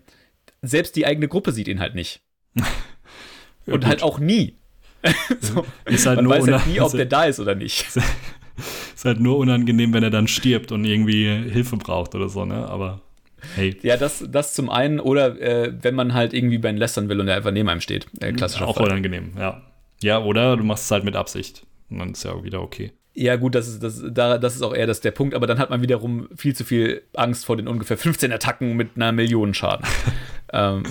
selbst 0.62 0.96
die 0.96 1.06
eigene 1.06 1.28
Gruppe 1.28 1.52
sieht 1.52 1.68
ihn 1.68 1.80
halt 1.80 1.96
nicht. 1.96 2.22
ja, 2.56 3.74
Und 3.74 3.86
halt 3.86 4.04
auch 4.04 4.20
nie. 4.20 4.56
so. 5.40 5.66
Ist 5.86 6.06
halt 6.06 6.18
Man 6.18 6.26
nur 6.26 6.34
weiß 6.36 6.48
halt 6.48 6.68
nie, 6.68 6.80
ob 6.80 6.92
der 6.92 7.06
da 7.06 7.26
ist 7.26 7.40
oder 7.40 7.56
nicht. 7.56 7.86
ist 8.96 9.06
halt 9.06 9.20
nur 9.20 9.38
unangenehm, 9.38 9.94
wenn 9.94 10.04
er 10.04 10.10
dann 10.10 10.28
stirbt 10.28 10.72
und 10.72 10.86
irgendwie 10.86 11.26
Hilfe 11.50 11.78
braucht 11.78 12.16
oder 12.16 12.30
so, 12.30 12.46
ne? 12.46 12.68
Aber 12.68 13.02
Hey. 13.56 13.78
Ja, 13.82 13.98
das, 13.98 14.24
das 14.30 14.54
zum 14.54 14.70
einen 14.70 15.00
oder 15.00 15.40
äh, 15.42 15.74
wenn 15.82 15.96
man 15.96 16.14
halt 16.14 16.34
irgendwie 16.34 16.58
Ben 16.58 16.78
lästern 16.78 17.10
will 17.10 17.20
und 17.20 17.28
er 17.28 17.36
einfach 17.36 17.52
neben 17.52 17.70
einem 17.70 17.82
steht. 17.82 18.08
Äh, 18.20 18.34
klassischer 18.34 18.68
Auch 18.68 18.78
Fall. 18.78 18.86
unangenehm, 18.88 19.32
ja. 19.38 19.62
Ja, 20.02 20.20
oder 20.20 20.58
du 20.58 20.64
machst 20.64 20.86
es 20.86 20.92
halt 20.92 21.04
mit 21.04 21.16
Absicht. 21.16 21.66
Und 21.90 22.00
dann 22.00 22.12
ist 22.12 22.24
ja 22.24 22.44
wieder 22.44 22.62
okay. 22.62 22.92
Ja, 23.14 23.36
gut, 23.36 23.56
das 23.56 23.68
ist, 23.68 23.84
das, 23.84 24.02
da, 24.10 24.38
das 24.38 24.56
ist 24.56 24.62
auch 24.62 24.74
eher 24.74 24.88
das, 24.88 25.02
der 25.02 25.12
Punkt, 25.12 25.36
aber 25.36 25.46
dann 25.46 25.60
hat 25.60 25.70
man 25.70 25.82
wiederum 25.82 26.30
viel 26.36 26.56
zu 26.56 26.64
viel 26.64 27.02
Angst 27.14 27.46
vor 27.46 27.58
den 27.58 27.68
ungefähr 27.68 27.98
15 27.98 28.32
Attacken 28.32 28.78
mit 28.78 28.92
einer 28.96 29.12
Million 29.12 29.54
Schaden. 29.54 29.86
ähm, 30.54 30.84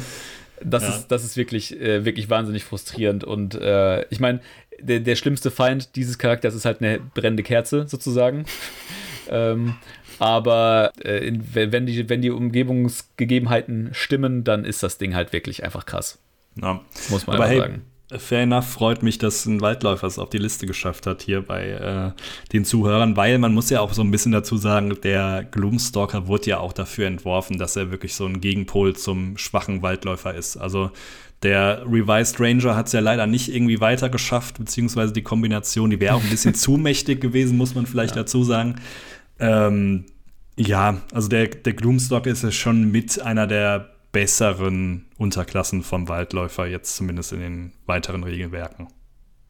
das, 0.63 0.83
ja. 0.83 0.89
ist, 0.91 1.09
das 1.09 1.25
ist 1.25 1.37
wirklich, 1.39 1.81
äh, 1.81 2.05
wirklich 2.05 2.29
wahnsinnig 2.29 2.65
frustrierend. 2.65 3.25
Und 3.25 3.55
äh, 3.55 4.05
ich 4.11 4.21
meine, 4.21 4.41
der, 4.79 5.01
der 5.01 5.17
schlimmste 5.17 5.51
Feind 5.51 5.97
dieses 5.97 6.19
Charakters 6.19 6.55
ist 6.55 6.67
halt 6.67 6.83
eine 6.83 7.01
brennende 7.01 7.43
Kerze, 7.43 7.87
sozusagen. 7.89 8.45
ähm, 9.31 9.77
aber 10.21 10.93
äh, 11.03 11.27
in, 11.27 11.43
wenn, 11.55 11.87
die, 11.87 12.09
wenn 12.09 12.23
die 12.23 12.31
Umgebungsgegebenheiten 12.31 13.91
stimmen, 13.93 14.45
dann 14.45 14.65
ist 14.65 14.83
das 14.83 14.99
Ding 14.99 15.15
halt 15.15 15.33
wirklich 15.33 15.65
einfach 15.65 15.87
krass. 15.87 16.19
Ja. 16.61 16.81
Muss 17.09 17.27
man 17.27 17.37
aber 17.37 17.49
hey, 17.49 17.59
sagen. 17.59 17.83
Fair 18.19 18.43
enough, 18.43 18.67
freut 18.67 19.05
mich, 19.05 19.19
dass 19.19 19.47
ein 19.47 19.61
Waldläufer 19.61 20.07
es 20.07 20.19
auf 20.19 20.31
die 20.31 20.39
Liste 20.39 20.67
geschafft 20.67 21.07
hat 21.07 21.23
hier 21.23 21.43
bei 21.43 21.69
äh, 21.69 22.11
den 22.53 22.65
Zuhörern, 22.65 23.17
weil 23.17 23.39
man 23.39 23.55
muss 23.55 23.71
ja 23.71 23.81
auch 23.81 23.93
so 23.93 24.03
ein 24.03 24.11
bisschen 24.11 24.33
dazu 24.33 24.57
sagen, 24.57 24.97
der 25.03 25.47
Gloomstalker 25.49 26.27
wurde 26.27 26.51
ja 26.51 26.59
auch 26.59 26.73
dafür 26.73 27.07
entworfen, 27.07 27.57
dass 27.59 27.77
er 27.77 27.93
wirklich 27.93 28.15
so 28.15 28.27
ein 28.27 28.41
Gegenpol 28.41 28.97
zum 28.97 29.39
schwachen 29.39 29.83
Waldläufer 29.83 30.35
ist. 30.35 30.57
Also 30.57 30.91
der 31.45 31.85
Revised 31.87 32.41
Ranger 32.41 32.75
hat 32.77 32.89
es 32.89 32.93
ja 32.93 33.01
leider 33.01 33.27
nicht 33.29 33.55
irgendwie 33.55 33.81
weiter 33.81 34.09
geschafft, 34.09 34.59
beziehungsweise 34.59 35.13
die 35.13 35.23
Kombination, 35.23 35.91
die 35.91 36.01
wäre 36.01 36.17
auch 36.17 36.23
ein 36.23 36.31
bisschen 36.31 36.55
zu 36.57 36.73
mächtig 36.73 37.21
gewesen, 37.21 37.57
muss 37.57 37.77
man 37.77 37.87
vielleicht 37.87 38.17
ja. 38.17 38.23
dazu 38.23 38.43
sagen. 38.43 38.75
Ähm, 39.41 40.07
ja, 40.57 41.01
also 41.13 41.29
der, 41.29 41.49
der 41.49 41.73
Gloomstock 41.73 42.27
ist 42.27 42.45
ja 42.45 42.51
schon 42.51 42.91
mit 42.91 43.21
einer 43.21 43.47
der 43.47 43.91
besseren 44.13 45.07
Unterklassen 45.17 45.83
vom 45.83 46.09
Waldläufer, 46.09 46.67
jetzt 46.67 46.97
zumindest 46.97 47.33
in 47.33 47.41
den 47.41 47.73
weiteren 47.87 48.25
Regelwerken. 48.25 48.89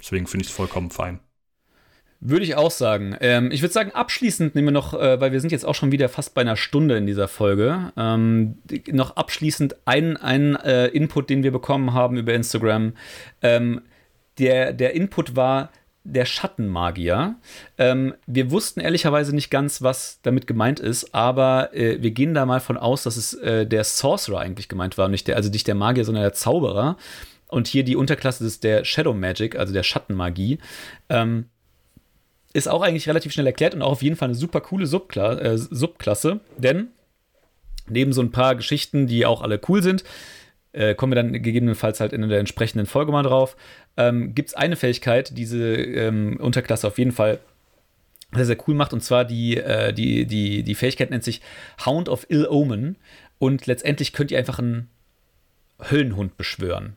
Deswegen 0.00 0.26
finde 0.26 0.44
ich 0.44 0.50
es 0.50 0.56
vollkommen 0.56 0.90
fein. 0.90 1.20
Würde 2.22 2.44
ich 2.44 2.54
auch 2.54 2.70
sagen. 2.70 3.16
Ähm, 3.20 3.50
ich 3.50 3.62
würde 3.62 3.72
sagen, 3.72 3.92
abschließend 3.92 4.54
nehmen 4.54 4.68
wir 4.68 4.72
noch, 4.72 4.92
äh, 4.92 5.18
weil 5.20 5.32
wir 5.32 5.40
sind 5.40 5.52
jetzt 5.52 5.64
auch 5.64 5.74
schon 5.74 5.90
wieder 5.90 6.10
fast 6.10 6.34
bei 6.34 6.42
einer 6.42 6.56
Stunde 6.56 6.98
in 6.98 7.06
dieser 7.06 7.28
Folge, 7.28 7.92
ähm, 7.96 8.58
noch 8.88 9.16
abschließend 9.16 9.76
einen, 9.86 10.56
äh, 10.56 10.88
Input, 10.88 11.30
den 11.30 11.42
wir 11.42 11.50
bekommen 11.50 11.94
haben 11.94 12.18
über 12.18 12.34
Instagram. 12.34 12.92
Ähm, 13.40 13.80
der, 14.38 14.74
der 14.74 14.94
Input 14.94 15.34
war, 15.34 15.70
der 16.04 16.24
Schattenmagier. 16.24 17.36
Ähm, 17.78 18.14
wir 18.26 18.50
wussten 18.50 18.80
ehrlicherweise 18.80 19.34
nicht 19.34 19.50
ganz, 19.50 19.82
was 19.82 20.20
damit 20.22 20.46
gemeint 20.46 20.80
ist, 20.80 21.14
aber 21.14 21.74
äh, 21.74 22.02
wir 22.02 22.10
gehen 22.10 22.34
da 22.34 22.46
mal 22.46 22.60
von 22.60 22.76
aus, 22.76 23.02
dass 23.02 23.16
es 23.16 23.34
äh, 23.34 23.66
der 23.66 23.84
Sorcerer 23.84 24.40
eigentlich 24.40 24.68
gemeint 24.68 24.96
war, 24.98 25.08
nicht 25.08 25.28
der, 25.28 25.36
also 25.36 25.50
nicht 25.50 25.66
der 25.66 25.74
Magier, 25.74 26.04
sondern 26.04 26.22
der 26.22 26.32
Zauberer. 26.32 26.96
Und 27.48 27.66
hier 27.66 27.84
die 27.84 27.96
Unterklasse 27.96 28.44
ist 28.46 28.64
der 28.64 28.84
Shadow 28.84 29.12
Magic, 29.12 29.56
also 29.56 29.72
der 29.72 29.82
Schattenmagie. 29.82 30.58
Ähm, 31.08 31.46
ist 32.52 32.68
auch 32.68 32.82
eigentlich 32.82 33.08
relativ 33.08 33.32
schnell 33.32 33.46
erklärt 33.46 33.74
und 33.74 33.82
auch 33.82 33.92
auf 33.92 34.02
jeden 34.02 34.16
Fall 34.16 34.28
eine 34.28 34.34
super 34.34 34.60
coole 34.60 34.86
Subkla 34.86 35.38
äh, 35.38 35.58
Subklasse, 35.58 36.40
denn 36.56 36.88
neben 37.88 38.12
so 38.12 38.22
ein 38.22 38.30
paar 38.30 38.56
Geschichten, 38.56 39.06
die 39.06 39.26
auch 39.26 39.42
alle 39.42 39.60
cool 39.68 39.82
sind, 39.82 40.04
äh, 40.72 40.94
kommen 40.94 41.12
wir 41.12 41.16
dann 41.16 41.32
gegebenenfalls 41.32 42.00
halt 42.00 42.12
in 42.12 42.28
der 42.28 42.38
entsprechenden 42.38 42.86
Folge 42.86 43.12
mal 43.12 43.22
drauf, 43.22 43.56
ähm, 43.96 44.34
gibt 44.34 44.50
es 44.50 44.54
eine 44.54 44.76
Fähigkeit, 44.76 45.36
diese 45.36 45.74
ähm, 45.74 46.36
Unterklasse 46.40 46.86
auf 46.86 46.98
jeden 46.98 47.12
Fall 47.12 47.40
sehr, 48.32 48.46
sehr 48.46 48.68
cool 48.68 48.74
macht. 48.74 48.92
Und 48.92 49.02
zwar 49.02 49.24
die, 49.24 49.56
äh, 49.56 49.92
die, 49.92 50.26
die, 50.26 50.62
die 50.62 50.74
Fähigkeit 50.74 51.10
nennt 51.10 51.24
sich 51.24 51.40
Hound 51.84 52.08
of 52.08 52.26
Ill 52.28 52.46
Omen. 52.48 52.96
Und 53.38 53.66
letztendlich 53.66 54.12
könnt 54.12 54.30
ihr 54.30 54.38
einfach 54.38 54.58
einen 54.58 54.88
Höllenhund 55.90 56.36
beschwören. 56.36 56.96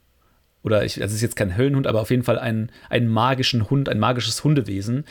Oder 0.63 0.85
ich, 0.85 1.01
also 1.01 1.11
es 1.11 1.15
ist 1.17 1.21
jetzt 1.21 1.35
kein 1.35 1.57
Höllenhund, 1.57 1.87
aber 1.87 2.01
auf 2.01 2.09
jeden 2.09 2.23
Fall 2.23 2.39
einen, 2.39 2.71
einen 2.89 3.07
magischen 3.07 3.69
Hund, 3.69 3.89
ein 3.89 3.99
magisches 3.99 4.43
Hundewesen, 4.43 5.03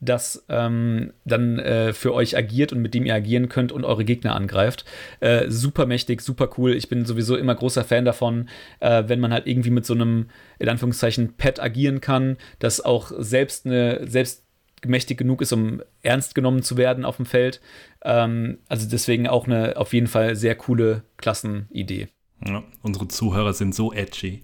das 0.00 0.44
ähm, 0.48 1.12
dann 1.24 1.58
äh, 1.58 1.92
für 1.92 2.12
euch 2.12 2.36
agiert 2.36 2.72
und 2.72 2.82
mit 2.82 2.92
dem 2.92 3.06
ihr 3.06 3.14
agieren 3.14 3.48
könnt 3.48 3.72
und 3.72 3.84
eure 3.84 4.04
Gegner 4.04 4.34
angreift. 4.34 4.84
Äh, 5.20 5.48
super 5.48 5.86
mächtig, 5.86 6.20
super 6.22 6.50
cool. 6.58 6.74
Ich 6.74 6.88
bin 6.88 7.04
sowieso 7.04 7.36
immer 7.36 7.54
großer 7.54 7.84
Fan 7.84 8.04
davon, 8.04 8.48
äh, 8.80 9.04
wenn 9.06 9.20
man 9.20 9.32
halt 9.32 9.46
irgendwie 9.46 9.70
mit 9.70 9.86
so 9.86 9.94
einem, 9.94 10.26
in 10.58 10.68
Anführungszeichen, 10.68 11.34
Pet 11.34 11.60
agieren 11.60 12.00
kann, 12.00 12.36
das 12.58 12.84
auch 12.84 13.12
selbst 13.16 13.64
eine, 13.66 14.06
selbst 14.08 14.44
mächtig 14.84 15.18
genug 15.18 15.40
ist, 15.40 15.52
um 15.52 15.82
ernst 16.02 16.34
genommen 16.34 16.62
zu 16.62 16.76
werden 16.76 17.04
auf 17.04 17.16
dem 17.16 17.26
Feld. 17.26 17.60
Ähm, 18.04 18.58
also 18.68 18.88
deswegen 18.88 19.28
auch 19.28 19.46
eine 19.46 19.76
auf 19.76 19.92
jeden 19.92 20.06
Fall 20.06 20.36
sehr 20.36 20.54
coole 20.56 21.04
Klassenidee. 21.16 22.08
Ja, 22.44 22.64
unsere 22.82 23.08
Zuhörer 23.08 23.52
sind 23.52 23.74
so 23.74 23.92
edgy. 23.92 24.42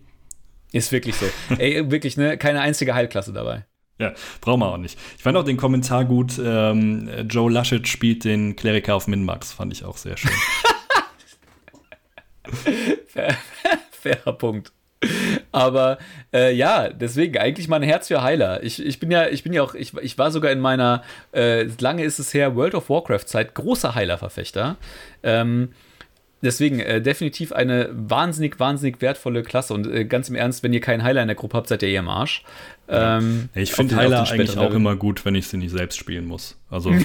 Ist 0.73 0.93
wirklich 0.93 1.17
so. 1.17 1.27
Ey, 1.59 1.91
wirklich, 1.91 2.17
ne? 2.17 2.39
Keine 2.39 2.61
einzige 2.61 2.95
Heilklasse 2.95 3.33
dabei. 3.33 3.67
Ja, 3.99 4.15
brauchen 4.41 4.61
wir 4.61 4.73
auch 4.73 4.79
nicht. 4.79 4.99
Ich 5.17 5.23
fand 5.23 5.37
auch 5.37 5.45
den 5.45 5.57
Kommentar 5.57 6.05
gut, 6.05 6.41
ähm, 6.43 7.09
Joe 7.29 7.53
Laschet 7.53 7.87
spielt 7.87 8.25
den 8.25 8.57
Kleriker 8.57 8.97
auf 8.97 9.07
Minmax, 9.07 9.53
fand 9.53 9.73
ich 9.73 9.85
auch 9.85 9.97
sehr 9.97 10.17
schön. 10.17 10.33
Fair, 13.07 13.37
fairer 13.91 14.33
Punkt. 14.33 14.73
Aber 15.51 15.99
äh, 16.33 16.55
ja, 16.55 16.89
deswegen 16.89 17.39
eigentlich 17.39 17.69
mein 17.69 17.83
Herz 17.83 18.09
für 18.09 18.23
Heiler. 18.23 18.63
Ich, 18.63 18.85
ich 18.85 18.99
bin 18.99 19.11
ja, 19.11 19.29
ich 19.29 19.43
bin 19.43 19.53
ja 19.53 19.63
auch, 19.63 19.75
ich, 19.75 19.97
ich 19.99 20.19
war 20.19 20.31
sogar 20.31 20.53
in 20.53 20.61
meiner, 20.61 21.03
äh, 21.33 21.65
lange 21.81 22.05
ist 22.05 22.19
es 22.19 22.33
her, 22.35 22.57
World 22.57 22.75
of 22.75 22.89
Warcraft-Zeit 22.89 23.55
großer 23.55 23.95
Heilerverfechter. 23.95 24.77
Ähm, 25.23 25.73
deswegen 26.43 26.81
äh, 26.81 27.01
definitiv 27.01 27.53
eine 27.53 27.89
wahnsinnig, 27.93 28.59
wahnsinnig 28.61 29.01
wertvolle 29.01 29.43
Klasse. 29.43 29.75
Und 29.75 29.87
äh, 29.87 30.05
ganz 30.05 30.29
im 30.29 30.35
Ernst, 30.35 30.63
wenn 30.63 30.73
ihr 30.73 30.81
keinen 30.81 31.03
Heiler 31.03 31.23
in 31.23 31.29
der 31.29 31.37
Gruppe 31.37 31.57
habt, 31.57 31.69
seid 31.69 31.83
ihr 31.83 31.89
eher 31.89 32.01
im 32.01 32.09
Arsch. 32.09 32.45
Ähm, 32.89 33.49
ja, 33.55 33.63
ich 33.63 33.73
finde 33.73 33.97
Heiler 33.97 34.29
eigentlich 34.31 34.59
auch 34.59 34.75
immer 34.75 34.97
gut, 34.97 35.25
wenn 35.25 35.35
ich 35.35 35.49
sie 35.49 35.57
nicht 35.57 35.71
selbst 35.71 35.97
spielen 35.97 36.27
muss. 36.27 36.59
Also. 36.69 36.93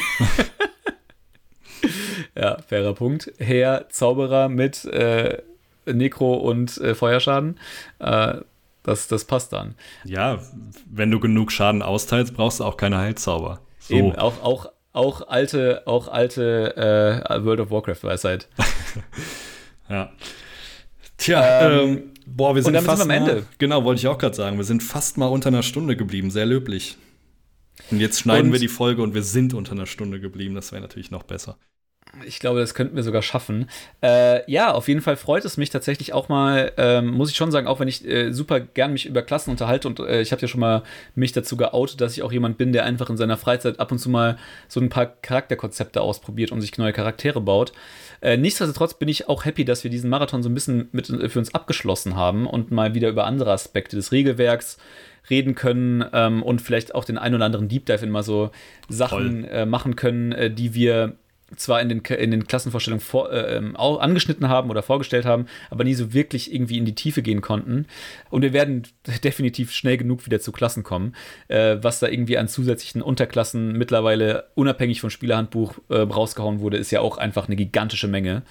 ja, 2.35 2.57
fairer 2.67 2.93
Punkt. 2.93 3.31
Herr 3.37 3.87
Zauberer 3.89 4.49
mit 4.49 4.85
äh, 4.85 5.41
Nekro 5.85 6.33
und 6.33 6.77
äh, 6.77 6.95
Feuerschaden. 6.95 7.59
Äh, 7.99 8.35
das, 8.83 9.07
das 9.07 9.25
passt 9.25 9.51
dann. 9.51 9.75
Ja, 10.05 10.39
wenn 10.89 11.11
du 11.11 11.19
genug 11.19 11.51
Schaden 11.51 11.81
austeilst, 11.81 12.33
brauchst 12.33 12.61
du 12.61 12.63
auch 12.63 12.77
keine 12.77 12.97
Heilzauber. 12.97 13.59
So. 13.79 13.95
Eben, 13.95 14.15
auch, 14.15 14.41
auch, 14.41 14.71
auch 14.97 15.27
alte, 15.27 15.83
auch 15.85 16.07
alte 16.07 16.75
äh, 16.75 17.45
World 17.45 17.59
of 17.61 17.71
Warcraft-Weisheit. 17.71 18.49
ja. 19.89 20.11
Tja, 21.17 21.61
ähm, 21.61 21.89
ähm, 21.89 22.13
boah, 22.25 22.55
wir 22.55 22.63
sind 22.63 22.75
fast 22.81 23.01
sind 23.01 23.09
wir 23.09 23.15
am 23.15 23.21
Ende. 23.21 23.41
Mal, 23.41 23.45
genau, 23.59 23.83
wollte 23.83 23.99
ich 23.99 24.07
auch 24.07 24.17
gerade 24.17 24.35
sagen. 24.35 24.57
Wir 24.57 24.65
sind 24.65 24.81
fast 24.81 25.17
mal 25.17 25.27
unter 25.27 25.47
einer 25.47 25.63
Stunde 25.63 25.95
geblieben. 25.95 26.31
Sehr 26.31 26.45
löblich. 26.45 26.97
Und 27.91 27.99
jetzt 27.99 28.19
schneiden 28.19 28.47
und, 28.47 28.53
wir 28.53 28.59
die 28.59 28.67
Folge 28.67 29.03
und 29.03 29.13
wir 29.13 29.23
sind 29.23 29.53
unter 29.53 29.73
einer 29.73 29.85
Stunde 29.85 30.19
geblieben. 30.19 30.55
Das 30.55 30.71
wäre 30.71 30.81
natürlich 30.81 31.11
noch 31.11 31.23
besser. 31.23 31.57
Ich 32.25 32.39
glaube, 32.39 32.59
das 32.59 32.73
könnten 32.73 32.95
wir 32.95 33.03
sogar 33.03 33.21
schaffen. 33.21 33.69
Äh, 34.01 34.49
ja, 34.51 34.71
auf 34.71 34.87
jeden 34.87 35.01
Fall 35.01 35.17
freut 35.17 35.45
es 35.45 35.57
mich 35.57 35.69
tatsächlich 35.69 36.13
auch 36.13 36.29
mal, 36.29 36.71
ähm, 36.77 37.07
muss 37.07 37.29
ich 37.29 37.37
schon 37.37 37.51
sagen, 37.51 37.67
auch 37.67 37.79
wenn 37.79 37.87
ich 37.87 38.05
äh, 38.07 38.31
super 38.31 38.59
gern 38.59 38.93
mich 38.93 39.05
über 39.05 39.21
Klassen 39.21 39.51
unterhalte 39.51 39.87
und 39.87 39.99
äh, 39.99 40.21
ich 40.21 40.31
habe 40.31 40.41
ja 40.41 40.47
schon 40.47 40.59
mal 40.59 40.83
mich 41.15 41.31
dazu 41.31 41.57
geoutet, 41.57 42.01
dass 42.01 42.13
ich 42.13 42.23
auch 42.23 42.31
jemand 42.31 42.57
bin, 42.57 42.73
der 42.73 42.85
einfach 42.85 43.09
in 43.09 43.17
seiner 43.17 43.37
Freizeit 43.37 43.79
ab 43.79 43.91
und 43.91 43.99
zu 43.99 44.09
mal 44.09 44.37
so 44.67 44.79
ein 44.79 44.89
paar 44.89 45.05
Charakterkonzepte 45.05 46.01
ausprobiert 46.01 46.51
und 46.51 46.61
sich 46.61 46.77
neue 46.77 46.93
Charaktere 46.93 47.41
baut. 47.41 47.73
Äh, 48.21 48.37
nichtsdestotrotz 48.37 48.95
bin 48.95 49.09
ich 49.09 49.29
auch 49.29 49.45
happy, 49.45 49.65
dass 49.65 49.83
wir 49.83 49.91
diesen 49.91 50.09
Marathon 50.09 50.43
so 50.43 50.49
ein 50.49 50.53
bisschen 50.53 50.89
mit, 50.91 51.09
äh, 51.09 51.29
für 51.29 51.39
uns 51.39 51.53
abgeschlossen 51.53 52.15
haben 52.15 52.47
und 52.47 52.71
mal 52.71 52.93
wieder 52.93 53.09
über 53.09 53.25
andere 53.25 53.51
Aspekte 53.51 53.95
des 53.95 54.11
Regelwerks 54.11 54.77
reden 55.29 55.55
können 55.55 56.05
ähm, 56.13 56.41
und 56.41 56.61
vielleicht 56.61 56.95
auch 56.95 57.03
den 57.03 57.17
ein 57.17 57.35
oder 57.35 57.45
anderen 57.45 57.67
Deep 57.67 57.85
Dive 57.85 58.03
in 58.03 58.11
mal 58.11 58.23
so 58.23 58.51
Sachen 58.87 59.43
äh, 59.45 59.65
machen 59.65 59.95
können, 59.95 60.55
die 60.55 60.73
wir 60.73 61.17
zwar 61.55 61.81
in 61.81 61.89
den, 61.89 61.99
in 61.99 62.31
den 62.31 62.47
Klassenvorstellungen 62.47 63.03
vor, 63.03 63.31
äh, 63.31 63.57
ähm, 63.57 63.77
angeschnitten 63.77 64.49
haben 64.49 64.69
oder 64.69 64.83
vorgestellt 64.83 65.25
haben, 65.25 65.47
aber 65.69 65.83
nie 65.83 65.93
so 65.93 66.13
wirklich 66.13 66.53
irgendwie 66.53 66.77
in 66.77 66.85
die 66.85 66.95
Tiefe 66.95 67.21
gehen 67.21 67.41
konnten. 67.41 67.85
Und 68.29 68.41
wir 68.41 68.53
werden 68.53 68.83
definitiv 69.23 69.71
schnell 69.71 69.97
genug 69.97 70.25
wieder 70.25 70.39
zu 70.39 70.51
Klassen 70.51 70.83
kommen, 70.83 71.15
äh, 71.47 71.77
was 71.81 71.99
da 71.99 72.07
irgendwie 72.07 72.37
an 72.37 72.47
zusätzlichen 72.47 73.01
Unterklassen 73.01 73.73
mittlerweile 73.73 74.49
unabhängig 74.55 74.99
vom 74.99 75.09
Spielerhandbuch 75.09 75.75
äh, 75.89 75.99
rausgehauen 75.99 76.59
wurde, 76.59 76.77
ist 76.77 76.91
ja 76.91 76.99
auch 76.99 77.17
einfach 77.17 77.47
eine 77.47 77.55
gigantische 77.55 78.07
Menge. 78.07 78.43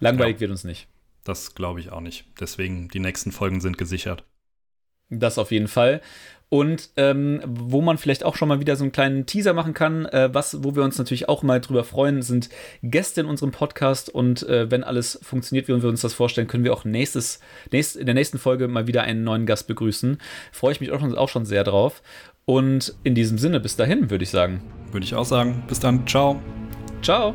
Langweilig 0.00 0.36
ja, 0.36 0.40
wird 0.40 0.50
uns 0.52 0.64
nicht. 0.64 0.88
Das 1.24 1.54
glaube 1.54 1.80
ich 1.80 1.92
auch 1.92 2.00
nicht. 2.00 2.24
Deswegen, 2.40 2.88
die 2.88 3.00
nächsten 3.00 3.32
Folgen 3.32 3.60
sind 3.60 3.78
gesichert. 3.78 4.24
Das 5.10 5.38
auf 5.38 5.50
jeden 5.50 5.68
Fall. 5.68 6.00
Und 6.52 6.90
ähm, 6.98 7.40
wo 7.46 7.80
man 7.80 7.96
vielleicht 7.96 8.24
auch 8.24 8.36
schon 8.36 8.46
mal 8.46 8.60
wieder 8.60 8.76
so 8.76 8.84
einen 8.84 8.92
kleinen 8.92 9.24
Teaser 9.24 9.54
machen 9.54 9.72
kann, 9.72 10.04
äh, 10.04 10.28
was, 10.34 10.62
wo 10.62 10.76
wir 10.76 10.82
uns 10.82 10.98
natürlich 10.98 11.26
auch 11.26 11.42
mal 11.42 11.62
drüber 11.62 11.82
freuen, 11.82 12.20
sind 12.20 12.50
Gäste 12.82 13.22
in 13.22 13.26
unserem 13.26 13.52
Podcast. 13.52 14.10
Und 14.10 14.46
äh, 14.50 14.70
wenn 14.70 14.84
alles 14.84 15.18
funktioniert, 15.22 15.66
wie 15.68 15.82
wir 15.82 15.88
uns 15.88 16.02
das 16.02 16.12
vorstellen, 16.12 16.48
können 16.48 16.64
wir 16.64 16.74
auch 16.74 16.84
nächstes, 16.84 17.40
nächst, 17.70 17.96
in 17.96 18.04
der 18.04 18.14
nächsten 18.14 18.36
Folge 18.36 18.68
mal 18.68 18.86
wieder 18.86 19.04
einen 19.04 19.24
neuen 19.24 19.46
Gast 19.46 19.66
begrüßen. 19.66 20.18
Freue 20.52 20.72
ich 20.72 20.82
mich 20.82 20.92
auch 20.92 21.00
schon, 21.00 21.16
auch 21.16 21.30
schon 21.30 21.46
sehr 21.46 21.64
drauf. 21.64 22.02
Und 22.44 22.92
in 23.02 23.14
diesem 23.14 23.38
Sinne, 23.38 23.58
bis 23.58 23.76
dahin, 23.76 24.10
würde 24.10 24.24
ich 24.24 24.30
sagen. 24.30 24.60
Würde 24.90 25.04
ich 25.04 25.14
auch 25.14 25.24
sagen. 25.24 25.64
Bis 25.68 25.80
dann. 25.80 26.06
Ciao. 26.06 26.38
Ciao. 27.00 27.34